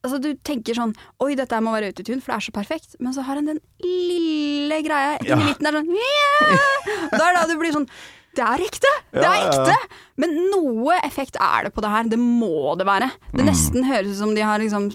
Altså, 0.02 0.18
du 0.22 0.32
tenker 0.46 0.74
sånn 0.74 0.92
Oi, 1.22 1.34
dette 1.38 1.58
må 1.62 1.72
være 1.74 1.92
autotune, 1.92 2.22
for 2.22 2.32
det 2.32 2.38
er 2.40 2.44
så 2.48 2.54
perfekt. 2.54 2.96
Men 3.02 3.14
så 3.14 3.22
har 3.26 3.38
han 3.38 3.46
den 3.50 3.60
lille 3.82 4.80
greia 4.86 5.12
inni 5.20 5.30
Ja. 5.30 5.38
midten 5.38 5.68
der 5.68 5.76
sånn 5.78 5.92
yeah! 5.94 6.66
Da 7.12 7.20
er 7.28 7.36
det 7.36 7.36
da 7.40 7.44
du 7.52 7.56
blir 7.60 7.74
sånn 7.76 7.86
Det 8.34 8.42
er 8.46 8.64
ekte! 8.66 8.92
Det 9.14 9.26
er 9.28 9.46
ekte! 9.46 9.76
Men 10.22 10.34
noe 10.50 10.96
effekt 11.06 11.36
er 11.38 11.68
det 11.68 11.74
på 11.76 11.82
det 11.84 11.90
her. 11.92 12.06
Det 12.08 12.18
må 12.18 12.72
det 12.80 12.86
være. 12.88 13.10
Mm. 13.32 13.34
Det 13.40 13.44
nesten 13.50 13.84
høres 13.84 14.14
ut 14.14 14.20
som 14.22 14.32
de 14.36 14.44
har 14.46 14.62
liksom 14.62 14.86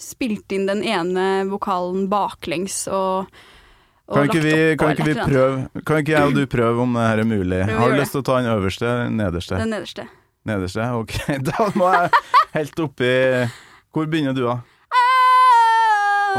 spilt 0.00 0.50
inn 0.56 0.64
den 0.66 0.80
ene 0.88 1.26
vokalen 1.50 2.08
baklengs 2.10 2.82
og 2.90 3.28
Kan 4.10 4.26
ikke, 4.26 4.40
vi, 4.42 4.54
kan 4.74 4.90
ikke 4.94 5.06
vi 5.06 5.14
prøve 5.14 5.82
Kan 5.86 6.00
ikke 6.02 6.16
jeg 6.16 6.30
og 6.30 6.34
du 6.34 6.42
prøve 6.50 6.82
om 6.82 6.96
det 6.98 7.04
her 7.06 7.22
er 7.22 7.28
mulig? 7.30 7.60
Har 7.68 7.92
du 7.92 8.00
lyst 8.00 8.16
til 8.16 8.24
å 8.24 8.26
ta 8.26 8.40
den 8.40 8.50
øverste 8.50 8.88
eller 8.88 9.12
nederste? 9.14 9.60
Den 9.60 9.70
nederste. 9.70 10.06
Nederste? 10.50 10.88
Ok, 10.98 11.14
da 11.50 11.68
må 11.78 11.92
jeg 11.94 12.10
helt 12.56 12.82
oppi 12.82 13.14
Hvor 13.94 14.10
begynner 14.10 14.34
du, 14.34 14.42
da? 14.48 14.58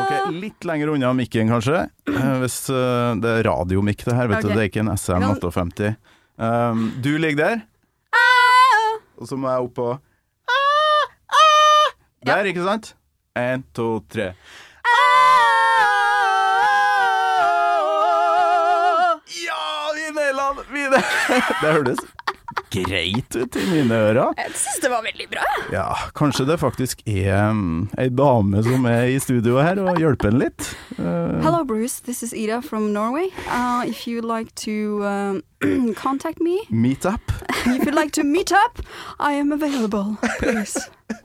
Ok, 0.02 0.12
Litt 0.36 0.64
lenger 0.68 0.94
unna 0.94 1.10
mikken, 1.16 1.50
kanskje. 1.52 1.82
Eh, 2.08 2.36
Hvis 2.44 2.62
eh, 2.72 3.16
Det 3.20 3.34
er 3.38 3.44
radiomikk, 3.48 4.06
det 4.08 4.16
her. 4.16 4.30
vet 4.32 4.40
okay. 4.40 4.48
du, 4.48 4.56
Det 4.56 4.64
er 4.64 4.70
ikke 4.72 4.84
en 4.86 4.94
SM 4.96 5.26
58. 5.28 5.92
Um, 6.42 6.86
du 7.04 7.12
ligger 7.22 7.38
der, 7.44 7.60
og 9.22 9.28
så 9.30 9.38
må 9.38 9.52
jeg 9.52 9.68
opp 9.68 9.76
på 9.78 9.90
Der, 12.26 12.48
ikke 12.50 12.64
sant? 12.66 12.96
Én, 13.38 13.62
to, 13.76 14.00
tre. 14.10 14.32
Det. 20.94 21.04
det 21.62 21.76
hørtes 21.78 22.04
greit 22.72 23.36
ut 23.36 23.56
i 23.56 23.64
mine 23.68 23.96
ører. 23.96 24.32
Jeg 24.40 24.54
syns 24.60 24.82
det 24.84 24.92
var 24.92 25.04
veldig 25.06 25.28
bra. 25.32 25.46
Ja, 25.74 25.88
kanskje 26.18 26.46
det 26.48 26.58
faktisk 26.62 27.04
er 27.10 27.52
um, 27.52 27.90
ei 28.00 28.10
dame 28.12 28.64
som 28.66 28.86
er 28.90 29.12
i 29.12 29.20
studio 29.24 29.60
her 29.64 29.80
og 29.84 30.00
hjelper 30.00 30.32
en 30.32 30.40
litt. 30.42 30.72
Uh, 30.98 31.40
Hello, 31.44 31.64
Bruce. 31.68 32.00
This 32.04 32.24
is 32.24 32.34
Ida 32.34 32.62
from 32.62 32.92
Norway. 32.94 33.30
Uh, 33.48 33.84
if 33.88 34.08
you'd 34.08 34.28
like 34.28 34.54
to 34.64 35.04
um, 35.06 35.44
contact 35.96 36.42
me, 36.42 36.62
meet 36.70 37.06
up. 37.06 37.32
if 37.66 37.86
you'd 37.86 37.96
like 37.96 38.12
to 38.14 38.24
meet 38.24 38.52
up, 38.52 38.80
I 39.20 39.34
am 39.34 39.52
available. 39.52 40.18
Please. 40.40 40.78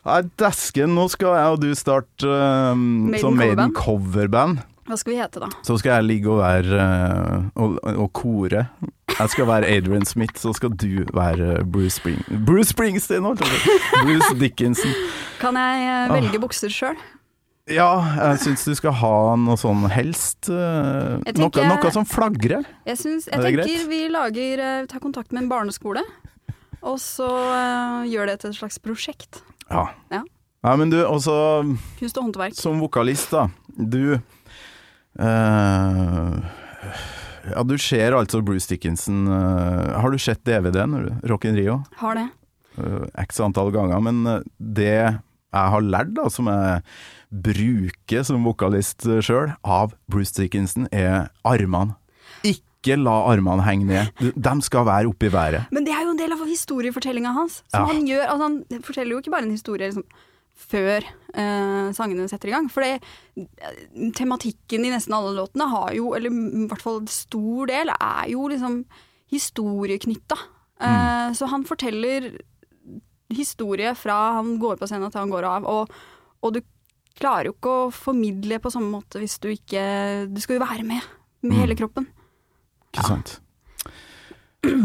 Nei, 0.00 0.22
Dæsken, 0.40 0.94
nå 0.96 1.10
skal 1.12 1.34
jeg 1.36 1.54
og 1.54 1.58
du 1.60 1.74
starte 1.76 2.28
um, 2.72 3.12
som 3.20 3.36
Maiden 3.36 3.74
coverband. 3.76 4.62
Hva 4.90 4.96
skal 4.98 5.12
vi 5.14 5.18
hete, 5.20 5.40
da? 5.44 5.48
Så 5.66 5.76
skal 5.78 5.92
jeg 6.00 6.06
ligge 6.08 6.30
og 6.32 6.40
være 6.42 6.80
uh, 6.82 7.44
og, 7.62 7.76
og 7.94 8.08
kore. 8.18 8.64
Jeg 9.10 9.28
skal 9.34 9.46
være 9.46 9.68
Adrian 9.70 10.06
Smith, 10.08 10.34
så 10.40 10.52
skal 10.56 10.72
du 10.80 11.04
være 11.14 11.60
Bruce 11.68 11.96
Spring... 12.00 12.18
Bruce 12.46 12.72
Springsteen, 12.74 13.22
holdt 13.26 13.42
jeg 13.44 13.50
på. 13.54 14.02
Bruce 14.06 14.34
Dickinson. 14.40 14.94
Kan 15.42 15.58
jeg 15.60 15.86
Ah. 15.90 16.06
uh, 16.10 16.14
velge 16.16 16.40
bukser 16.42 16.72
sjøl? 16.72 16.98
Ja, 17.70 17.86
jeg 18.18 18.40
syns 18.42 18.64
du 18.66 18.72
skal 18.74 18.94
ha 18.98 19.12
noe 19.38 19.54
sånn 19.60 19.84
helst 19.92 20.48
uh, 20.50 21.20
Jeg 21.22 21.36
noe, 21.38 21.52
noe 21.70 21.92
som 21.94 22.06
flagrer. 22.08 22.64
Jeg, 22.88 22.98
syns- 22.98 23.28
Er 23.30 23.36
jeg 23.38 23.44
tenker 23.46 23.62
greit? 23.68 23.84
vi 23.92 24.00
lager 24.10 24.64
tar 24.90 24.98
kontakt 25.04 25.30
med 25.36 25.44
en 25.44 25.50
barneskole, 25.52 26.02
og 26.82 26.96
så 26.98 27.28
uh, 27.30 28.02
gjør 28.10 28.32
det 28.32 28.38
til 28.42 28.50
et 28.50 28.58
slags 28.58 28.80
prosjekt. 28.82 29.42
Ja. 29.70 29.84
Ja. 30.10 30.24
Nei, 30.66 30.74
men 30.76 30.90
du, 30.92 30.98
også 31.06 31.32
Kunst 32.00 32.18
og 32.18 32.26
håndverk. 32.26 32.56
som 32.58 32.80
vokalist, 32.82 33.30
da. 33.32 33.46
Du 33.78 34.18
eh, 35.20 36.34
Ja, 37.50 37.64
du 37.64 37.76
ser 37.80 38.16
altså 38.16 38.42
Bruce 38.44 38.68
Dickinson 38.70 39.24
uh, 39.28 39.96
Har 40.00 40.12
du 40.12 40.18
sett 40.20 40.42
DVD-en, 40.46 41.20
Rock 41.28 41.48
in 41.48 41.56
Rio? 41.58 41.80
Har 42.00 42.18
det. 42.18 42.28
Uh, 42.78 43.06
X 43.24 43.40
antall 43.42 43.72
ganger, 43.74 44.00
men 44.04 44.22
det 44.58 44.92
jeg 45.50 45.72
har 45.74 45.82
lært, 45.82 46.12
da, 46.14 46.28
som 46.30 46.46
jeg 46.46 46.82
bruker 47.30 48.22
som 48.26 48.44
vokalist 48.46 49.02
sjøl, 49.24 49.50
av 49.66 49.96
Bruce 50.10 50.36
Dickinson, 50.36 50.86
er 50.94 51.26
armene. 51.42 51.96
Ikke 52.46 52.94
la 52.96 53.16
armene 53.32 53.64
henge 53.66 53.88
ned. 53.88 54.34
De 54.36 54.52
skal 54.62 54.86
være 54.86 55.10
oppe 55.10 55.26
i 55.26 55.32
været. 55.34 55.66
Men 55.74 55.84
det 55.88 55.92
er 55.96 56.06
jo 56.06 56.14
en 56.14 56.20
del 56.20 56.36
av 56.36 56.46
historiefortellinga 56.46 57.34
hans. 57.34 57.60
Ja. 57.72 57.80
Som 57.80 57.90
han 57.90 58.06
gjør, 58.08 58.24
altså 58.28 58.46
han 58.46 58.84
forteller 58.86 59.16
jo 59.16 59.22
ikke 59.24 59.34
bare 59.34 59.48
en 59.48 59.56
historie 59.56 59.90
liksom, 59.90 60.06
før 60.60 61.04
eh, 61.34 61.90
sangene 61.96 62.28
setter 62.30 62.50
i 62.50 62.54
gang. 62.54 62.68
For 62.72 62.84
eh, 62.84 63.00
tematikken 64.16 64.84
i 64.86 64.92
nesten 64.92 65.14
alle 65.16 65.32
låtene 65.38 65.68
har 65.72 65.94
jo, 65.96 66.12
eller 66.18 66.30
i 66.34 66.66
hvert 66.70 66.84
fall 66.84 67.00
en 67.02 67.10
stor 67.10 67.70
del, 67.70 67.92
er 67.96 68.28
jo 68.32 68.46
liksom 68.52 68.82
historieknytta. 69.32 70.38
Eh, 70.80 71.32
Så 71.38 71.48
han 71.50 71.64
forteller 71.68 72.32
historie 73.30 73.92
fra 73.94 74.16
han 74.40 74.56
går 74.58 74.78
på 74.80 74.88
scenen 74.90 75.10
til 75.12 75.22
han 75.22 75.30
går 75.30 75.46
av, 75.46 75.66
og, 75.70 75.92
og 76.42 76.54
du 76.56 76.60
klarer 77.20 77.50
jo 77.50 77.54
ikke 77.54 77.74
å 77.84 77.90
formidle 77.94 78.58
på 78.62 78.72
samme 78.72 78.90
måte 78.90 79.20
hvis 79.20 79.36
du 79.42 79.50
ikke 79.52 79.82
Du 80.32 80.40
skal 80.42 80.56
jo 80.56 80.62
være 80.64 80.86
med, 80.86 81.04
med 81.44 81.58
hele 81.60 81.76
kroppen. 81.78 82.08
Ikke 82.90 83.06
sant? 83.06 83.36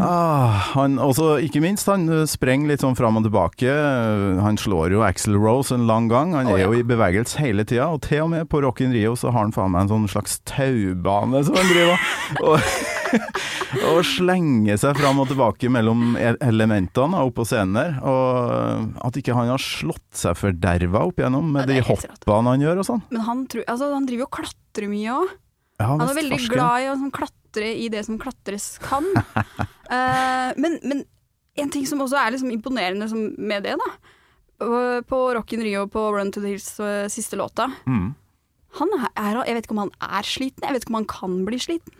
Ah, 0.00 0.72
han, 0.72 0.96
også, 1.02 1.34
ikke 1.44 1.60
minst, 1.60 1.88
han 1.90 2.06
eh, 2.08 2.24
sprenger 2.28 2.70
litt 2.70 2.82
sånn 2.84 2.96
fram 2.96 3.18
og 3.20 3.26
tilbake. 3.26 3.68
Eh, 3.68 4.40
Han 4.40 4.56
slår 4.60 4.94
jo 4.96 5.02
Axel 5.04 5.36
Rose 5.36 5.74
en 5.76 5.86
lang 5.88 6.08
gang. 6.08 6.32
Han 6.36 6.48
oh, 6.48 6.54
er 6.56 6.62
ja. 6.62 6.68
jo 6.70 6.78
i 6.80 6.86
bevegelse 6.86 7.40
hele 7.42 7.66
tida, 7.68 7.90
og 7.92 8.00
til 8.06 8.24
og 8.24 8.32
med 8.32 8.48
på 8.48 8.62
Rock 8.64 8.80
in 8.86 8.94
Rio 8.96 9.12
så 9.18 9.32
har 9.34 9.44
han 9.44 9.54
faen 9.54 9.74
meg 9.74 9.84
en 9.84 9.92
sånn 9.92 10.08
slags 10.10 10.38
taubane 10.48 11.44
som 11.44 11.58
han 11.58 11.68
driver 11.68 12.08
og, 12.46 12.70
og 13.92 14.00
slenger 14.08 14.80
seg 14.80 14.96
fram 15.00 15.20
og 15.22 15.30
tilbake 15.32 15.70
mellom 15.72 16.16
e- 16.16 16.36
elementene 16.44 17.20
oppå 17.28 17.44
scenen 17.48 17.76
der. 17.76 17.96
Og 18.00 19.00
at 19.06 19.20
ikke 19.20 19.36
han 19.36 19.52
har 19.52 19.62
slått 19.62 20.06
seg 20.16 20.38
forderva 20.40 21.04
opp 21.10 21.20
igjennom 21.20 21.52
med 21.52 21.68
Ja, 21.68 21.82
de 21.82 21.88
hoppene 21.92 22.54
han 22.56 22.64
gjør 22.64 22.80
og 22.80 22.88
sånn. 22.94 23.04
Men 23.12 23.28
han, 23.28 23.44
tror, 23.52 23.68
altså, 23.68 23.92
han 23.92 24.08
driver 24.08 24.24
jo 24.24 24.30
og 24.30 24.38
klatrer 24.40 24.92
mye 24.92 25.18
òg. 25.20 25.36
Ja, 25.78 25.86
Han 25.92 26.00
er 26.00 26.08
visst 26.14 26.20
veldig 26.22 26.48
glad 26.54 26.82
i 26.82 26.88
å 26.88 26.96
sånn, 26.96 27.12
klatre 27.12 27.72
i 27.76 27.88
det 27.92 28.04
som 28.06 28.18
klatres 28.20 28.78
kan. 28.80 29.04
uh, 29.16 30.50
men, 30.62 30.78
men 30.82 31.02
en 31.56 31.70
ting 31.72 31.86
som 31.88 32.00
også 32.04 32.16
er 32.20 32.32
liksom 32.34 32.50
imponerende 32.52 33.08
som, 33.10 33.26
med 33.38 33.64
det, 33.64 33.76
da 33.80 33.90
på- 35.04 35.34
Rock 35.36 35.52
in 35.52 35.60
Rio 35.66 35.82
på 35.92 36.00
Run 36.16 36.30
to 36.32 36.40
the 36.40 36.54
Hills 36.54 36.70
uh, 36.80 37.08
siste 37.12 37.36
låta 37.36 37.70
Mm. 37.86 38.14
han 38.78 38.88
er, 39.16 39.42
Jeg 39.44 39.54
vet 39.54 39.64
ikke 39.66 39.76
om 39.76 39.82
han 39.84 39.92
er 40.00 40.22
sliten, 40.24 40.64
jeg 40.64 40.72
vet 40.72 40.84
ikke 40.84 40.92
om 40.94 41.00
han 41.00 41.06
kan 41.12 41.44
bli 41.44 41.58
sliten. 41.60 41.92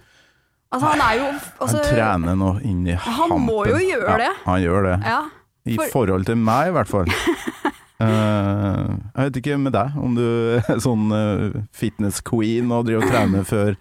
Altså, 0.73 0.87
han 0.95 1.01
er 1.01 1.19
jo 1.21 1.27
altså, 1.61 1.77
Han 1.77 1.87
trener 1.95 2.35
nå 2.37 2.49
inn 2.67 2.87
i 2.89 2.95
Han 2.97 3.37
må 3.45 3.67
jo 3.69 3.77
gjøre 3.77 4.09
ja, 4.09 4.17
det. 4.25 4.33
Han 4.47 4.63
gjør 4.65 4.89
det. 4.89 4.97
Ja, 5.07 5.21
I 5.67 5.77
forhold 5.93 6.27
til 6.27 6.37
meg, 6.37 6.69
i 6.69 6.75
hvert 6.77 6.89
fall. 6.91 7.13
Eh, 7.97 8.89
jeg 9.17 9.29
vet 9.31 9.39
ikke 9.41 9.57
med 9.61 9.73
deg, 9.77 9.95
om 9.97 10.17
du 10.19 10.25
er 10.59 10.83
sånn 10.85 11.07
uh, 11.15 11.63
fitness-queen 11.77 12.73
og 12.75 12.89
driver 12.89 13.07
og 13.07 13.15
trener 13.15 13.47
før 13.49 13.79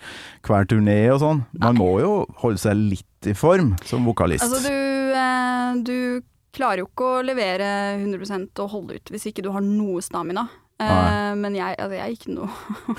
hver 0.47 0.69
turné 0.71 0.99
og 1.11 1.19
sånn. 1.23 1.43
Man 1.59 1.79
må 1.79 1.89
jo 2.03 2.13
holde 2.43 2.61
seg 2.61 2.79
litt 2.79 3.29
i 3.29 3.35
form 3.35 3.73
som 3.83 4.07
vokalist. 4.07 4.45
altså 4.45 4.69
du, 4.69 5.15
uh, 5.15 5.75
du 5.83 5.97
klarer 6.55 6.83
jo 6.83 6.89
ikke 6.89 7.09
å 7.17 7.23
levere 7.27 7.67
100% 7.97 8.63
og 8.63 8.71
holde 8.71 8.99
ut 8.99 9.11
hvis 9.11 9.27
ikke 9.31 9.43
du 9.43 9.51
har 9.55 9.65
noe 9.65 10.03
stamina. 10.05 10.47
Nei. 10.75 11.35
men 11.39 11.53
jeg, 11.55 11.75
altså, 11.79 11.95
jeg 11.95 12.15
ikke 12.17 12.33
noe 12.35 12.49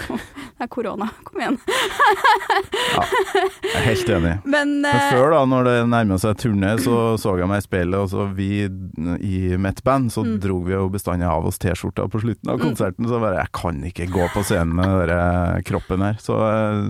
Det 0.57 0.65
er 0.65 0.71
korona, 0.73 1.11
kom 1.29 1.41
igjen. 1.43 1.59
ja, 1.67 3.03
Jeg 3.05 3.75
er 3.77 3.85
helt 3.91 4.13
enig. 4.17 4.33
Men, 4.55 4.73
Men 4.81 4.89
eh, 4.89 5.09
før, 5.13 5.35
da, 5.35 5.43
når 5.51 5.69
det 5.69 5.75
nærmer 5.93 6.21
seg 6.23 6.39
turné, 6.41 6.71
så 6.81 6.97
så 7.21 7.35
jeg 7.37 7.51
meg 7.51 7.61
i 7.61 7.67
speilet, 7.67 7.99
og 8.01 8.09
så 8.13 8.25
vi 8.37 8.49
i 8.65 9.41
mitt 9.61 9.83
band, 9.85 10.09
så 10.15 10.25
Mm. 10.27 10.39
drog 10.43 10.65
vi 10.67 10.73
jo 10.75 10.89
bestandig 10.91 11.29
av 11.29 11.45
oss 11.47 11.59
T-skjorta 11.63 12.09
på 12.11 12.19
slutten 12.25 12.51
av 12.51 12.59
konserten. 12.59 13.07
Så 13.07 13.21
bare 13.23 13.43
Jeg 13.45 13.53
kan 13.55 13.83
ikke 13.85 14.09
gå 14.11 14.25
på 14.33 14.43
scenen 14.49 14.73
med 14.75 15.09
den 15.13 15.63
kroppen 15.69 16.03
her. 16.03 16.17
Så 16.19 16.35
eh, 16.41 16.89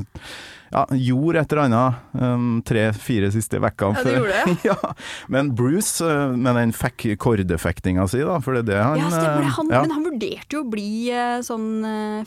ja, 0.77 0.83
gjorde 0.93 1.41
et 1.41 1.53
eller 1.55 1.63
annet 1.65 2.17
um, 2.21 2.49
tre-fire 2.67 3.31
siste 3.33 3.61
vekkene 3.65 3.97
Ja, 3.97 4.05
det 4.05 4.17
gjorde 4.19 4.41
det? 4.43 4.57
ja. 4.69 4.93
Men 5.33 5.55
Bruce, 5.57 6.05
eh, 6.05 6.35
med 6.37 6.59
den 6.61 7.17
kordefektinga 7.17 8.05
si, 8.13 8.21
da, 8.27 8.37
for 8.45 8.59
det 8.59 8.67
er 8.67 8.69
det 8.69 8.83
han 8.83 9.01
ja, 9.01 9.09
stemmer 9.15 9.47
det. 9.47 9.55
Han, 9.57 9.73
ja. 9.73 9.81
Men 9.87 9.97
han 9.97 10.05
vurderte 10.11 10.59
jo 10.59 10.67
å 10.67 10.69
bli 10.77 10.91
eh, 11.15 11.39
sånn 11.47 11.71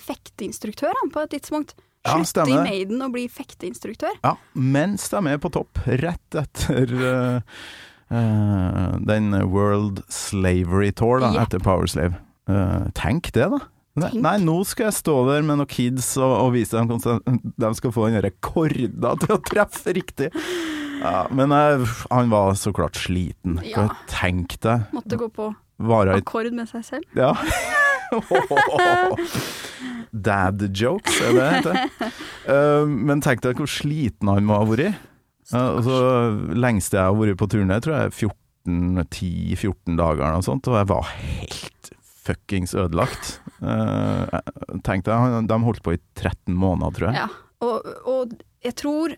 fekteinstruktør 0.01 0.97
han, 1.03 1.13
på 1.13 1.27
et 1.27 1.37
tidspunkt. 1.37 1.77
Ja, 2.07 2.15
Slutte 2.23 2.47
i. 2.49 2.55
Maiden 2.55 3.03
og 3.03 3.13
bli 3.15 3.27
fekteinstruktør. 3.31 4.15
Ja, 4.23 4.35
mens 4.53 5.09
de 5.11 5.19
er 5.27 5.41
på 5.41 5.51
topp, 5.53 5.81
rett 5.99 6.37
etter 6.39 6.93
uh, 6.95 7.57
uh, 8.13 8.95
den 9.03 9.35
World 9.51 10.01
Slavery 10.07 10.93
Tour, 10.95 11.19
da, 11.25 11.33
yep. 11.35 11.47
etter 11.47 11.63
Powerslave. 11.63 12.15
Uh, 12.49 12.87
tenk 12.97 13.33
det, 13.35 13.49
da. 13.51 13.61
Nei, 13.99 14.11
nei, 14.23 14.35
nå 14.43 14.57
skal 14.67 14.89
jeg 14.89 14.97
stå 14.99 15.15
der 15.29 15.45
med 15.45 15.59
noen 15.61 15.69
kids 15.69 16.11
og, 16.19 16.31
og 16.45 16.53
vise 16.55 16.77
dem 16.77 16.89
hvordan 16.89 17.39
de 17.59 17.71
skal 17.77 17.93
få 17.95 18.09
den 18.09 18.23
rekorda 18.25 19.15
til 19.23 19.35
å 19.35 19.39
treffe 19.45 19.95
riktig. 19.97 20.29
Ja, 20.99 21.23
men 21.31 21.53
jeg, 21.55 21.87
han 22.11 22.31
var 22.31 22.53
så 22.59 22.73
klart 22.75 22.99
sliten. 22.99 23.59
Ja. 23.67 23.87
Tenk 24.11 24.57
deg. 24.63 24.89
Måtte 24.95 25.19
gå 25.19 25.29
på 25.31 25.51
akkord 25.79 26.51
med 26.55 26.67
seg 26.71 26.83
selv. 26.87 27.05
Ja. 27.15 27.33
Dad 30.11 30.63
jokes, 30.73 31.19
er 31.21 31.35
det 31.35 31.39
det 31.39 31.49
heter? 31.53 31.75
Eh, 32.49 32.89
men 32.89 33.21
tenk 33.21 33.43
deg 33.45 33.59
hvor 33.61 33.69
sliten 33.69 34.31
han 34.31 34.47
må 34.49 34.57
ha 34.59 34.65
vært. 34.67 35.05
Uh, 35.49 35.79
og 35.81 36.57
lengste 36.61 36.99
jeg 36.99 37.07
har 37.07 37.15
vært 37.17 37.39
på 37.39 37.47
turné, 37.49 37.79
tror 37.81 37.95
jeg 37.95 38.09
er 38.09 38.13
14 38.13 39.05
10-14 39.09 39.97
dager 39.97 40.21
eller 40.21 40.37
noe 40.37 40.45
sånt, 40.45 40.67
og 40.69 40.77
jeg 40.77 40.89
var 40.91 41.07
helt 41.09 41.78
fuckings 42.29 42.75
ødelagt. 42.77 43.37
Uh, 43.59 44.25
tenk 44.85 45.07
deg, 45.09 45.39
de 45.49 45.61
holdt 45.65 45.83
på 45.85 45.97
i 45.97 46.01
13 46.15 46.53
måneder, 46.55 46.95
tror 46.95 47.09
jeg. 47.09 47.25
Ja. 47.25 47.29
Og, 47.65 47.89
og 48.07 48.37
jeg 48.63 48.75
tror, 48.79 49.15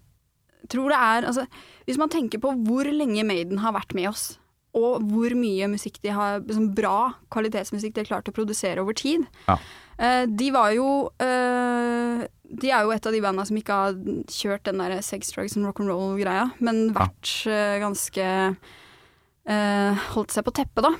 tror 0.72 0.90
det 0.90 0.98
er 0.98 1.28
altså, 1.30 1.44
Hvis 1.86 2.00
man 2.02 2.10
tenker 2.10 2.42
på 2.42 2.56
hvor 2.66 2.88
lenge 2.90 3.26
Maiden 3.28 3.62
har 3.62 3.76
vært 3.76 3.94
med 3.98 4.10
oss, 4.10 4.32
og 4.78 5.04
hvor 5.12 5.34
mye 5.36 5.68
musikk 5.68 6.00
de 6.04 6.14
har, 6.16 6.42
liksom 6.46 6.72
bra 6.76 7.12
kvalitetsmusikk 7.34 7.96
de 7.96 8.04
har 8.04 8.12
klart 8.14 8.30
å 8.32 8.36
produsere 8.36 8.84
over 8.84 8.96
tid 8.98 9.26
Ja. 9.50 9.58
uh, 10.00 10.24
De 10.26 10.48
var 10.56 10.72
jo 10.78 10.88
uh, 11.12 12.24
De 12.48 12.72
er 12.72 12.86
jo 12.86 12.94
et 12.96 13.10
av 13.10 13.16
de 13.16 13.22
bandene 13.24 13.48
som 13.50 13.60
ikke 13.60 13.80
har 13.82 14.00
kjørt 14.32 14.70
den 14.70 14.80
der 14.80 15.02
sex, 15.04 15.34
drugs 15.36 15.58
and 15.60 15.68
rock'n'roll-greia, 15.68 16.54
men 16.64 16.94
vært 16.96 17.34
eh, 17.52 17.78
ganske 17.84 18.26
uh, 18.56 20.08
Holdt 20.16 20.36
seg 20.36 20.48
på 20.48 20.56
teppet, 20.56 20.88
da. 20.88 20.96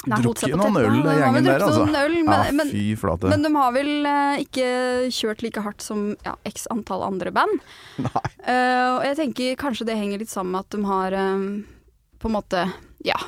Drukket 0.00 0.54
noen 0.56 0.76
øl, 0.80 0.94
den 1.04 1.18
gjengen 1.20 1.44
der, 1.44 1.60
altså. 1.60 1.82
øl, 1.84 2.14
men, 2.24 2.32
ja, 2.32 2.52
men, 2.56 2.70
fy 2.72 2.84
flate. 2.96 3.28
men 3.28 3.42
de 3.44 3.50
har 3.52 3.74
vel 3.74 3.90
eh, 4.08 4.38
ikke 4.46 4.68
kjørt 5.12 5.42
like 5.44 5.60
hardt 5.60 5.84
som 5.84 6.06
ja, 6.24 6.32
x 6.48 6.64
antall 6.72 7.04
andre 7.04 7.32
band. 7.36 7.60
Nei. 8.06 8.22
Uh, 8.46 8.96
og 8.96 9.04
jeg 9.04 9.18
tenker 9.18 9.58
kanskje 9.60 9.90
det 9.90 9.98
henger 10.00 10.22
litt 10.22 10.32
sammen 10.32 10.56
med 10.56 10.64
at 10.64 10.72
de 10.72 10.80
har 10.88 11.18
um, 11.36 11.44
på 12.20 12.30
en 12.30 12.36
måte, 12.38 12.64
ja, 13.04 13.18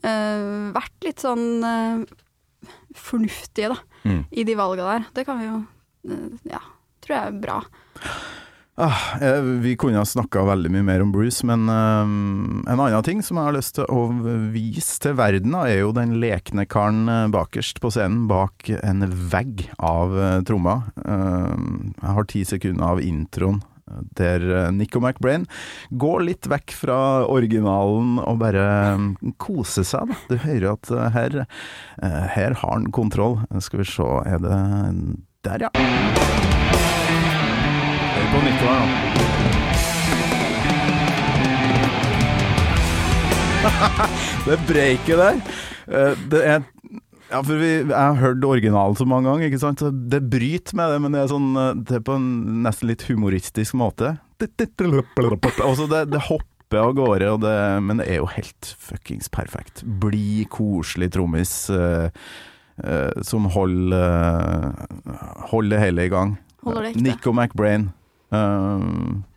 uh, 0.00 0.72
vært 0.72 1.04
litt 1.04 1.20
sånn 1.20 1.46
uh, 1.60 2.68
fornuftige 2.96 3.74
da, 3.74 3.80
Mm. 4.02 4.24
i 4.34 4.42
de 4.42 4.54
valga 4.58 4.82
der. 4.82 5.04
Det 5.14 5.22
kan 5.28 5.38
vi 5.38 5.44
jo, 5.46 5.58
ja, 6.50 6.58
tror 7.04 7.14
jeg 7.14 7.28
er 7.28 7.36
bra. 7.44 7.60
Ah, 8.82 9.18
eh, 9.22 9.40
vi 9.62 9.76
kunne 9.78 10.00
ha 10.00 10.06
snakka 10.08 10.42
veldig 10.42 10.70
mye 10.74 10.82
mer 10.82 11.02
om 11.04 11.12
Bruce, 11.14 11.46
men 11.46 11.68
eh, 11.70 12.02
en 12.72 12.80
annen 12.80 13.04
ting 13.06 13.20
som 13.22 13.38
jeg 13.38 13.46
har 13.46 13.54
lyst 13.54 13.76
til 13.76 13.86
å 13.86 14.08
vise 14.50 14.96
til 15.04 15.14
verden, 15.20 15.54
er 15.54 15.84
jo 15.84 15.92
den 15.94 16.16
lekne 16.22 16.64
karen 16.66 17.04
eh, 17.06 17.28
bakerst 17.30 17.78
på 17.82 17.92
scenen, 17.94 18.24
bak 18.30 18.66
en 18.80 19.06
vegg 19.06 19.68
av 19.78 20.16
uh, 20.16 20.40
tromma. 20.48 20.80
Eh, 20.98 21.52
jeg 21.92 22.16
har 22.16 22.28
ti 22.32 22.42
sekunder 22.48 22.96
av 22.96 23.04
introen. 23.06 23.62
Der 24.18 24.40
eh, 24.40 24.70
Nico 24.72 25.00
McBrain 25.00 25.46
går 25.90 26.26
litt 26.26 26.48
vekk 26.50 26.74
fra 26.74 26.98
originalen 27.28 28.18
og 28.22 28.40
bare 28.42 28.66
eh, 28.94 29.32
koser 29.42 29.86
seg. 29.86 30.10
Da. 30.10 30.20
Du 30.32 30.38
hører 30.46 30.72
at 30.74 30.90
eh, 30.90 31.10
her, 31.18 31.40
eh, 32.02 32.22
her 32.36 32.58
har 32.62 32.78
han 32.80 32.90
kontroll. 32.94 33.40
Skal 33.60 33.84
vi 33.84 33.90
se, 33.92 34.08
er 34.26 34.42
det 34.42 34.58
Der, 35.42 35.68
ja. 35.68 36.21
På 38.32 38.40
Nico 38.40 38.66
her 38.66 38.86
nå. 38.86 38.86
det 44.46 44.56
breiket 44.66 45.20
der 45.20 45.36
eh, 45.86 46.14
Det 46.30 46.40
er 46.42 46.62
ja, 47.32 47.40
for 47.40 47.56
vi, 47.56 47.70
Jeg 47.80 47.96
har 47.96 48.18
hørt 48.20 48.44
originalen 48.44 48.96
så 48.98 49.06
mange 49.08 49.30
ganger, 49.30 49.48
ikke 49.48 49.60
sant? 49.62 49.80
Så 49.80 49.88
det 49.88 50.20
bryter 50.32 50.76
med 50.76 50.90
det, 50.92 50.98
men 51.00 51.14
det 51.14 51.22
er, 51.22 51.30
sånn, 51.30 51.52
eh, 51.56 51.74
det 51.80 51.98
er 51.98 52.02
på 52.04 52.16
en 52.18 52.26
nesten 52.66 52.90
litt 52.90 53.04
humoristisk 53.08 53.76
måte. 53.80 54.16
Altså 54.42 55.86
det, 55.88 56.02
det 56.12 56.20
hopper 56.26 56.82
av 56.82 56.92
gårde, 56.98 57.30
og 57.30 57.40
det, 57.44 57.54
men 57.86 58.02
det 58.02 58.08
er 58.10 58.20
jo 58.20 58.28
helt 58.34 58.72
fuckings 58.80 59.30
perfekt. 59.32 59.84
Blid, 60.02 60.50
koselig 60.52 61.12
trommis 61.16 61.54
eh, 61.72 62.08
eh, 62.84 63.24
som 63.24 63.48
holder, 63.54 64.72
eh, 65.08 65.26
holder 65.54 65.76
det 65.76 65.82
hele 65.86 66.08
i 66.08 66.12
gang. 66.12 66.36
Holder 66.66 66.88
det 66.88 66.94
ekte. 66.94 67.04
Nico 67.08 67.32
McBrain. 67.32 67.92
Eh, 68.32 68.88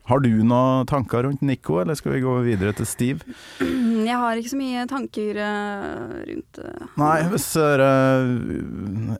Har 0.05 0.21
du 0.21 0.29
noen 0.45 0.85
tanker 0.85 1.23
rundt 1.25 1.41
Nico, 1.41 1.79
eller 1.81 1.97
skal 1.97 2.13
vi 2.13 2.21
gå 2.21 2.33
videre 2.45 2.75
til 2.77 2.85
Steve? 2.85 3.25
Mm, 3.59 4.05
Jeg 4.05 4.19
har 4.21 4.37
ikke 4.37 4.51
så 4.51 4.59
mye 4.59 4.83
tanker 4.87 5.39
uh, 5.41 6.13
rundt 6.29 6.59
uh, 6.61 6.83
Nei, 7.01 7.15
hvis 7.31 7.47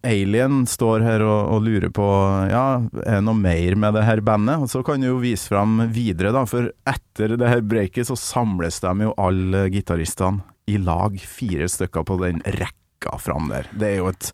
Alien 0.06 0.62
står 0.70 1.06
her 1.08 1.26
og, 1.26 1.56
og 1.56 1.66
lurer 1.66 1.90
på 1.90 2.06
Ja, 2.52 2.66
er 3.02 3.18
det 3.18 3.26
noe 3.26 3.40
mer 3.40 3.80
med 3.82 3.98
det 3.98 4.06
her 4.06 4.22
bandet? 4.22 4.62
Og 4.62 4.70
så 4.72 4.84
kan 4.86 5.02
du 5.02 5.10
jo 5.10 5.20
vise 5.24 5.50
fram 5.50 5.80
videre, 5.90 6.32
da, 6.36 6.46
for 6.50 6.70
etter 6.86 7.34
det 7.40 7.50
her 7.50 7.66
breaket 7.66 8.12
så 8.12 8.20
samles 8.20 8.80
de 8.86 9.10
jo 9.10 9.16
alle 9.18 9.68
gitaristene 9.74 10.46
i 10.70 10.78
lag, 10.82 11.18
fire 11.20 11.68
stykker 11.70 12.06
på 12.06 12.16
den 12.24 12.40
rekka 12.46 13.18
fram 13.22 13.52
der. 13.52 13.68
Det 13.78 13.90
er 13.90 14.00
jo 14.00 14.08
et 14.10 14.32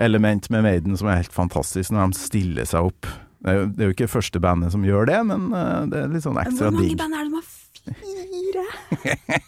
element 0.00 0.48
med 0.52 0.64
Maiden 0.64 0.96
som 0.96 1.10
er 1.12 1.20
helt 1.20 1.34
fantastisk, 1.34 1.92
når 1.92 2.12
de 2.12 2.20
stiller 2.22 2.68
seg 2.68 2.88
opp. 2.92 3.08
Det 3.44 3.52
er 3.52 3.58
jo, 3.60 3.64
det 3.68 3.82
er 3.84 3.90
jo 3.90 3.94
ikke 3.98 4.08
første 4.08 4.40
bandet 4.40 4.72
som 4.72 4.84
gjør 4.86 5.10
det, 5.10 5.18
men 5.28 5.50
eh, 5.52 5.80
det 5.92 5.98
er 6.00 6.12
litt 6.14 6.24
sånn 6.24 6.38
ekstra 6.40 6.70
digg. 6.72 6.78
Hvor 6.80 6.80
mange 6.80 7.00
band 7.02 7.18
er 7.18 7.26
det 7.26 7.32
de 7.34 7.40
har 7.40 7.50
fire? 7.50 8.64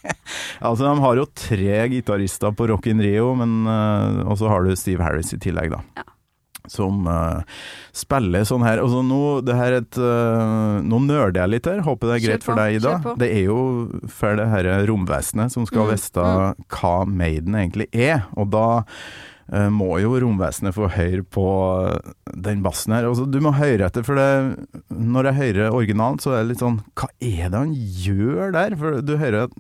Altså, 0.67 0.83
de 0.85 0.93
har 1.01 1.19
jo 1.21 1.25
tre 1.37 1.79
gitarister 1.93 2.53
på 2.57 2.67
Rock 2.69 2.89
in 2.91 3.01
Rio, 3.05 3.31
men 3.39 3.67
uh, 3.69 4.25
Og 4.31 4.39
så 4.41 4.49
har 4.51 4.65
du 4.65 4.73
Steve 4.77 5.05
Harris 5.05 5.33
i 5.37 5.39
tillegg, 5.41 5.73
da. 5.73 5.81
Ja. 5.97 6.05
Som 6.73 7.05
uh, 7.07 7.45
spiller 7.95 8.45
sånn 8.49 8.65
her. 8.67 8.81
Altså, 8.83 9.03
nå, 9.07 9.21
det 9.47 9.55
her 9.57 9.77
er 9.77 9.85
et, 9.85 9.99
uh, 10.01 10.81
nå 10.83 11.01
nerder 11.07 11.43
jeg 11.45 11.53
litt 11.55 11.69
her, 11.71 11.85
håper 11.87 12.11
det 12.11 12.17
er 12.17 12.25
greit 12.25 12.33
greit 12.41 12.49
for 12.49 12.59
deg, 12.59 12.81
Ida. 12.81 13.15
Det 13.21 13.31
er 13.37 13.45
jo 13.47 13.61
for 14.11 14.41
det 14.41 14.49
her 14.51 14.71
romvesenet 14.91 15.55
som 15.55 15.69
skal 15.69 15.87
Mm, 15.87 15.95
vite 15.95 16.27
hva 16.75 16.95
Maiden 17.07 17.57
egentlig 17.61 17.89
er, 17.95 18.27
og 18.35 18.51
da 18.53 18.67
må 19.71 20.01
jo 20.03 20.17
romvesenet 20.19 20.75
få 20.75 20.89
høre 20.91 21.23
på 21.23 21.47
den 22.35 22.65
bassen 22.65 22.97
her. 22.97 23.07
Altså, 23.07 23.29
du 23.31 23.39
må 23.45 23.55
høre 23.55 23.87
etter, 23.87 24.03
for 24.07 24.19
det, 24.19 24.67
når 24.91 25.31
jeg 25.31 25.39
hører 25.41 25.77
originalen, 25.77 26.19
så 26.23 26.35
er 26.35 26.43
det 26.43 26.55
litt 26.55 26.65
sånn 26.65 26.81
Hva 26.99 27.09
er 27.23 27.53
det 27.53 27.61
han 27.61 27.77
gjør 27.77 28.57
der? 28.57 28.75
For 28.81 28.99
du 29.07 29.15
hører 29.21 29.47
at 29.47 29.55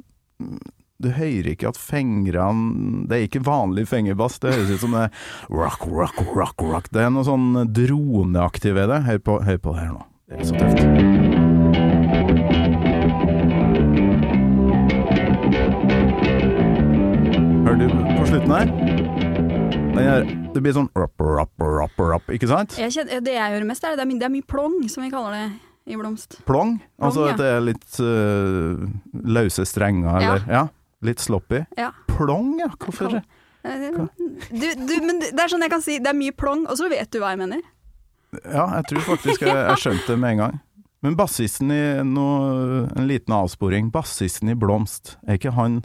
du 0.96 1.10
hører 1.12 1.50
ikke 1.52 1.68
at 1.68 1.78
fingrene 1.80 3.04
Det 3.08 3.16
er 3.16 3.26
ikke 3.26 3.44
vanlig 3.44 3.86
fingerbass, 3.90 4.38
det 4.40 4.54
høres 4.54 4.70
ut 4.72 4.84
som 4.86 4.96
det 4.96 5.08
rock, 5.52 5.86
rock, 5.86 6.20
rock, 6.34 6.62
rock. 6.62 6.90
Det 6.92 7.04
er 7.04 7.12
noe 7.12 7.26
sånn 7.26 7.50
droneaktig 7.76 8.72
ved 8.76 8.88
det. 8.92 9.02
Hør 9.08 9.20
på, 9.28 9.40
hør 9.44 9.60
på 9.60 9.76
det 9.76 9.84
her 9.84 9.92
nå. 9.92 10.06
Det 10.26 10.40
er 10.40 10.44
så 10.48 10.54
tøft. 10.56 10.80
Hører 17.66 17.78
du 17.82 17.86
på 18.16 18.26
slutten 18.30 18.56
her? 18.56 19.05
Her 19.96 20.26
det 20.54 20.62
blir 20.64 20.74
sånn 20.76 20.88
rap, 20.96 21.14
rap, 21.20 21.52
rap, 21.60 22.00
rap, 22.00 22.28
ikke 22.32 22.48
sant? 22.50 22.76
Jeg 22.80 22.94
kjenner, 22.94 23.22
det 23.24 23.36
jeg 23.36 23.54
hører 23.54 23.66
mest, 23.68 23.84
er 23.84 23.96
det 23.96 24.04
er, 24.04 24.10
mye, 24.10 24.20
det 24.20 24.28
er 24.28 24.34
mye 24.34 24.46
plong, 24.48 24.76
som 24.92 25.04
vi 25.04 25.10
kaller 25.12 25.36
det 25.36 25.46
i 25.86 25.98
blomst. 25.98 26.38
Plong. 26.48 26.76
Altså 26.98 27.26
ja. 27.26 27.34
at 27.34 27.40
det 27.40 27.50
er 27.52 27.64
litt 27.64 27.98
uh, 28.02 28.86
løse 29.36 29.66
strenger, 29.68 30.18
eller 30.18 30.46
ja, 30.50 30.66
litt 31.06 31.22
sloppy. 31.22 31.62
Ja. 31.78 31.92
Plong, 32.10 32.56
ja. 32.62 32.70
Hvorfor? 32.82 33.18
det? 33.18 33.24
Du, 33.66 34.66
du, 34.78 34.94
men 35.02 35.18
det 35.24 35.34
er 35.34 35.50
sånn 35.50 35.64
jeg 35.66 35.72
kan 35.72 35.82
si, 35.82 35.98
det 36.02 36.12
er 36.12 36.18
mye 36.18 36.34
plong, 36.36 36.66
og 36.70 36.78
så 36.78 36.90
vet 36.90 37.10
du 37.12 37.20
hva 37.22 37.34
jeg 37.34 37.42
mener. 37.44 37.64
Ja, 38.42 38.66
jeg 38.78 38.88
tror 38.90 39.04
faktisk 39.12 39.46
jeg, 39.46 39.54
jeg 39.70 39.82
skjønte 39.82 40.12
det 40.12 40.20
med 40.22 40.36
en 40.36 40.44
gang. 40.44 40.60
Men 41.04 41.16
bassisten 41.18 41.70
i 41.70 41.82
noe, 42.08 42.86
En 42.96 43.06
liten 43.06 43.34
avsporing. 43.36 43.92
Bassisten 43.94 44.50
i 44.50 44.56
Blomst, 44.58 45.16
er 45.26 45.38
ikke 45.38 45.54
han 45.54 45.82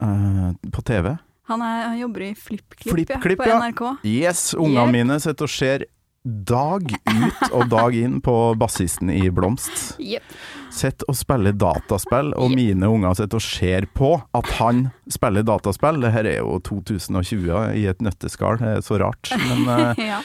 uh, 0.00 0.54
på 0.72 0.84
TV? 0.88 1.16
Han, 1.48 1.62
er, 1.64 1.84
han 1.88 1.98
jobber 1.98 2.26
i 2.26 2.32
FlippKlipp 2.36 3.14
Flip 3.22 3.38
ja, 3.40 3.44
på 3.44 3.48
ja. 3.48 3.60
NRK. 3.64 3.84
Yes! 4.04 4.50
Ungene 4.54 4.88
Yep. 4.88 4.92
mine 4.94 5.20
sitter 5.22 5.48
og 5.48 5.52
ser 5.52 5.86
dag 6.28 6.90
ut 6.92 7.42
og 7.54 7.68
dag 7.70 7.94
inn 7.96 8.18
på 8.24 8.34
bassisten 8.58 9.10
i 9.12 9.30
Blomst. 9.32 9.94
Yep. 10.02 10.34
Sitter 10.74 11.08
og 11.08 11.16
spiller 11.16 11.54
dataspill, 11.56 12.34
og 12.36 12.52
mine 12.52 12.90
unger 12.90 13.16
sitter 13.16 13.40
og 13.40 13.44
ser 13.44 13.86
på 13.96 14.10
at 14.36 14.50
han 14.58 14.88
spiller 15.10 15.46
dataspill. 15.46 16.02
Det 16.04 16.12
her 16.12 16.28
er 16.28 16.38
jo 16.42 16.58
2020 16.68 17.78
i 17.80 17.86
et 17.88 18.04
nøtteskall, 18.04 18.60
det 18.60 18.74
er 18.76 18.84
så 18.84 19.00
rart. 19.00 19.32
Men 19.46 19.64
eh, 19.72 20.04
ja. 20.12 20.20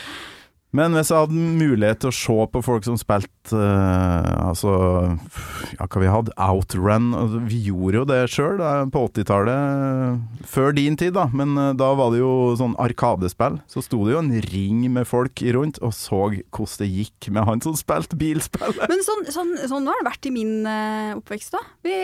Men 0.73 0.95
hvis 0.97 1.11
jeg 1.13 1.21
hadde 1.21 1.37
mulighet 1.37 1.99
til 2.01 2.09
å 2.09 2.15
se 2.17 2.35
på 2.49 2.61
folk 2.65 2.85
som 2.87 2.95
spilte 2.97 3.53
uh, 3.53 4.49
altså 4.49 4.71
ja, 5.77 5.85
hva 5.85 6.01
vi 6.01 6.09
hadde, 6.09 6.33
Outrun 6.41 7.11
altså, 7.13 7.41
Vi 7.49 7.59
gjorde 7.67 7.99
jo 7.99 8.05
det 8.09 8.17
sjøl 8.33 8.57
på 8.93 9.03
80-tallet, 9.11 10.23
før 10.49 10.73
din 10.77 10.97
tid, 10.97 11.13
da. 11.17 11.27
Men 11.33 11.53
uh, 11.59 11.69
da 11.77 11.91
var 11.99 12.13
det 12.15 12.23
jo 12.23 12.33
sånn 12.59 12.73
arkadespill. 12.81 13.59
Så 13.69 13.83
sto 13.85 14.01
det 14.07 14.15
jo 14.15 14.23
en 14.23 14.33
ring 14.49 14.81
med 14.93 15.05
folk 15.09 15.43
rundt 15.55 15.77
og 15.83 15.93
så 15.93 16.23
hvordan 16.33 16.79
det 16.81 16.89
gikk 16.89 17.29
med 17.35 17.45
han 17.47 17.61
som 17.61 17.75
spilte 17.77 18.17
bilspill. 18.17 18.73
Men 18.89 19.05
sånn, 19.05 19.27
sånn, 19.33 19.53
sånn 19.69 19.89
har 19.91 20.01
det 20.01 20.09
vært 20.09 20.29
i 20.29 20.33
min 20.33 20.55
uh, 20.65 21.13
oppvekst 21.19 21.53
da. 21.53 21.61
Vi 21.85 21.97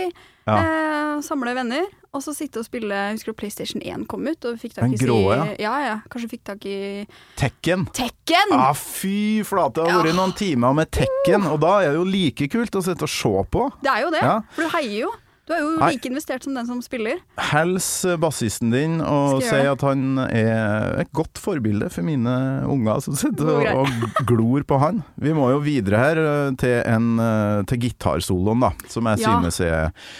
Ja. 0.50 0.56
eh, 0.58 1.20
samler 1.22 1.54
venner, 1.54 1.84
og 2.14 2.24
så 2.26 2.34
sitte 2.34 2.60
og 2.62 2.66
spille 2.66 2.90
Jeg 2.96 3.18
husker 3.20 3.32
du 3.36 3.38
PlayStation 3.38 3.82
1 3.86 4.08
kom 4.10 4.26
ut, 4.28 4.46
og 4.50 4.56
vi 4.58 4.64
fikk 4.68 4.76
tak 4.80 4.84
Den 4.88 4.96
i 4.98 5.02
grå, 5.02 5.18
ja. 5.36 5.46
ja. 5.62 5.74
Ja, 5.86 5.96
Kanskje 6.10 6.30
fikk 6.32 6.44
tak 6.50 6.66
i 6.66 7.06
Tekken. 7.40 7.88
Tekken! 7.94 8.54
Ah, 8.58 8.74
fy 8.74 9.44
flate, 9.48 9.84
det 9.86 9.94
har 9.94 10.04
vært 10.06 10.18
noen 10.18 10.34
timer 10.38 10.74
med 10.78 10.90
Tekken, 10.96 11.46
og 11.52 11.60
da 11.64 11.80
er 11.84 11.94
det 11.94 12.00
jo 12.02 12.06
like 12.10 12.50
kult 12.52 12.76
å 12.80 12.84
sitte 12.86 13.06
og 13.06 13.14
se 13.14 13.34
på. 13.54 13.66
Det 13.84 13.92
er 13.94 14.06
jo 14.08 14.14
det, 14.16 14.24
Ja. 14.26 14.38
for 14.56 14.66
du 14.66 14.74
heier 14.78 15.00
jo. 15.06 15.12
Du 15.50 15.56
er 15.56 15.64
jo 15.64 15.70
Nei. 15.80 15.88
like 15.96 16.06
investert 16.06 16.44
som 16.46 16.54
den 16.54 16.68
som 16.70 16.78
spiller. 16.86 17.18
Hils 17.50 17.88
bassisten 18.22 18.70
din 18.70 19.00
og 19.02 19.40
si 19.42 19.58
at 19.66 19.82
han 19.82 20.20
er 20.30 21.00
et 21.02 21.10
godt 21.18 21.40
forbilde 21.42 21.88
for 21.90 22.06
mine 22.06 22.36
unger 22.70 23.02
som 23.02 23.16
sitter 23.18 23.50
og, 23.56 23.88
og 23.88 24.20
glor 24.30 24.62
på 24.70 24.78
han. 24.78 25.02
Vi 25.18 25.34
må 25.34 25.48
jo 25.50 25.58
videre 25.66 25.98
her 26.04 26.22
eh, 26.22 26.52
til, 26.62 26.76
en, 26.86 27.08
eh, 27.18 27.64
til 27.66 27.82
gitarsoloen, 27.88 28.62
da, 28.62 28.70
som 28.94 29.10
jeg 29.10 29.26
Ja. 29.26 29.40
synes 29.40 29.58
er 29.66 29.80
eh, 29.88 30.12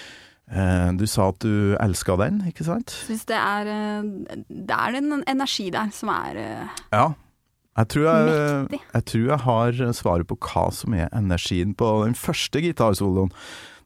Du 0.50 1.06
sa 1.06 1.30
at 1.30 1.44
du 1.46 1.76
elska 1.78 2.16
den, 2.18 2.40
ikke 2.50 2.66
sant? 2.66 2.94
Syns 3.06 3.28
det 3.30 3.38
er 3.38 3.68
eh, 3.70 4.08
Det 4.50 4.74
er 4.74 4.96
en 4.98 5.20
energi 5.22 5.68
der 5.74 5.92
som 5.94 6.10
er 6.14 6.40
eh, 6.42 6.80
Ja. 6.96 7.10
Jeg 7.80 7.88
tror 7.94 8.06
jeg, 8.10 8.80
jeg 8.82 9.04
tror 9.08 9.28
jeg 9.30 9.40
har 9.46 9.78
svaret 9.96 10.28
på 10.28 10.36
hva 10.50 10.66
som 10.76 10.96
er 10.98 11.06
energien 11.16 11.72
på 11.78 11.88
den 12.02 12.18
første 12.18 12.60
gitarsoloen. 12.66 13.30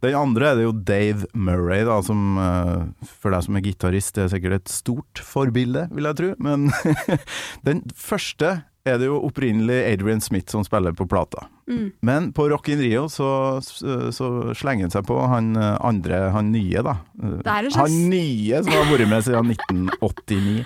Den 0.04 0.18
andre 0.18 0.50
er 0.50 0.58
det 0.58 0.66
jo 0.66 0.74
Dave 0.74 1.28
Murray, 1.34 1.86
da, 1.88 2.00
som 2.04 2.40
eh, 2.42 3.08
for 3.22 3.36
deg 3.36 3.46
som 3.46 3.60
er 3.60 3.64
gitarist, 3.64 4.16
det 4.18 4.26
er 4.26 4.34
sikkert 4.34 4.58
et 4.58 4.74
stort 4.74 5.22
forbilde, 5.24 5.86
vil 5.94 6.10
jeg 6.10 6.20
tro. 6.20 6.32
Men 6.44 6.72
den 7.68 7.84
første 7.96 8.58
er 8.86 8.98
det 9.00 9.08
jo 9.08 9.16
opprinnelig 9.24 9.78
Adrian 9.94 10.20
Smith 10.22 10.52
som 10.52 10.64
spiller 10.68 10.92
på 10.92 11.06
plata. 11.08 11.46
mm. 11.72 11.92
Men 12.04 12.34
på 12.36 12.50
Rock 12.52 12.68
in 12.74 12.82
Rio 12.84 13.06
så, 13.08 13.28
så 13.64 14.28
slenger 14.60 14.90
han 14.90 14.92
seg 14.92 15.06
på 15.08 15.22
han 15.32 15.54
eh, 15.56 15.78
andre, 15.88 16.20
han 16.36 16.50
nye, 16.52 16.82
da. 16.84 16.98
Eh, 17.22 17.38
slags- 17.46 17.78
Han 17.80 17.96
nye 18.12 18.60
som 18.64 18.74
har 18.76 18.90
vært 18.92 19.08
med 19.10 19.24
siden 19.24 19.54
1989. 19.56 20.66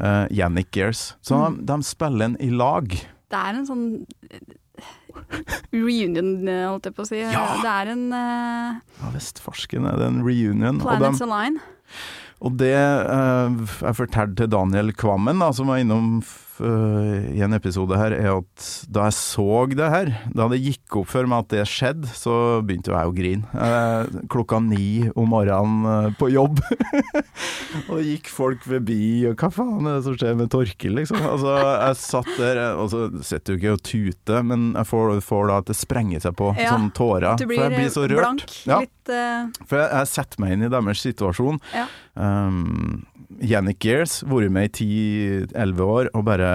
Uh, 0.00 0.24
Yannick 0.30 0.70
Gears. 0.76 1.14
Så 1.20 1.36
Mm. 1.36 1.60
de, 1.66 1.66
de 1.74 1.82
spiller 1.84 2.18
den 2.28 2.36
i 2.40 2.48
lag. 2.50 2.88
Det 3.30 3.38
er 3.44 3.54
en 3.60 3.66
sånn 3.68 3.84
eh, 4.30 4.56
reunion, 5.72 6.48
eh, 6.48 6.64
holdt 6.70 6.88
jeg 6.88 6.94
på 6.96 7.04
å 7.04 7.08
si. 7.10 7.20
Ja. 7.20 7.44
Det 7.60 7.70
er 7.76 7.92
en 7.92 8.06
uh, 8.12 8.80
Ja 9.02 9.10
visst, 9.14 9.40
farsken 9.44 9.84
er 9.90 9.98
det 10.00 10.06
en 10.08 10.22
reunion. 10.24 10.80
Planets 10.80 11.20
Align. 11.26 11.60
og 12.40 12.56
det 12.56 12.72
uh, 12.72 13.52
jeg 13.84 13.98
fortalte 13.98 14.36
til 14.44 14.48
Daniel 14.52 14.92
Kvammen, 14.96 15.42
da, 15.42 15.50
som 15.52 15.68
var 15.68 15.82
innom 15.82 16.22
eh, 16.22 16.36
i 16.60 17.40
en 17.44 17.56
episode 17.56 17.96
her, 17.98 18.14
er 18.16 18.32
at 18.34 18.68
da 18.90 19.08
jeg 19.08 19.16
så 19.16 19.48
det 19.70 19.88
her, 19.92 20.10
da 20.36 20.46
det 20.50 20.60
gikk 20.62 21.00
opp 21.00 21.10
for 21.12 21.28
meg 21.28 21.44
at 21.44 21.52
det 21.52 21.64
skjedde, 21.68 22.10
så 22.16 22.34
begynte 22.64 22.92
jo 22.92 22.96
jeg 22.96 23.10
å 23.10 23.14
grine. 23.16 23.50
Eh, 23.54 24.20
klokka 24.30 24.60
ni 24.62 25.08
om 25.14 25.30
morgenen 25.30 25.86
eh, 25.90 26.08
på 26.18 26.30
jobb. 26.32 26.60
og 27.88 27.92
det 27.96 28.06
gikk 28.06 28.30
folk 28.32 28.64
forbi, 28.66 29.00
og 29.30 29.40
hva 29.40 29.50
faen 29.54 29.86
er 29.86 29.98
det 29.98 30.06
som 30.06 30.18
skjer 30.18 30.38
med 30.38 30.50
Torkil, 30.52 30.96
liksom? 30.98 31.20
Altså, 31.30 31.56
jeg 31.56 32.00
satt 32.02 32.32
der, 32.36 32.62
eh, 32.64 32.80
og 32.80 32.90
så 32.92 33.06
sitter 33.26 33.54
du 33.54 33.60
ikke 33.60 33.76
og 33.76 33.84
tuter, 33.86 34.44
men 34.46 34.70
jeg 34.78 34.90
får, 34.90 35.14
får 35.26 35.50
da 35.50 35.60
at 35.64 35.70
det 35.70 35.78
sprenger 35.78 36.24
seg 36.26 36.36
på, 36.40 36.52
Ja, 36.58 36.74
sånn 36.74 36.90
tårer. 36.96 37.34
Du 37.40 37.46
for 37.46 37.56
jeg 37.58 37.76
blir 37.76 37.92
så 37.92 38.06
eh, 38.06 38.14
rørt. 38.14 38.22
blank. 38.24 38.56
Ja. 38.70 38.80
Litt 38.84 39.12
uh... 39.14 39.64
For 39.66 39.80
jeg, 39.80 39.90
jeg 39.94 40.12
setter 40.14 40.44
meg 40.44 40.56
inn 40.56 40.66
i 40.66 40.72
deres 40.72 41.04
situasjon. 41.06 41.60
Ja. 41.76 41.86
Um, 42.20 43.06
Yannick 43.40 43.78
Gears, 43.80 44.18
vært 44.28 44.52
med 44.52 44.80
i 44.84 45.46
10-11 45.54 45.80
år 45.86 46.08
og 46.18 46.24
bare 46.26 46.48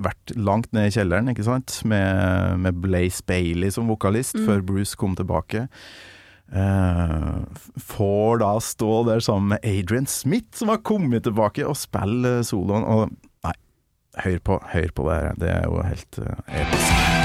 vært 0.00 0.32
langt 0.38 0.70
ned 0.72 0.88
i 0.88 0.94
kjelleren, 0.94 1.28
ikke 1.32 1.44
sant, 1.44 1.74
med, 1.84 2.56
med 2.64 2.78
Blaze 2.80 3.20
Bailey 3.28 3.72
som 3.74 3.90
vokalist, 3.90 4.38
Mm. 4.38 4.46
før 4.46 4.62
Bruce 4.70 4.96
kom 4.96 5.16
tilbake. 5.18 5.66
Uh, 6.50 7.44
får 7.78 8.40
da 8.42 8.54
stå 8.64 8.92
der 9.06 9.20
sammen 9.22 9.52
med 9.54 9.64
Adrian 9.66 10.06
Smith, 10.10 10.56
som 10.58 10.72
har 10.72 10.80
kommet 10.82 11.22
tilbake, 11.28 11.66
og 11.66 11.76
spille 11.78 12.40
soloen. 12.46 12.82
Og 12.86 13.10
nei, 13.46 13.54
hør 14.24 14.38
på, 14.48 14.60
hør 14.72 14.94
på 14.96 15.08
det 15.10 15.20
her. 15.20 15.34
Det 15.44 15.52
er 15.58 15.64
jo 15.68 15.82
helt 15.86 16.22
uh, 16.24 16.38
episk. 16.48 17.19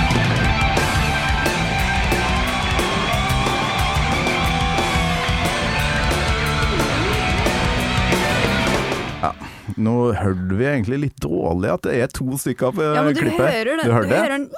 Nå 9.78 9.93
hørte 10.15 10.55
vi 10.59 10.65
egentlig 10.69 10.99
litt 11.01 11.17
dårlig 11.23 11.71
at 11.73 11.82
det 11.88 11.95
er 12.05 12.11
to 12.15 12.26
stykker 12.39 12.71
på 12.78 12.84
Ja, 12.95 13.01
men 13.03 13.13
du 13.15 13.19
klippet. 13.21 13.41
hører 13.43 13.71
det. 13.82 13.86
Du 13.86 13.91
hører 13.91 14.09
det? 14.09 14.19
hører 14.19 14.38
den 14.38 14.49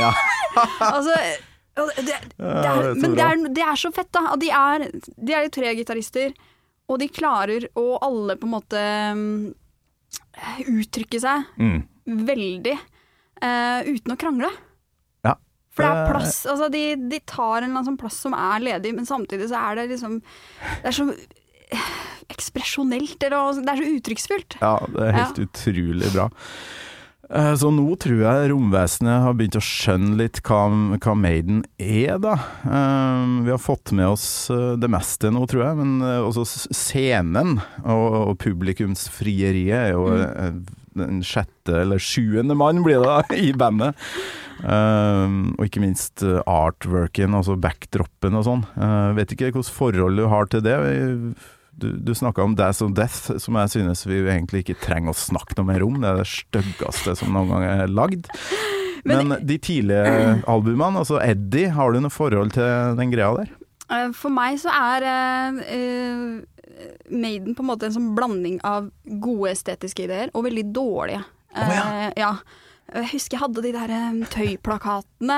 Ja. 0.00 0.12
Altså, 0.92 1.16
det, 1.76 2.04
det, 2.06 2.16
Ja, 2.38 2.72
er, 2.72 2.94
men 3.00 3.14
det 3.16 3.24
er, 3.24 3.42
det 3.56 3.62
er 3.64 3.78
så 3.80 3.90
fett, 3.96 4.10
da. 4.12 4.34
De 4.40 4.50
er, 4.52 4.86
de 5.16 5.32
er 5.36 5.46
jo 5.46 5.52
tre 5.54 5.70
gitarister, 5.78 6.34
og 6.92 6.98
de 7.00 7.08
klarer 7.08 7.64
å 7.80 7.86
alle 8.04 8.36
på 8.36 8.44
en 8.48 8.52
måte 8.52 8.82
mm, 9.16 9.54
uttrykke 10.72 11.20
seg 11.22 11.46
Mm. 11.60 11.78
veldig 12.28 12.74
uh, 12.76 13.80
uten 13.88 14.12
å 14.12 14.18
krangle. 14.20 14.50
Ja. 15.24 15.36
For 15.72 15.84
det 15.86 15.92
er 15.92 16.10
plass 16.12 16.40
altså 16.50 16.68
de, 16.72 16.82
de 17.08 17.20
tar 17.24 17.62
en 17.62 17.70
eller 17.70 17.78
annen 17.78 17.88
sånn 17.92 18.00
plass 18.00 18.18
som 18.24 18.34
er 18.36 18.60
ledig, 18.64 18.92
men 18.96 19.08
samtidig 19.08 19.48
så 19.52 19.60
er 19.70 19.78
det 19.80 19.86
liksom 19.94 20.18
Det 20.20 20.90
er 20.90 20.96
så 20.98 21.06
ekspresjonelt, 22.32 23.18
eller 23.22 23.60
det 23.60 23.72
er 23.74 23.82
så 23.82 23.90
uttrykksfullt. 23.98 24.56
Ja, 24.62 24.76
det 24.94 25.08
er 25.08 25.18
helt 25.18 25.42
utrolig 25.46 26.14
bra. 26.14 26.30
Eh, 27.32 27.54
Så 27.56 27.70
nå 27.72 27.86
tror 28.00 28.20
jeg 28.20 28.50
romvesenet 28.52 29.24
har 29.24 29.36
begynt 29.36 29.56
å 29.56 29.64
skjønne 29.64 30.18
litt 30.20 30.42
hva, 30.44 30.66
hva 31.00 31.14
Maiden 31.16 31.62
er, 31.80 32.18
da. 32.22 32.36
Eh, 32.66 33.24
Vi 33.46 33.54
har 33.54 33.62
fått 33.62 33.94
med 33.96 34.10
oss 34.12 34.26
eh, 34.52 34.74
det 34.80 34.90
meste 34.92 35.32
nå, 35.32 35.46
tror 35.48 35.66
jeg, 35.66 35.80
men 35.80 35.96
også 36.28 36.44
scenen 36.74 37.58
og, 37.84 38.06
og 38.32 38.36
publikumsfrieriet 38.42 39.78
er 39.78 39.90
jo 39.94 40.06
mm. 40.12 40.62
den 41.00 41.24
sjette 41.26 41.82
eller 41.84 42.02
sjuende 42.02 42.56
mann, 42.58 42.84
blir 42.84 43.00
det 43.00 43.08
da, 43.08 43.22
i 43.48 43.52
bandet. 43.56 43.96
Og 44.62 45.64
ikke 45.64 45.80
minst 45.82 46.22
artworken, 46.22 47.32
altså 47.34 47.56
backdropen 47.58 48.36
og 48.38 48.44
sånn. 48.46 48.60
Vet 49.16 49.32
ikke 49.34 49.48
hvilket 49.48 49.72
forhold 49.74 50.20
du 50.20 50.28
har 50.30 50.46
til 50.52 50.62
det. 50.62 50.76
Du, 51.72 51.88
du 51.96 52.12
snakka 52.14 52.44
om 52.44 52.54
Daz 52.58 52.82
of 52.84 52.92
Death, 52.96 53.38
som 53.40 53.56
jeg 53.58 53.72
synes 53.72 54.04
vi 54.06 54.20
egentlig 54.20 54.62
ikke 54.62 54.78
trenger 54.82 55.14
å 55.14 55.18
snakke 55.18 55.56
noe 55.58 55.70
mer 55.72 55.84
om. 55.86 55.98
Det 56.02 56.10
er 56.10 56.20
det 56.20 56.28
styggeste 56.30 57.16
som 57.18 57.32
noen 57.34 57.50
gang 57.54 57.66
er 57.66 57.92
lagd. 57.92 58.28
Men, 59.08 59.34
de 59.42 59.56
tidlige 59.58 60.42
albumene, 60.46 61.00
altså 61.00 61.18
Eddie, 61.24 61.72
har 61.74 61.90
du 61.90 61.98
noe 62.04 62.12
forhold 62.12 62.54
til 62.54 62.96
den 63.00 63.10
greia 63.10 63.32
der? 63.40 63.50
Eh, 63.90 64.10
For 64.14 64.30
meg 64.30 64.60
så 64.62 64.70
er 64.70 65.06
eh, 65.08 66.42
Maiden 67.10 67.56
på 67.56 67.64
en 67.64 67.70
måte 67.72 67.88
en 67.88 67.96
sånn 67.96 68.12
blanding 68.16 68.60
av 68.66 68.90
gode 69.22 69.52
estetiske 69.56 70.06
ideer 70.06 70.30
og 70.32 70.46
veldig 70.46 70.68
dårlige. 70.74 71.24
Oh, 71.52 71.72
ja. 71.72 71.82
Uh, 71.82 72.10
ja. 72.16 72.34
Jeg 72.92 73.08
husker 73.14 73.38
jeg 73.38 73.42
hadde 73.42 73.62
de 73.64 73.70
der 73.72 73.92
tøyplakatene 74.32 75.36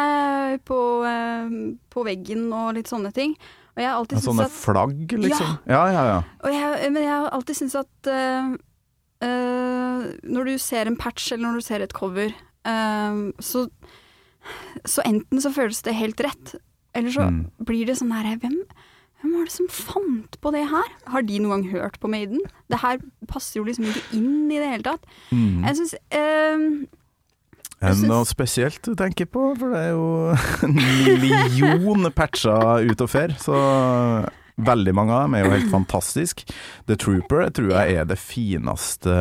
på, 0.67 0.79
eh, 1.07 1.53
på 1.93 2.05
veggen 2.07 2.49
og 2.51 2.75
litt 2.79 2.91
sånne 2.91 3.13
ting. 3.15 3.37
Og 3.77 4.07
Sånne 4.23 4.45
at 4.47 4.53
flagg, 4.55 5.11
liksom? 5.19 5.59
Ja, 5.67 5.81
ja, 5.91 6.03
ja. 6.07 6.19
og 6.45 6.53
jeg, 6.55 6.93
Men 6.93 7.03
jeg 7.03 7.11
har 7.11 7.29
alltid 7.35 7.57
syntes 7.59 7.75
at 7.81 8.11
uh, 8.11 8.55
uh, 9.25 10.05
når 10.23 10.45
du 10.51 10.55
ser 10.63 10.87
en 10.87 10.97
patch, 11.01 11.33
eller 11.35 11.49
når 11.49 11.59
du 11.59 11.67
ser 11.67 11.83
et 11.83 11.93
cover, 11.97 12.31
uh, 12.69 13.33
så, 13.43 13.65
så 14.87 15.03
enten 15.09 15.43
så 15.43 15.51
føles 15.55 15.83
det 15.83 15.95
helt 15.99 16.21
rett, 16.23 16.55
eller 16.95 17.11
så 17.11 17.27
Mm. 17.31 17.51
blir 17.67 17.87
det 17.87 17.97
sånn 17.99 18.13
her 18.15 18.37
hvem, 18.39 18.61
hvem 19.21 19.33
var 19.35 19.45
det 19.49 19.55
som 19.57 19.67
fant 19.73 20.37
på 20.41 20.53
det 20.55 20.67
her? 20.71 20.91
Har 21.11 21.23
de 21.27 21.39
noen 21.41 21.65
gang 21.65 21.71
hørt 21.73 21.99
på 21.99 22.11
Maiden? 22.13 22.39
Det 22.71 22.79
her 22.79 22.99
passer 23.27 23.59
jo 23.59 23.65
liksom 23.67 23.87
ikke 23.91 24.05
inn 24.21 24.53
i 24.53 24.59
det 24.61 24.69
hele 24.71 24.85
tatt. 24.87 25.07
Mm. 25.33 25.65
Jeg 25.67 25.77
syns 25.81 25.95
Er 27.85 27.95
noe 28.09 28.25
spesielt 28.29 28.81
du 28.87 28.95
tenker 28.99 29.27
på? 29.31 29.51
For 29.61 29.75
det 29.75 29.81
er 29.81 29.91
jo 29.93 30.07
en 30.69 30.75
million 31.21 32.11
patcher 32.17 32.85
ut 32.91 33.01
og 33.05 33.11
fer, 33.13 33.35
så 33.41 33.55
veldig 34.55 34.93
mange 34.95 35.11
av 35.17 35.25
dem 35.27 35.35
er 35.35 35.45
jo 35.49 35.51
helt 35.57 35.71
fantastisk. 35.73 36.45
The 36.87 36.95
Trooper 37.01 37.49
tror 37.57 37.73
jeg 37.75 37.97
er 37.99 38.05
det 38.07 38.19
fineste 38.23 39.15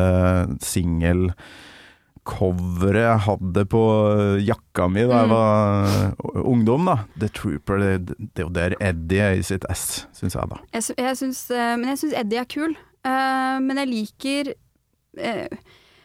singelcoveret 2.24 3.00
jeg 3.02 3.18
hadde 3.26 3.64
på 3.72 3.82
jakka 4.46 4.86
mi 4.92 5.02
da 5.10 5.14
jeg 5.24 5.28
Mm. 5.28 5.34
var 5.34 6.14
ungdom. 6.44 6.84
da. 6.86 6.96
The 7.18 7.28
Trooper, 7.28 7.76
det, 7.78 8.14
det 8.18 8.38
er 8.38 8.46
jo 8.46 8.52
der 8.54 8.74
Eddie 8.80 9.20
er 9.22 9.34
i 9.38 9.42
sitt 9.42 9.64
ess, 9.70 10.06
syns 10.14 10.34
jeg 10.38 10.48
da. 10.50 10.56
Jeg, 10.72 10.82
jeg 10.98 11.16
syns, 11.16 11.50
eh, 11.50 11.76
men 11.76 11.88
jeg 11.92 11.98
syns 12.04 12.14
Eddie 12.22 12.40
er 12.40 12.44
kul. 12.54 12.76
Eh, 13.04 13.58
men 13.60 13.76
jeg 13.82 13.88
liker 13.90 14.52
eh, 15.18 15.48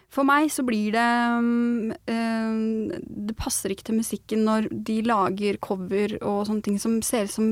For 0.10 0.26
meg 0.26 0.50
så 0.50 0.64
blir 0.66 0.92
det 0.96 1.08
um, 1.38 1.92
eh, 2.10 3.00
Det 3.30 3.36
passer 3.38 3.70
ikke 3.76 3.86
til 3.92 4.00
musikken 4.00 4.42
når 4.48 4.66
de 4.74 5.00
lager 5.06 5.60
cover 5.62 6.16
og 6.24 6.48
sånne 6.50 6.66
ting 6.66 6.80
som 6.82 6.98
ser 7.06 7.28
ut 7.30 7.36
som 7.36 7.50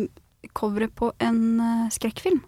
coveret 0.57 0.93
på 0.97 1.11
en 1.21 1.41
uh, 1.61 1.87
skrekkfilm. 1.93 2.39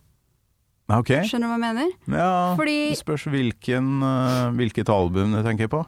Ok, 0.89 1.11
Skjønner 1.29 1.45
du 1.45 1.51
hva 1.53 1.57
jeg 1.59 1.65
mener? 1.67 1.89
ja, 2.09 2.29
Fordi- 2.57 2.89
det 2.95 3.01
spørs 3.03 3.27
hvilken, 3.29 3.89
uh, 4.01 4.49
hvilket 4.57 4.89
album 4.89 5.35
du 5.37 5.43
tenker 5.45 5.69
på. 5.69 5.83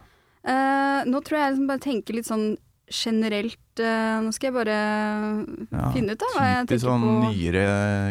Uh, 0.46 1.02
nå 1.10 1.18
tror 1.26 1.38
jeg 1.40 1.52
liksom 1.56 1.66
bare 1.70 1.82
tenker 1.82 2.14
litt 2.20 2.26
sånn 2.30 2.52
generelt 2.92 3.58
Nå 3.80 4.28
skal 4.34 4.50
jeg 4.50 4.54
bare 4.58 4.74
Ja, 5.72 5.86
finne 5.94 6.12
ut 6.12 6.20
da, 6.20 6.26
hva 6.34 6.42
jeg 6.44 6.66
tenker 6.68 6.80
sånn 6.82 7.04
på. 7.06 7.12
nyere 7.32 7.62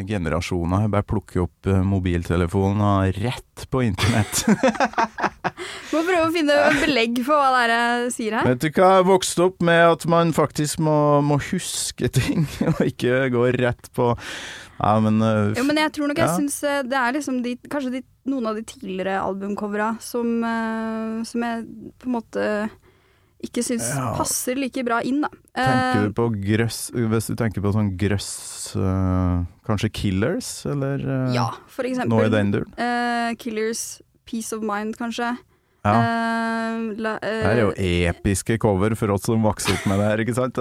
generasjoner. 0.09 0.88
Bare 0.89 1.05
plukke 1.05 1.43
opp 1.43 1.70
mobiltelefonen 1.86 2.82
og 2.82 3.20
rett 3.22 3.68
på 3.70 3.84
internett. 3.86 4.41
Må 5.91 6.01
prøve 6.05 6.25
å 6.27 6.31
finne 6.33 6.55
belegg 6.81 7.21
for 7.25 7.35
hva 7.39 7.63
det 7.67 7.77
er 7.77 8.03
sier 8.13 8.35
her. 8.37 8.49
Vet 8.51 8.61
du 8.63 8.67
hva, 8.77 8.89
jeg 8.99 9.07
vokste 9.09 9.45
opp 9.47 9.63
med 9.65 9.81
at 9.95 10.05
man 10.11 10.33
faktisk 10.37 10.79
må, 10.85 10.95
må 11.25 11.39
huske 11.51 12.09
ting, 12.13 12.45
og 12.75 12.81
ikke 12.85 13.23
gå 13.33 13.47
rett 13.57 13.89
på 13.97 14.11
Ja, 14.81 14.93
men, 15.03 15.17
uh, 15.21 15.51
Jo, 15.57 15.65
men 15.67 15.77
jeg 15.81 15.93
tror 15.97 16.11
nok 16.11 16.21
jeg 16.21 16.29
Ja. 16.29 16.37
syns 16.37 16.59
eh, 16.65 16.83
det 16.89 16.97
er 16.97 17.17
liksom 17.17 17.41
de, 17.45 17.55
kanskje 17.69 17.91
de, 17.97 18.03
noen 18.31 18.47
av 18.51 18.55
de 18.57 18.63
tidligere 18.69 19.17
albumcovera 19.21 19.95
som, 20.01 20.39
uh, 20.45 21.19
som 21.27 21.43
jeg 21.45 21.65
på 22.01 22.09
en 22.09 22.15
måte 22.19 22.45
ikke 23.41 23.63
syns 23.65 23.87
Ja. 23.97 24.11
passer 24.17 24.57
like 24.61 24.83
bra 24.85 24.99
inn, 25.05 25.23
da. 25.25 25.29
Tenker 25.57 26.07
du 26.07 26.13
på 26.13 26.27
grøss 26.45 26.91
Hvis 26.93 27.25
du 27.31 27.33
tenker 27.35 27.63
på 27.65 27.71
sånn 27.73 27.89
grøss 27.99 28.29
uh, 28.77 29.41
Kanskje 29.65 29.89
Killers, 29.97 30.51
eller 30.69 31.01
uh, 31.01 31.33
ja, 31.33 31.47
for 31.65 31.81
noe 31.81 31.89
i 31.89 31.95
eksempel. 31.97 32.29
den 32.37 32.53
duren? 32.53 33.37
Killers, 33.41 33.83
Peace 34.32 34.55
of 34.55 34.63
Mind, 34.65 34.95
kanskje. 34.99 35.34
Ja. 35.82 35.93
Uh, 35.97 36.91
la, 37.01 37.15
uh, 37.17 37.21
Det 37.25 37.51
er 37.51 37.59
jo 37.63 37.71
episke 38.11 38.59
cover 38.61 38.93
for 38.95 39.11
oss 39.15 39.25
som 39.25 39.41
vokste 39.43 39.73
opp 39.73 39.88
med 39.89 39.97
det 39.97 40.09
her, 40.11 40.21
ikke 40.23 40.36
sant? 40.38 40.59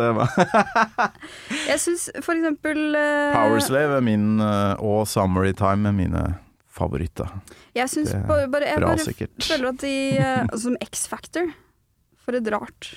Jeg 1.70 1.82
syns 1.82 2.06
for 2.24 2.34
eksempel 2.38 2.96
uh, 2.96 3.34
Powerslave 3.36 3.98
er 4.00 4.06
min, 4.06 4.30
eh, 4.40 4.80
og 4.80 5.04
Summary 5.08 5.52
Time 5.56 5.92
er 5.92 5.96
mine 5.96 6.24
favoritter. 6.80 7.28
Jeg 7.76 7.90
syns 7.92 8.14
bare, 8.26 8.48
bare, 8.50 8.70
jeg 8.72 8.80
Bra, 8.80 8.94
bare 8.94 9.28
føler 9.44 9.68
at 9.70 9.82
de 9.82 9.94
eh, 10.16 10.40
altså, 10.46 10.62
Som 10.68 10.78
X-Factor. 10.86 11.52
For 12.20 12.36
et 12.36 12.48
rart. 12.52 12.90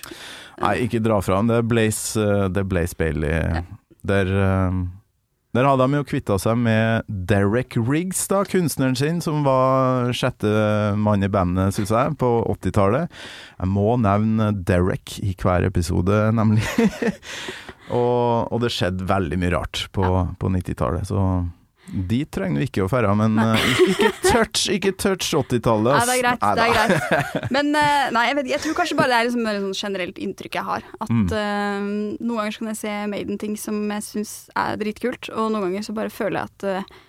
Nei, 0.59 0.74
ikke 0.84 0.99
dra 0.99 1.21
fra 1.24 1.38
den. 1.39 1.51
Det 1.51 1.61
er 1.61 1.67
Blaze, 1.67 2.19
eh, 2.19 2.47
det 2.51 2.59
er 2.59 2.67
Blaze 2.67 2.97
Bailey. 2.99 3.61
Der, 4.03 4.32
eh, 4.47 4.82
der 5.54 5.68
hadde 5.70 5.86
de 5.86 5.99
jo 5.99 6.06
kvitta 6.10 6.39
seg 6.41 6.58
med 6.58 7.10
Derek 7.30 7.78
Riggs, 7.78 8.24
da, 8.32 8.41
kunstneren 8.49 8.97
sin, 8.97 9.20
som 9.22 9.43
var 9.45 10.10
sjette 10.18 10.49
mann 10.97 11.26
i 11.26 11.30
bandet, 11.30 11.76
syns 11.76 11.93
jeg, 11.93 12.16
på 12.18 12.30
80-tallet. 12.56 13.12
Jeg 13.60 13.70
må 13.70 13.93
nevne 14.01 14.49
Derek 14.66 15.20
i 15.22 15.36
hver 15.38 15.68
episode, 15.70 16.24
nemlig. 16.34 16.66
og, 17.99 18.49
og 18.49 18.64
det 18.64 18.74
skjedde 18.74 19.06
veldig 19.10 19.41
mye 19.43 19.54
rart 19.54 19.86
på, 19.93 20.08
på 20.41 20.54
90-tallet, 20.58 21.06
så 21.14 21.28
dit 21.93 22.29
trenger 22.33 22.59
vi 22.63 22.65
ikke 22.69 22.83
å 22.85 22.89
ferde, 22.91 23.11
men 23.19 23.37
eh, 23.39 23.65
ikke 23.93 24.09
touch, 24.25 24.63
ikke 24.73 24.91
touch 24.97 25.27
80-tallet. 25.37 25.93
Nei, 25.93 26.05
det 26.09 26.15
er 26.15 26.21
greit. 26.23 26.41
Nei 26.41 26.53
det 26.57 26.63
er 26.65 26.73
greit. 26.73 27.51
Men 27.55 27.69
eh, 27.77 28.07
nei, 28.15 28.23
jeg, 28.31 28.37
vet, 28.39 28.49
jeg 28.55 28.61
tror 28.63 28.77
kanskje 28.79 28.97
bare 28.97 29.11
det 29.13 29.19
er 29.19 29.27
liksom 29.29 29.47
et 29.51 29.59
sånn 29.61 29.77
generelt 29.85 30.17
inntrykk 30.25 30.57
jeg 30.59 30.67
har. 30.71 30.87
At 30.99 31.13
Mm. 31.13 31.27
eh, 31.37 31.85
noen 32.23 32.39
ganger 32.41 32.55
så 32.55 32.63
kan 32.63 32.71
jeg 32.73 32.81
se 32.81 32.95
Maiden-ting 33.13 33.55
som 33.61 33.77
jeg 33.93 34.05
syns 34.07 34.33
er 34.57 34.79
dritkult, 34.81 35.29
og 35.35 35.51
noen 35.53 35.67
ganger 35.69 35.85
så 35.85 35.93
bare 35.97 36.09
føler 36.13 36.39
jeg 36.41 36.49
at, 36.49 36.67
uh, 36.89 36.99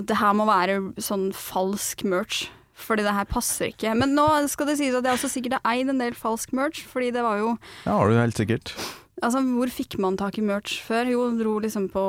at 0.00 0.06
det 0.06 0.20
her 0.22 0.32
må 0.38 0.46
være 0.48 0.78
sånn 1.02 1.30
falsk 1.34 2.04
merch. 2.06 2.46
Fordi 2.80 3.02
det 3.04 3.12
her 3.12 3.26
passer 3.28 3.74
ikke. 3.74 3.90
Men 3.98 4.14
nå 4.16 4.24
skal 4.48 4.70
det 4.70 4.78
sies 4.78 4.94
at 4.96 5.04
jeg 5.04 5.12
også 5.18 5.28
sikkert 5.28 5.58
har 5.58 5.74
eid 5.74 5.90
en 5.92 5.98
del 6.00 6.14
falsk 6.16 6.54
merch, 6.56 6.78
fordi 6.88 7.10
det 7.12 7.20
var 7.26 7.36
jo 7.42 7.50
Ja, 7.84 7.98
har 7.98 8.08
du 8.08 8.16
helt 8.16 8.38
sikkert. 8.40 8.72
Altså, 9.20 9.42
hvor 9.44 9.68
fikk 9.72 9.98
man 10.00 10.16
tak 10.16 10.38
i 10.40 10.44
merch 10.44 10.80
før? 10.84 11.10
Jo, 11.12 11.24
dro 11.36 11.58
liksom 11.60 11.90
på 11.92 12.04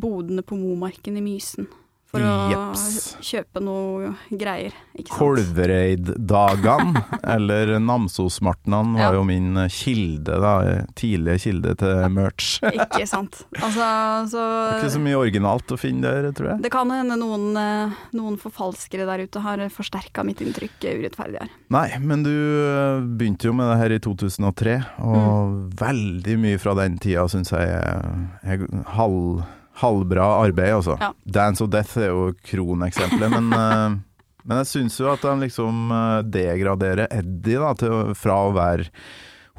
bodene 0.00 0.44
på 0.46 0.58
Momarken 0.58 1.18
i 1.18 1.24
Mysen. 1.24 1.66
For 2.14 2.22
Jeps. 2.52 2.84
å 3.18 3.24
kjøpe 3.24 3.60
noe 3.64 4.12
greier. 4.38 4.74
Kolvereid-dagene, 5.10 7.02
eller 7.34 7.72
Namsosmartnan, 7.82 8.92
var 8.94 9.00
Ja. 9.00 9.12
jo 9.18 9.24
min 9.26 9.56
kilde, 9.72 10.36
da. 10.40 10.52
Tidlige 10.94 11.38
kilde 11.48 11.74
til 11.80 12.04
merch. 12.14 12.60
Ikke 12.72 13.06
sant. 13.10 13.42
Altså, 13.58 13.88
så 14.30 14.44
ikke 14.78 14.92
så 14.94 15.02
mye 15.02 15.18
originalt 15.18 15.74
å 15.74 15.78
finne 15.80 16.02
der, 16.06 16.30
tror 16.36 16.52
jeg. 16.54 16.62
Det 16.66 16.70
kan 16.74 16.90
hende 16.94 17.16
noen, 17.20 17.48
eh, 17.58 17.96
noen 18.16 18.38
forfalskere 18.40 19.06
der 19.08 19.24
ute 19.26 19.42
har 19.44 19.58
forsterka 19.74 20.24
mitt 20.26 20.40
inntrykk 20.44 20.78
urettferdig 20.94 21.40
her. 21.42 21.50
Nei, 21.74 21.88
men 22.00 22.22
du 22.26 22.30
eh, 22.30 23.00
begynte 23.18 23.48
jo 23.50 23.56
med 23.56 23.70
det 23.72 23.78
her 23.82 23.96
i 23.96 24.00
2003, 24.04 24.78
og 25.04 25.74
veldig 25.80 26.38
mye 26.44 26.58
fra 26.62 26.74
den 26.78 26.98
tida 27.02 27.26
syns 27.30 27.50
jeg 27.54 27.68
er 27.74 28.66
halv, 28.96 29.42
halvbra 29.80 30.26
arbeid, 30.44 30.72
altså. 30.76 30.96
Ja. 31.00 31.12
Dance 31.24 31.64
of 31.64 31.70
Death 31.72 31.96
er 31.98 32.10
jo 32.12 32.32
kroneksempelet, 32.46 33.30
men 33.34 33.52
eh, 33.60 33.96
Men 34.44 34.58
jeg 34.60 34.66
syns 34.68 34.98
jo 35.00 35.06
at 35.08 35.22
han 35.24 35.40
liksom 35.40 35.86
eh, 35.90 36.18
degraderer 36.28 37.06
Eddie 37.10 37.58
da, 37.62 37.70
til, 37.80 38.12
fra 38.18 38.34
å 38.44 38.50
være 38.52 38.90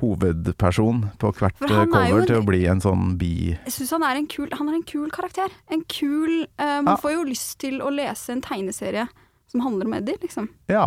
hovedperson 0.02 1.06
på 1.22 1.32
hvert 1.38 1.58
cover 1.62 2.20
en- 2.20 2.28
til 2.28 2.38
å 2.42 2.46
bli 2.46 2.66
en 2.68 2.82
sånn 2.84 3.18
bi... 3.18 3.56
Jeg 3.66 3.74
synes 3.74 3.92
han 3.96 4.04
er 4.04 4.20
en 4.20 4.28
kul, 4.28 4.50
han 4.52 4.70
er 4.70 4.76
en 4.78 4.84
kul 4.88 5.10
karakter. 5.10 5.50
En 5.72 5.82
kul 5.90 6.44
uh, 6.60 6.82
Man 6.84 6.94
Ja. 6.94 6.98
får 7.02 7.12
jo 7.16 7.24
lyst 7.32 7.58
til 7.64 7.80
å 7.82 7.90
lese 7.90 8.30
en 8.36 8.42
tegneserie 8.44 9.08
som 9.48 9.62
handler 9.64 9.86
om 9.88 9.94
Eddie, 9.98 10.18
liksom. 10.22 10.50
Ja. 10.68 10.86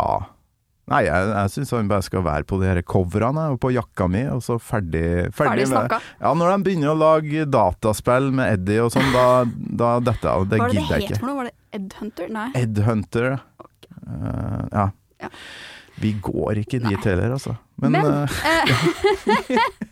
Nei, 0.89 1.03
jeg, 1.05 1.27
jeg 1.35 1.51
syns 1.53 1.71
han 1.75 1.89
bare 1.91 2.01
skal 2.05 2.23
være 2.25 2.47
på 2.49 2.57
de 2.61 2.65
her 2.71 2.81
coverne 2.81 3.43
og 3.53 3.59
på 3.61 3.69
jakka 3.75 4.07
mi, 4.09 4.23
og 4.33 4.41
så 4.45 4.57
ferdig, 4.57 5.03
Ferdig 5.37 5.65
ferdig 5.65 5.67
snakka. 5.69 5.99
Ja, 6.21 6.31
når 6.33 6.55
de 6.55 6.63
begynner 6.67 6.93
å 6.95 6.97
lage 6.97 7.45
dataspill 7.45 8.31
med 8.33 8.55
Eddie 8.57 8.81
og 8.85 8.89
sånn, 8.95 9.11
da, 9.13 9.25
da 9.83 9.91
detter 10.01 10.29
jeg 10.31 10.33
av. 10.33 10.47
Det 10.49 10.57
Hva 10.57 10.65
var 10.65 10.73
det 10.73 10.79
gidder 10.79 10.89
det 10.89 10.99
jeg 10.99 11.05
het 11.05 11.11
ikke. 11.13 11.19
for 11.21 11.29
noe? 11.29 11.37
Var 11.43 11.49
det 11.51 11.55
Ed 11.79 11.93
Hunter? 11.99 12.31
Nei. 12.39 12.47
Ed 12.63 12.81
Hunter. 12.89 13.29
Eh, 13.99 14.65
ja. 14.73 14.87
Ja. 15.21 15.29
Vi 15.99 16.13
går 16.23 16.61
ikke 16.63 16.79
dit 16.81 17.05
heller, 17.11 17.33
altså. 17.35 17.57
Men, 17.83 17.91
Men- 17.91 18.23
eh, 18.23 19.59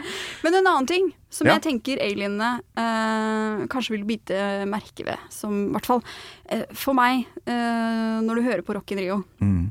Men 0.42 0.54
en 0.56 0.66
annen 0.70 0.86
ting 0.88 1.10
som 1.30 1.46
Ja. 1.46 1.58
jeg 1.58 1.62
tenker 1.66 2.00
alienene 2.02 2.60
eh, 2.80 3.66
kanskje 3.70 3.92
vil 3.94 4.06
bite 4.08 4.38
merke 4.66 5.04
ved, 5.06 5.18
som 5.30 5.52
i 5.68 5.72
hvert 5.74 5.86
fall 5.86 6.00
eh, 6.48 6.64
for 6.72 6.96
meg, 6.96 7.26
eh, 7.44 8.16
når 8.24 8.40
du 8.40 8.42
hører 8.46 8.62
på 8.66 8.74
Rock 8.78 8.94
in 8.96 9.02
Rio 9.04 9.18
mm, 9.44 9.66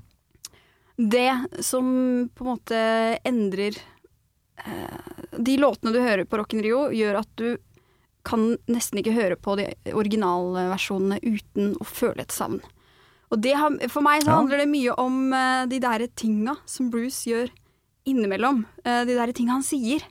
Det 1.00 1.64
som 1.64 1.86
på 2.36 2.43
en 2.43 2.50
måte 2.52 2.80
endrer 3.24 3.78
eh, 4.66 5.14
De 5.39 5.56
låtene 5.62 5.93
du 5.95 6.02
hører 6.04 6.26
på 6.28 6.38
Rock 6.41 6.54
in 6.58 6.64
Rio, 6.66 6.89
gjør 6.91 7.22
at 7.22 7.30
du 7.39 7.54
kan 8.28 8.58
nesten 8.68 9.00
ikke 9.00 9.14
høre 9.16 9.38
på 9.39 9.56
de 9.56 9.70
originalversjonene 9.95 11.22
uten 11.24 11.72
å 11.80 11.86
føle 11.88 12.26
et 12.26 12.36
savn. 12.36 12.60
Og 13.32 13.39
det 13.41 13.54
har, 13.56 13.78
for 13.93 14.04
meg 14.04 14.26
så 14.26 14.34
Ja. 14.34 14.39
handler 14.41 14.58
det 14.60 14.68
mye 14.74 14.93
om 15.00 15.32
eh, 15.34 15.66
de 15.72 15.80
der 15.80 16.04
tinga 16.20 16.58
som 16.68 16.89
Bruce 16.91 17.24
gjør 17.30 17.47
innimellom. 18.10 18.66
eh, 18.84 19.06
de 19.06 19.16
der 19.16 19.32
tinga 19.32 19.56
han 19.56 19.64
sier. 19.64 20.04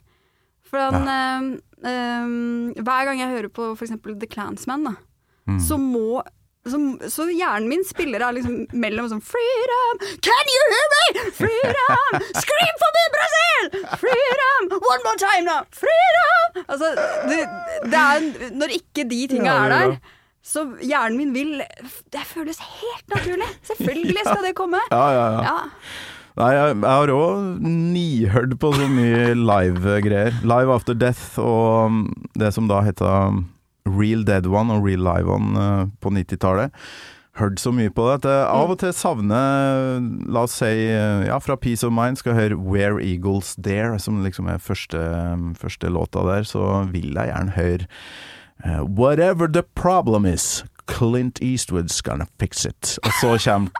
For 0.64 0.78
han 0.78 1.04
eh, 1.04 1.58
eh, 1.84 2.80
Hver 2.80 3.04
gang 3.10 3.20
jeg 3.20 3.34
hører 3.34 3.52
på 3.52 3.72
f.eks. 3.76 3.92
The 4.04 4.26
Clansman, 4.26 4.84
da, 4.88 4.94
mm. 5.48 5.60
så 5.60 5.76
må 5.78 6.22
så, 6.66 6.78
så 7.10 7.28
hjernen 7.30 7.68
min 7.70 7.84
spiller 7.86 8.24
av 8.26 8.34
liksom 8.36 8.66
mellom 8.76 9.08
sånn 9.12 9.22
Freedom! 9.24 10.02
Can 10.24 10.50
you 10.54 10.64
hear 10.74 10.88
me? 10.94 11.06
Freedom! 11.38 12.18
Scream 12.42 12.74
for 12.82 12.90
me, 12.96 13.04
Brazil! 13.16 13.70
Freedom! 14.02 14.68
One 14.76 15.06
more 15.06 15.18
time 15.22 15.46
now! 15.48 15.62
Freedom! 15.70 16.60
Altså, 16.66 16.92
det, 17.30 17.40
det 17.92 18.02
er 18.02 18.52
Når 18.58 18.76
ikke 18.80 19.06
de 19.08 19.22
tinga 19.30 19.54
er 19.64 19.74
der, 19.74 19.96
så 20.48 20.64
hjernen 20.82 21.18
min 21.20 21.34
vil 21.36 21.58
Det 22.12 22.22
føles 22.26 22.60
helt 22.64 23.14
naturlig. 23.14 23.48
Selvfølgelig 23.68 24.24
skal 24.24 24.46
det 24.48 24.54
komme. 24.58 24.80
Ja, 24.90 25.04
ja, 25.14 25.26
ja. 25.36 25.42
Ja. 25.48 25.58
Nei, 26.38 26.52
jeg, 26.54 26.74
jeg 26.76 26.94
har 27.00 27.10
òg 27.10 27.62
nihørt 27.66 28.52
på 28.62 28.70
så 28.76 28.86
mye 28.92 29.32
live-greier. 29.34 30.36
Live 30.46 30.70
After 30.70 30.94
Death 30.94 31.40
og 31.42 31.88
um, 31.90 32.02
det 32.38 32.52
som 32.54 32.68
da 32.70 32.78
heter 32.86 33.40
Real 33.88 34.24
Dead 34.26 34.46
One 34.46 34.74
og 34.74 34.86
Real 34.86 35.04
Live 35.04 35.30
One 35.32 35.54
eh, 35.62 35.86
på 36.00 36.12
90-tallet. 36.14 36.74
Hørt 37.38 37.60
så 37.62 37.70
mye 37.70 37.90
på 37.94 38.02
det 38.08 38.14
at 38.26 38.48
av 38.50 38.72
og 38.72 38.80
til 38.80 38.90
savner 38.96 40.00
La 40.26 40.42
oss 40.48 40.56
si 40.58 40.66
eh, 40.90 41.26
ja, 41.28 41.36
fra 41.38 41.54
Peace 41.60 41.86
of 41.86 41.94
Mind 41.94 42.18
skal 42.18 42.34
jeg 42.34 42.40
høre 42.40 42.58
Where 42.58 42.98
Eagles 42.98 43.54
Dare, 43.54 43.98
som 44.02 44.24
liksom 44.24 44.50
er 44.50 44.58
første, 44.58 44.98
første 45.58 45.92
låta 45.92 46.24
der, 46.26 46.48
så 46.48 46.82
vil 46.90 47.14
jeg 47.14 47.30
gjerne 47.30 47.54
høre 47.54 47.86
eh, 48.64 48.82
Whatever 48.82 49.46
the 49.46 49.62
problem 49.62 50.26
is, 50.26 50.64
Clint 50.88 51.38
Eastwood's 51.40 52.00
gonna 52.02 52.26
fix 52.40 52.64
it. 52.66 52.98
Og 53.04 53.12
så 53.20 53.50
kommer. 53.50 53.70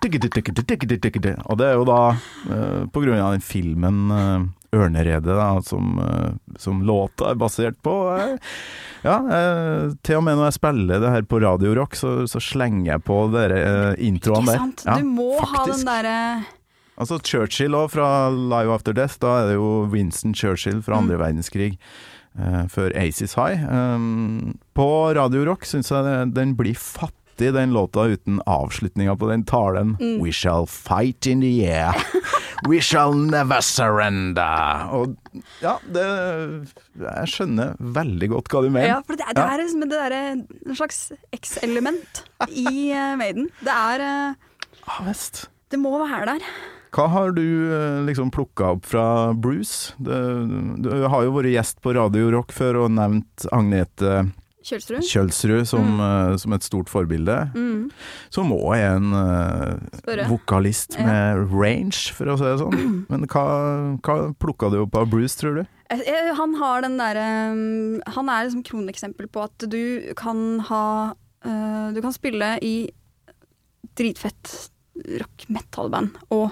Og 1.50 1.58
det 1.58 1.66
er 1.66 1.74
jo 1.74 1.84
da 1.88 2.00
uh, 2.14 2.84
på 2.92 3.02
grunn 3.02 3.18
av 3.18 3.32
den 3.32 3.44
filmen 3.44 4.12
eh, 4.12 4.44
Ørneredet, 4.76 5.24
da, 5.32 5.46
som, 5.64 5.94
eh, 6.04 6.34
som 6.60 6.82
låta 6.84 7.30
er 7.30 7.38
basert 7.40 7.78
på. 7.82 7.94
eh, 8.18 8.36
ja, 9.04 9.14
eh, 9.32 9.94
til 10.04 10.16
og 10.18 10.24
med 10.26 10.36
når 10.36 10.50
jeg 10.50 10.58
spiller 10.58 11.00
det 11.00 11.10
her 11.14 11.22
på 11.22 11.40
Radio 11.40 11.72
Rock, 11.78 11.94
så, 11.96 12.26
så 12.28 12.40
slenger 12.42 12.92
jeg 12.92 13.04
på 13.06 13.16
dere 13.32 13.62
uh, 13.62 13.94
der. 13.96 13.96
Ikke 13.96 14.34
der. 14.34 14.58
sant? 14.58 14.84
Ja, 14.84 14.98
Du 14.98 15.04
må 15.08 15.30
ha 15.40 15.64
den 15.70 15.84
derre 15.88 16.18
Altså 16.98 17.20
Churchill 17.22 17.76
òg, 17.78 17.92
fra 17.94 18.28
Live 18.28 18.72
After 18.74 18.92
Death. 18.92 19.20
Da 19.22 19.36
er 19.44 19.46
det 19.52 19.54
jo 19.54 19.86
Winston 19.92 20.34
Churchill 20.34 20.80
fra 20.82 20.98
Mm. 21.00 21.12
verdenskrig, 21.20 21.78
eh, 22.36 22.64
før 22.66 22.90
Aces 22.98 23.34
High. 23.38 23.62
Um, 23.70 24.58
på 24.74 25.14
Radio 25.14 25.44
Rock 25.46 25.62
syns 25.64 25.90
jeg 25.94 26.34
den 26.34 26.56
blir 26.58 26.74
fattig, 26.74 27.14
den 27.54 27.72
låta, 27.72 28.04
uten 28.10 28.40
avslutninga 28.46 29.14
på 29.16 29.28
den 29.30 29.44
talen. 29.48 29.96
Mm. 30.00 30.18
We 30.24 30.32
shall 30.32 30.66
fight 30.66 31.26
in 31.26 31.40
the 31.40 31.52
air. 31.68 31.94
We 32.68 32.80
shall 32.82 33.14
never 33.14 33.60
surrender. 33.62 34.88
Og 34.90 35.14
ja, 35.62 35.76
det 35.86 36.06
Jeg 36.98 37.30
skjønner 37.30 37.76
veldig 37.78 38.32
godt 38.34 38.50
hva 38.50 38.64
du 38.64 38.72
mener. 38.72 38.88
Ja, 38.90 38.98
for 39.06 39.14
det, 39.14 39.28
det 39.38 39.44
er 39.44 39.62
liksom 39.62 39.84
det 39.86 39.94
derre 39.94 40.22
en 40.34 40.74
slags 40.74 40.98
X-element 41.38 42.24
i 42.50 42.90
uh, 42.90 43.14
Maiden. 43.20 43.46
Det 43.62 43.74
er 43.74 44.02
uh, 44.02 44.48
Ah. 44.88 45.12
Det 45.68 45.76
må 45.80 45.92
være 46.00 46.32
der. 46.32 46.44
Hva 46.96 47.04
har 47.12 47.34
du 47.36 47.44
eh, 47.44 48.00
liksom 48.06 48.30
plukka 48.32 48.72
opp 48.76 48.86
fra 48.88 49.34
Bruce? 49.36 49.92
Du, 50.00 50.14
du 50.80 50.88
har 51.04 51.26
jo 51.26 51.34
vært 51.34 51.52
gjest 51.52 51.82
på 51.84 51.92
Radio 51.96 52.30
Rock 52.32 52.54
før 52.56 52.84
og 52.86 52.94
nevnt 52.96 53.44
Agnete 53.52 54.22
Kjølsrud. 54.68 55.04
Kjølsrud 55.08 55.68
som, 55.70 56.00
eh, 56.04 56.34
som 56.42 56.54
et 56.56 56.66
stort 56.66 56.90
forbilde. 56.92 57.36
Mm. 57.54 57.88
Som 58.34 58.52
òg 58.52 58.74
er 58.76 58.96
en 58.96 59.12
uh, 59.16 60.28
vokalist 60.28 60.98
Ja. 60.98 61.06
med 61.06 61.52
range, 61.54 62.12
for 62.16 62.28
å 62.32 62.36
si 62.38 62.44
det 62.44 62.58
sånn. 62.60 62.78
Men 63.10 63.26
hva, 63.32 63.44
hva 64.04 64.16
plukka 64.36 64.70
du 64.74 64.82
opp 64.82 64.98
av 65.00 65.08
Bruce, 65.12 65.38
tror 65.40 65.60
du? 65.60 65.62
Eh, 65.90 66.32
Han 66.36 66.54
har 66.60 66.82
den 66.84 66.98
derre 67.00 67.26
Han 68.12 68.28
er 68.28 68.44
liksom 68.44 68.64
kroneksempel 68.66 69.30
på 69.32 69.46
at 69.46 69.64
du 69.72 70.12
kan 70.20 70.60
ha 70.68 71.14
uh, 71.16 71.86
Du 71.96 72.02
kan 72.04 72.12
spille 72.12 72.58
i 72.60 72.74
dritfett 73.96 74.68
rock 75.18 75.46
metal-band 75.48 76.18
og 76.34 76.50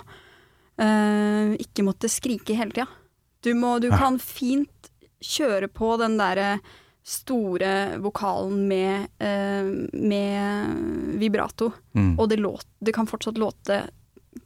uh, 0.80 1.52
ikke 1.58 1.84
måtte 1.86 2.08
skrike 2.10 2.56
hele 2.58 2.72
tida. 2.74 2.86
Du, 3.42 3.52
må, 3.58 3.76
du 3.82 3.88
kan 3.90 4.18
fint 4.22 4.90
kjøre 5.22 5.68
på 5.70 5.92
den 6.00 6.16
derre 6.18 6.56
store 7.06 7.98
vokalen 8.02 8.64
med, 8.68 9.06
eh, 9.22 9.68
med 9.94 11.20
vibrato, 11.20 11.70
Mm. 11.94 12.18
og 12.18 12.28
det, 12.28 12.36
låt, 12.42 12.66
det 12.82 12.92
kan 12.94 13.06
fortsatt 13.06 13.38
låte 13.38 13.84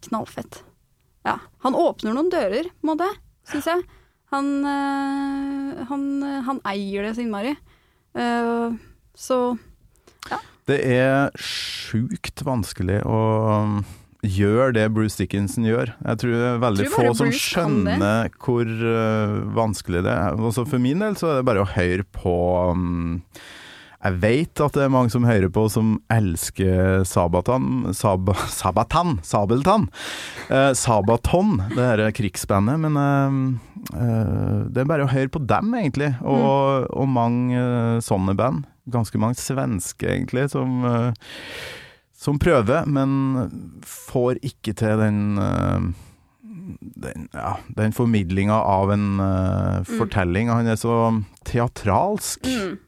knallfett. 0.06 0.62
Ja. 1.24 1.38
Han 1.64 1.74
åpner 1.74 2.12
noen 2.14 2.28
dører, 2.30 2.68
på 2.68 2.84
en 2.84 2.92
måte, 2.92 3.08
syns 3.48 3.64
jeg. 3.66 3.82
Han, 4.30 4.50
eh, 4.64 5.84
han, 5.88 6.04
han 6.46 6.61
eier 6.68 7.02
det 7.08 7.16
så 7.16 7.24
innmari. 7.24 7.56
Eh, 8.14 8.76
så 9.16 9.58
Det 10.66 10.76
er 10.86 11.30
sjukt 11.40 12.44
vanskelig 12.46 13.00
å 13.04 13.82
gjøre 14.26 14.74
det 14.76 14.88
Bruce 14.92 15.16
Dickinson 15.20 15.64
gjør. 15.68 15.94
Jeg 16.04 16.20
tror 16.20 16.34
det 16.34 16.48
er 16.50 16.60
veldig 16.64 16.88
få 16.92 17.04
bare 17.06 17.14
som 17.16 17.30
Bruce 17.30 17.44
skjønner 17.46 18.34
hvor 18.40 18.68
uh, 18.68 19.38
vanskelig 19.56 20.04
det 20.06 20.12
er. 20.12 20.36
Også 20.50 20.66
for 20.68 20.82
min 20.82 21.00
del 21.02 21.16
så 21.16 21.30
er 21.30 21.40
det 21.40 21.48
bare 21.48 21.64
å 21.64 21.70
høre 21.72 22.04
på 22.16 22.34
um, 22.74 23.24
Jeg 24.00 24.20
vet 24.22 24.62
at 24.64 24.76
det 24.76 24.84
er 24.86 24.92
mange 24.92 25.12
som 25.12 25.26
hører 25.28 25.52
på 25.52 25.66
som 25.72 25.96
elsker 26.12 27.02
Sabatan 27.08 27.90
Sab, 27.96 28.30
Sabatan? 28.48 29.18
Sabeltann? 29.26 29.88
Eh, 30.48 30.72
Sabaton, 30.72 31.58
det 31.74 31.84
her 31.84 32.04
krigsbandet. 32.16 32.80
Men 32.80 32.96
eh, 32.96 33.36
eh, 33.92 34.56
det 34.72 34.84
er 34.84 34.88
bare 34.88 35.04
å 35.04 35.12
høre 35.12 35.32
på 35.32 35.44
dem, 35.44 35.74
egentlig. 35.76 36.14
Og, 36.24 36.88
og 36.92 37.12
mange 37.12 37.60
eh, 37.60 38.00
sånne 38.04 38.36
band. 38.38 38.64
Ganske 38.90 39.20
mange 39.20 39.36
svenske, 39.38 40.08
egentlig, 40.08 40.48
som, 40.54 40.80
eh, 40.88 41.28
som 42.20 42.38
prøver, 42.40 42.84
men 42.84 43.80
får 43.86 44.42
ikke 44.44 44.76
til 44.76 45.00
den 45.00 45.40
eh, 45.40 45.90
den, 46.80 47.28
ja, 47.32 47.56
den 47.76 47.92
formidlinga 47.96 48.54
av 48.54 48.92
en 48.92 49.06
uh, 49.20 49.80
fortelling. 49.88 50.50
Han 50.52 50.68
er 50.70 50.78
så 50.78 50.94
teatralsk. 51.48 52.46
mm. 52.46 52.78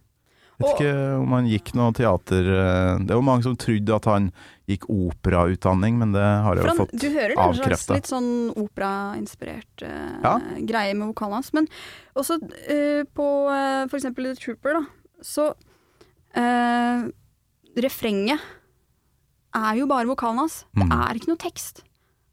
Vet 0.62 0.76
ikke 0.76 0.96
om 1.18 1.32
han 1.34 1.46
gikk 1.50 1.72
noe 1.74 1.90
teater 1.96 2.46
eh, 2.46 3.00
Det 3.02 3.10
er 3.10 3.18
jo 3.18 3.24
mange 3.26 3.42
som 3.42 3.56
trodde 3.58 3.96
at 3.96 4.04
han 4.06 4.28
gikk 4.70 4.84
operautdanning, 4.92 5.96
men 5.98 6.12
det 6.14 6.22
har 6.22 6.54
jeg 6.54 6.68
jo 6.68 6.74
fått 6.84 6.92
avkrefta. 6.92 7.02
du 7.02 7.16
hører 7.16 7.34
en 7.34 7.56
slags 7.58 7.86
litt 7.90 8.10
sånn 8.12 8.30
operainspirert 8.62 9.82
uh, 9.82 10.20
Ja. 10.22 10.36
greie 10.68 10.94
med 10.94 11.08
vokalen 11.08 11.40
hans. 11.40 11.50
Men 11.56 11.66
også 12.14 12.38
uh, 12.38 13.02
på 13.10 13.28
uh, 13.48 13.88
for 13.88 13.98
eksempel 13.98 14.30
The 14.30 14.36
Trooper, 14.38 14.78
da, 14.78 14.84
så 15.32 15.48
uh, 16.36 17.10
Refrenget 17.82 18.46
er 19.54 19.76
jo 19.80 19.86
bare 19.90 20.08
vokalen 20.08 20.38
hans. 20.44 20.64
Det 20.74 20.86
Mm. 20.86 20.92
er 20.92 21.14
ikke 21.18 21.28
noe 21.32 21.40
tekst. 21.42 21.82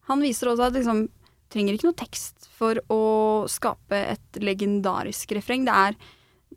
Han 0.07 0.21
viser 0.21 0.47
også 0.51 0.67
at 0.67 0.73
liksom 0.73 1.09
trenger 1.49 1.73
ikke 1.73 1.89
noe 1.89 1.97
tekst 1.97 2.47
for 2.57 2.75
å 2.89 3.47
skape 3.49 3.91
et 3.95 4.39
legendarisk 4.39 5.31
refreng. 5.35 5.65
Det 5.65 5.73
er 5.73 5.95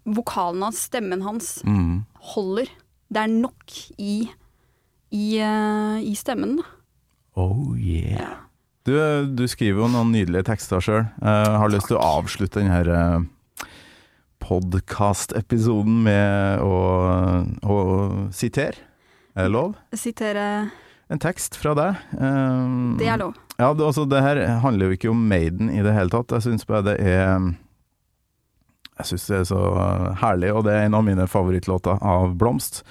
vokalen 0.07 0.63
hans, 0.63 0.87
stemmen 0.89 1.23
hans, 1.23 1.63
mm. 1.65 2.05
holder. 2.35 2.69
Det 3.13 3.23
er 3.23 3.29
nok 3.29 3.73
i, 3.99 4.29
i, 5.13 5.27
uh, 5.41 5.99
i 6.01 6.15
stemmen, 6.15 6.57
da. 6.57 6.65
Oh 7.37 7.75
yeah. 7.77 8.21
Ja. 8.21 8.31
Du, 8.85 8.93
du 9.37 9.45
skriver 9.49 9.85
jo 9.85 9.89
noen 9.89 10.11
nydelige 10.13 10.45
tekster 10.49 10.81
sjøl. 10.83 11.05
Jeg 11.23 11.59
har 11.63 11.71
lyst 11.71 11.87
til 11.89 11.97
å 11.97 12.19
avslutte 12.19 12.61
denne 12.61 13.29
podkast-episoden 14.43 16.03
med 16.03 16.63
å, 16.67 16.79
å 17.63 17.77
sitere. 18.35 18.77
Er 19.35 19.49
det 19.49 19.55
lov? 19.55 19.75
Sitere 19.97 20.47
En 21.13 21.21
tekst 21.21 21.57
fra 21.61 21.75
deg. 21.77 21.99
Um, 22.17 22.97
Det 23.01 23.09
er 23.09 23.19
lov. 23.21 23.35
Ja, 23.59 23.73
det, 23.75 23.85
altså, 23.85 24.05
det 24.09 24.23
her 24.25 24.41
handler 24.65 24.89
jo 24.89 24.97
ikke 24.97 25.11
om 25.13 25.27
Maiden 25.29 25.71
i 25.71 25.83
det 25.85 25.93
hele 25.93 26.13
tatt. 26.13 26.33
Jeg 26.33 26.47
syns 26.47 26.65
bare 26.69 26.87
det 26.87 26.95
er 27.01 27.51
Jeg 28.99 29.09
syns 29.11 29.27
det 29.29 29.37
er 29.41 29.49
så 29.51 29.61
herlig, 30.23 30.53
og 30.53 30.65
det 30.65 30.77
er 30.77 30.87
en 30.87 30.97
av 30.97 31.05
mine 31.05 31.27
favorittlåter 31.29 32.01
av 32.01 32.35
Blomst. 32.41 32.83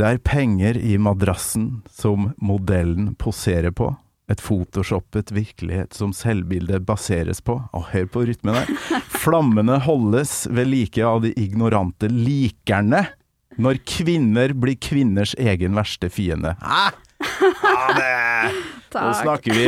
Det 0.00 0.06
er 0.08 0.22
penger 0.24 0.78
i 0.80 0.96
madrassen 1.00 1.82
som 1.92 2.30
modellen 2.40 3.14
poserer 3.20 3.72
på. 3.76 3.90
Et 4.32 4.40
photoshoppet 4.40 5.32
virkelighet 5.34 5.92
som 5.96 6.12
selvbildet 6.16 6.86
baseres 6.88 7.42
på. 7.44 7.58
Og 7.76 7.88
hør 7.92 8.06
på 8.12 8.24
rytmen 8.28 8.56
der. 8.56 8.70
Flammene 9.24 9.76
holdes 9.84 10.46
ved 10.48 10.70
like 10.72 11.04
av 11.04 11.20
de 11.26 11.34
ignorante 11.36 12.08
likerne. 12.08 13.04
Når 13.60 13.82
kvinner 13.88 14.54
blir 14.56 14.78
kvinners 14.80 15.34
egen 15.40 15.76
verste 15.76 16.08
fiende. 16.12 16.54
Hæ? 16.62 16.90
Det 17.22 18.12
nå 19.02 19.12
snakker 19.20 19.54
vi 19.56 19.66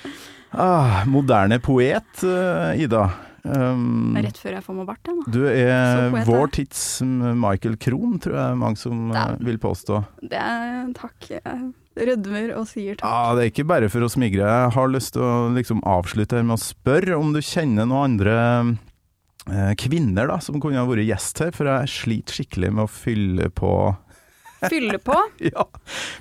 ah, 0.64 1.04
moderne 1.10 1.60
poet, 1.62 2.24
eh, 2.24 2.82
Ida. 2.84 3.08
Um, 3.44 4.14
Rett 4.16 4.38
før 4.40 4.54
jeg 4.56 4.64
får 4.64 4.76
meg 4.78 4.86
bart, 4.88 5.04
jeg 5.04 5.32
du 5.34 5.42
er 5.50 6.14
vår 6.24 6.46
tids 6.56 6.78
Michael 7.04 7.74
Krohn, 7.76 8.16
tror 8.22 8.38
jeg 8.38 8.60
mange 8.62 8.80
som 8.80 9.10
eh, 9.12 9.34
vil 9.44 9.60
påstå. 9.60 10.00
Det 10.24 10.40
er 10.40 10.88
takk. 10.96 11.28
Jeg 11.28 12.08
rødmer 12.08 12.54
og 12.56 12.64
sier 12.70 12.96
takk. 12.96 13.04
Ah, 13.04 13.34
det 13.36 13.44
er 13.44 13.52
ikke 13.52 13.68
bare 13.68 13.90
for 13.92 14.06
å 14.06 14.10
smigre. 14.10 14.48
Jeg 14.48 14.72
har 14.78 14.90
lyst 14.90 15.12
til 15.18 15.26
å 15.26 15.52
liksom 15.52 15.84
avslutte 15.84 16.40
med 16.40 16.56
å 16.56 16.62
spørre 16.62 17.20
om 17.20 17.36
du 17.36 17.42
kjenner 17.44 17.84
noen 17.90 18.14
andre 18.14 18.38
kvinner 19.76 20.30
da, 20.30 20.38
som 20.40 20.56
kunne 20.62 20.80
ha 20.80 20.86
vært 20.88 21.04
gjest 21.04 21.42
her, 21.44 21.50
for 21.52 21.68
jeg 21.68 21.90
sliter 21.92 22.38
skikkelig 22.38 22.70
med 22.72 22.86
å 22.86 22.90
fylle 22.90 23.50
på 23.52 23.72
Fylle 24.70 24.98
på. 24.98 25.16
Ja, 25.44 25.66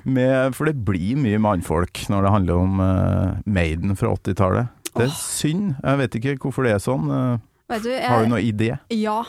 med, 0.03 0.55
for 0.57 0.67
det 0.67 0.75
blir 0.83 1.15
mye 1.19 1.39
mannfolk 1.41 2.03
når 2.11 2.25
det 2.25 2.33
handler 2.33 2.61
om 2.65 2.81
uh, 2.83 3.39
Maiden 3.45 3.95
fra 3.99 4.13
80-tallet. 4.17 4.71
Det 4.93 5.07
er 5.07 5.15
synd. 5.15 5.73
Jeg 5.79 6.01
vet 6.03 6.17
ikke 6.19 6.35
hvorfor 6.43 6.67
det 6.67 6.75
er 6.75 6.83
sånn. 6.83 7.07
Uh, 7.07 7.77
du, 7.79 7.89
jeg, 7.89 8.05
har 8.05 8.25
du 8.25 8.33
noen 8.33 8.43
idé? 8.45 8.73
Ja. 8.93 9.21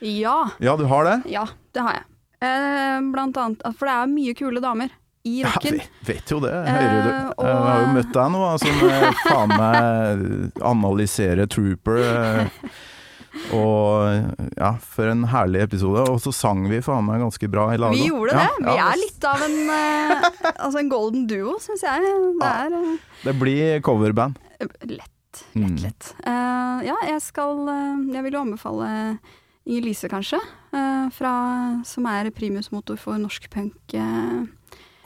Ja. 0.00 0.38
Ja, 0.62 0.76
du 0.80 0.86
har 0.90 1.06
det? 1.06 1.18
Ja, 1.32 1.46
det 1.76 1.84
har 1.84 2.00
jeg. 2.00 2.06
Uh, 2.42 3.12
blant 3.12 3.38
annet, 3.40 3.62
for 3.76 3.88
det 3.88 3.98
er 3.98 4.10
mye 4.12 4.34
kule 4.36 4.62
damer 4.64 4.90
i 5.26 5.40
Ja, 5.40 5.52
vet, 5.62 5.88
vet 6.06 6.30
jo 6.30 6.36
det, 6.42 6.52
hører 6.54 6.98
du. 7.02 7.08
Eh, 7.10 7.30
og- 7.34 7.46
Jeg 7.48 7.62
har 7.66 7.80
jo 7.80 7.94
møtt 7.96 8.12
deg 8.14 8.34
nå, 8.34 8.42
som 8.62 8.82
altså, 8.86 9.14
faen 9.26 9.54
meg 9.58 10.60
analyserer 10.74 11.48
Trooper. 11.50 12.46
eh, 13.36 13.54
Og 13.56 14.56
ja, 14.56 14.72
for 14.80 15.04
en 15.12 15.24
herlig 15.30 15.62
episode. 15.66 16.04
Og 16.10 16.18
så 16.24 16.32
sang 16.34 16.64
vi 16.70 16.80
faen 16.84 17.04
meg 17.06 17.20
ganske 17.24 17.48
bra 17.52 17.68
i 17.74 17.78
lag. 17.80 17.92
Vi 17.94 18.06
gjorde 18.08 18.32
det. 18.36 18.46
Ja, 18.46 18.50
Vi 18.58 18.76
ja, 18.80 18.86
er 18.92 18.96
litt 19.02 19.24
av 19.28 19.44
en, 19.46 19.58
uh, 19.70 20.28
altså 20.64 20.78
en 20.82 20.88
golden 20.92 21.26
duo, 21.30 21.56
syns 21.62 21.82
jeg. 21.86 22.00
Det 22.40 22.50
er 22.52 22.70
uh, 22.76 22.96
Det 23.24 23.34
blir 23.40 23.80
coverband. 23.86 24.38
lett. 24.88 25.12
Mm. 25.54 25.74
Lett, 25.76 25.82
lett. 25.84 26.12
Uh, 26.24 26.80
ja, 26.86 26.94
jeg 27.10 27.20
skal 27.20 27.58
eh, 27.68 27.96
Jeg 28.14 28.22
vil 28.24 28.32
jo 28.38 28.40
anbefale 28.46 28.86
Inger 29.66 29.82
Lise, 29.84 30.08
kanskje. 30.08 30.38
eh, 30.72 31.08
fra, 31.12 31.32
som 31.84 32.06
er 32.08 32.30
primusmotor 32.32 32.96
for 33.02 33.18
norsk 33.20 33.48
punk-gruppa. 33.52 34.46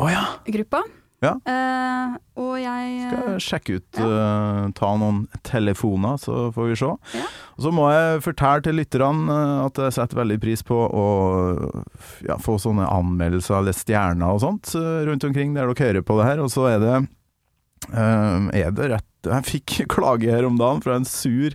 Å 0.01 0.89
ja! 1.21 1.35
Eh, 1.45 2.14
og 2.41 2.55
jeg 2.57 2.93
eh, 2.97 3.11
Skal 3.11 3.27
jeg 3.35 3.45
sjekke 3.45 3.77
ut, 3.77 4.01
uh, 4.01 4.71
ta 4.77 4.91
noen 4.97 5.23
telefoner, 5.45 6.16
så 6.21 6.49
får 6.55 6.71
vi 6.71 6.79
se. 6.81 6.91
Ja. 7.18 7.27
Og 7.59 7.66
så 7.66 7.73
må 7.77 7.91
jeg 7.93 8.23
fortelle 8.25 8.64
til 8.64 8.79
lytterne 8.81 9.37
eh, 9.37 9.55
at 9.66 9.81
jeg 9.85 9.97
setter 9.99 10.23
veldig 10.23 10.39
pris 10.41 10.64
på 10.64 10.79
å 10.81 11.07
ja, 12.25 12.39
få 12.41 12.57
sånne 12.62 12.89
anmeldelser 12.89 13.59
eller 13.59 13.77
stjerner 13.77 14.33
og 14.33 14.41
sånt 14.47 14.73
eh, 14.79 15.03
rundt 15.11 15.27
omkring 15.29 15.53
der 15.57 15.68
dere 15.68 15.91
hører 15.91 16.07
på 16.09 16.16
det 16.21 16.29
her. 16.31 16.41
Og 16.41 16.53
så 16.55 16.71
er 16.73 16.81
det, 16.87 16.97
uh, 17.93 18.49
er 18.57 18.73
det 18.77 18.93
rett 18.97 19.07
Jeg 19.29 19.49
fikk 19.51 19.81
klage 19.97 20.33
her 20.33 20.49
om 20.49 20.57
dagen 20.61 20.81
fra 20.85 20.97
en 20.97 21.09
sur 21.09 21.53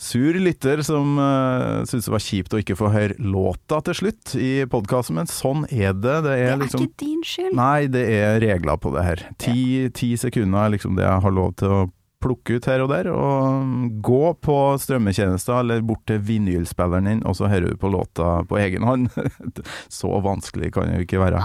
Sur 0.00 0.36
lytter 0.40 0.82
som 0.86 1.18
uh, 1.20 1.82
syntes 1.86 2.08
det 2.08 2.14
var 2.14 2.24
kjipt 2.24 2.54
å 2.54 2.60
ikke 2.62 2.76
få 2.78 2.90
høre 2.94 3.18
låta 3.18 3.80
til 3.86 3.98
slutt 4.02 4.34
i 4.38 4.52
podkasten, 4.70 5.18
men 5.20 5.30
sånn 5.30 5.66
er 5.70 5.92
det. 5.94 6.20
Det 6.24 6.34
Det 6.34 6.38
er 6.38 6.54
er 6.54 6.62
liksom 6.62 6.86
ikke 6.86 7.04
din 7.04 7.20
skyld. 7.26 7.54
Nei, 7.58 7.86
det 7.92 8.06
er 8.10 8.40
regler 8.42 8.80
på 8.80 8.94
det 8.94 9.04
her. 9.06 9.26
Ti, 9.38 9.90
ti 9.94 10.14
sekunder 10.20 10.66
er 10.66 10.74
liksom 10.74 10.98
det 10.98 11.06
jeg 11.06 11.26
har 11.26 11.36
lov 11.38 11.54
til 11.60 11.74
å 11.74 11.84
plukke 12.24 12.56
ut 12.56 12.68
her 12.70 12.84
og 12.84 12.92
der. 12.92 13.10
Og 13.12 13.98
gå 14.04 14.22
på 14.44 14.58
strømmetjenester 14.80 15.60
eller 15.60 15.84
bort 15.86 16.04
til 16.08 16.22
vinylspilleren 16.24 17.10
din, 17.10 17.24
og 17.28 17.36
så 17.38 17.50
hører 17.52 17.74
du 17.74 17.80
på 17.80 17.92
låta 17.92 18.38
på 18.48 18.60
egen 18.62 18.86
hånd. 18.88 19.10
så 20.00 20.20
vanskelig 20.24 20.72
kan 20.74 20.90
det 20.90 21.02
jo 21.02 21.08
ikke 21.08 21.22
være. 21.22 21.44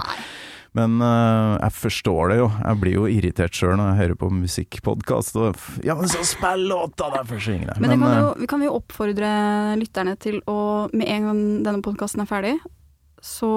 Men 0.78 1.00
uh, 1.02 1.58
jeg 1.58 1.74
forstår 1.74 2.30
det 2.30 2.36
jo. 2.38 2.48
Jeg 2.62 2.80
blir 2.82 2.94
jo 2.94 3.06
irritert 3.10 3.56
sjøl 3.56 3.74
når 3.78 3.88
jeg 3.88 4.00
hører 4.00 4.18
på 4.20 4.30
musikkpodkast. 4.34 5.38
Ja, 5.86 5.96
men 5.98 6.10
så 6.10 6.22
spill 6.26 6.68
låta, 6.70 7.08
der, 7.10 7.26
for 7.26 7.42
jeg. 7.42 7.66
Men 7.82 7.90
det 7.90 7.98
kan 7.98 8.06
eh, 8.10 8.20
jo, 8.20 8.28
vi 8.38 8.50
kan 8.52 8.64
jo 8.66 8.74
oppfordre 8.78 9.30
lytterne 9.80 10.14
til 10.22 10.38
å, 10.50 10.58
med 10.94 11.10
en 11.10 11.30
gang 11.30 11.42
denne 11.66 11.82
podkasten 11.86 12.22
er 12.22 12.30
ferdig, 12.30 12.54
så 13.18 13.52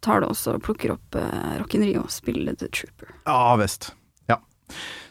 tar 0.00 0.24
du 0.24 0.30
også 0.30 0.56
og 0.56 0.64
plukker 0.64 0.94
opp 0.96 1.20
uh, 1.20 1.58
Rock 1.60 1.76
in 1.76 1.84
Rio 1.84 2.06
og 2.06 2.12
spiller 2.14 2.56
The 2.56 2.70
Trooper. 2.72 3.12
Ja 3.28 3.52
visst. 3.60 3.92
Ja. 4.30 4.40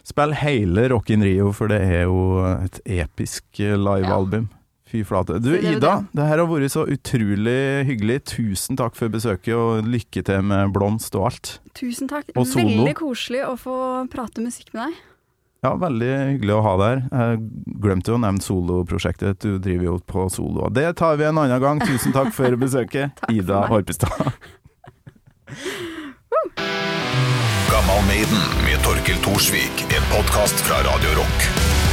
Spill 0.06 0.34
hele 0.40 0.88
Rock 0.90 1.14
in 1.14 1.22
Rio, 1.22 1.52
for 1.54 1.70
det 1.70 1.84
er 1.86 2.08
jo 2.10 2.42
et 2.56 2.82
episk 2.98 3.46
livealbum. 3.62 4.02
livealbum. 4.02 4.50
Fy 4.90 5.04
flate. 5.06 5.36
Du 5.38 5.52
Ida, 5.54 6.00
det. 6.10 6.24
her 6.26 6.40
har 6.42 6.48
vært 6.50 6.72
så 6.74 6.82
utrolig 6.90 7.58
hyggelig. 7.86 8.16
Tusen 8.32 8.78
takk 8.80 8.96
for 8.98 9.12
besøket, 9.12 9.54
og 9.54 9.86
lykke 9.86 10.24
til 10.26 10.42
med 10.50 10.72
blomst 10.74 11.14
og 11.14 11.28
alt. 11.30 11.52
Tusen 11.78 12.10
takk. 12.10 12.32
Og 12.34 12.48
solo. 12.50 12.66
Veldig 12.66 12.96
koselig 12.98 13.44
å 13.46 13.54
få 13.60 13.76
prate 14.10 14.42
musikk 14.42 14.72
med 14.74 14.88
deg. 14.88 14.98
Ja, 15.60 15.74
veldig 15.76 16.08
hyggelig 16.32 16.54
å 16.56 16.62
ha 16.64 16.70
deg 16.80 16.90
her. 17.12 17.34
Jeg 17.36 17.40
glemte 17.84 18.10
jo 18.10 18.16
å 18.16 18.22
nevne 18.22 18.40
soloprosjektet. 18.42 19.44
Du 19.44 19.58
driver 19.60 19.90
jo 19.90 19.96
på 20.08 20.24
solo. 20.32 20.70
Det 20.72 20.86
tar 20.98 21.20
vi 21.20 21.28
en 21.28 21.38
annen 21.42 21.60
gang. 21.62 21.82
Tusen 21.84 22.16
takk 22.16 22.32
for 22.34 22.56
besøket, 22.64 23.12
Takk 23.20 23.34
Ida 23.36 23.60
for 23.66 23.76
Horpestad. 23.76 24.32
Gammal 27.70 28.02
Maiden 28.08 28.42
med 28.64 28.80
Torkel 28.82 29.20
Thorsvik. 29.22 29.84
En 29.94 30.08
podkast 30.16 30.64
fra 30.66 30.80
Radio 30.88 31.14
Rock. 31.20 31.89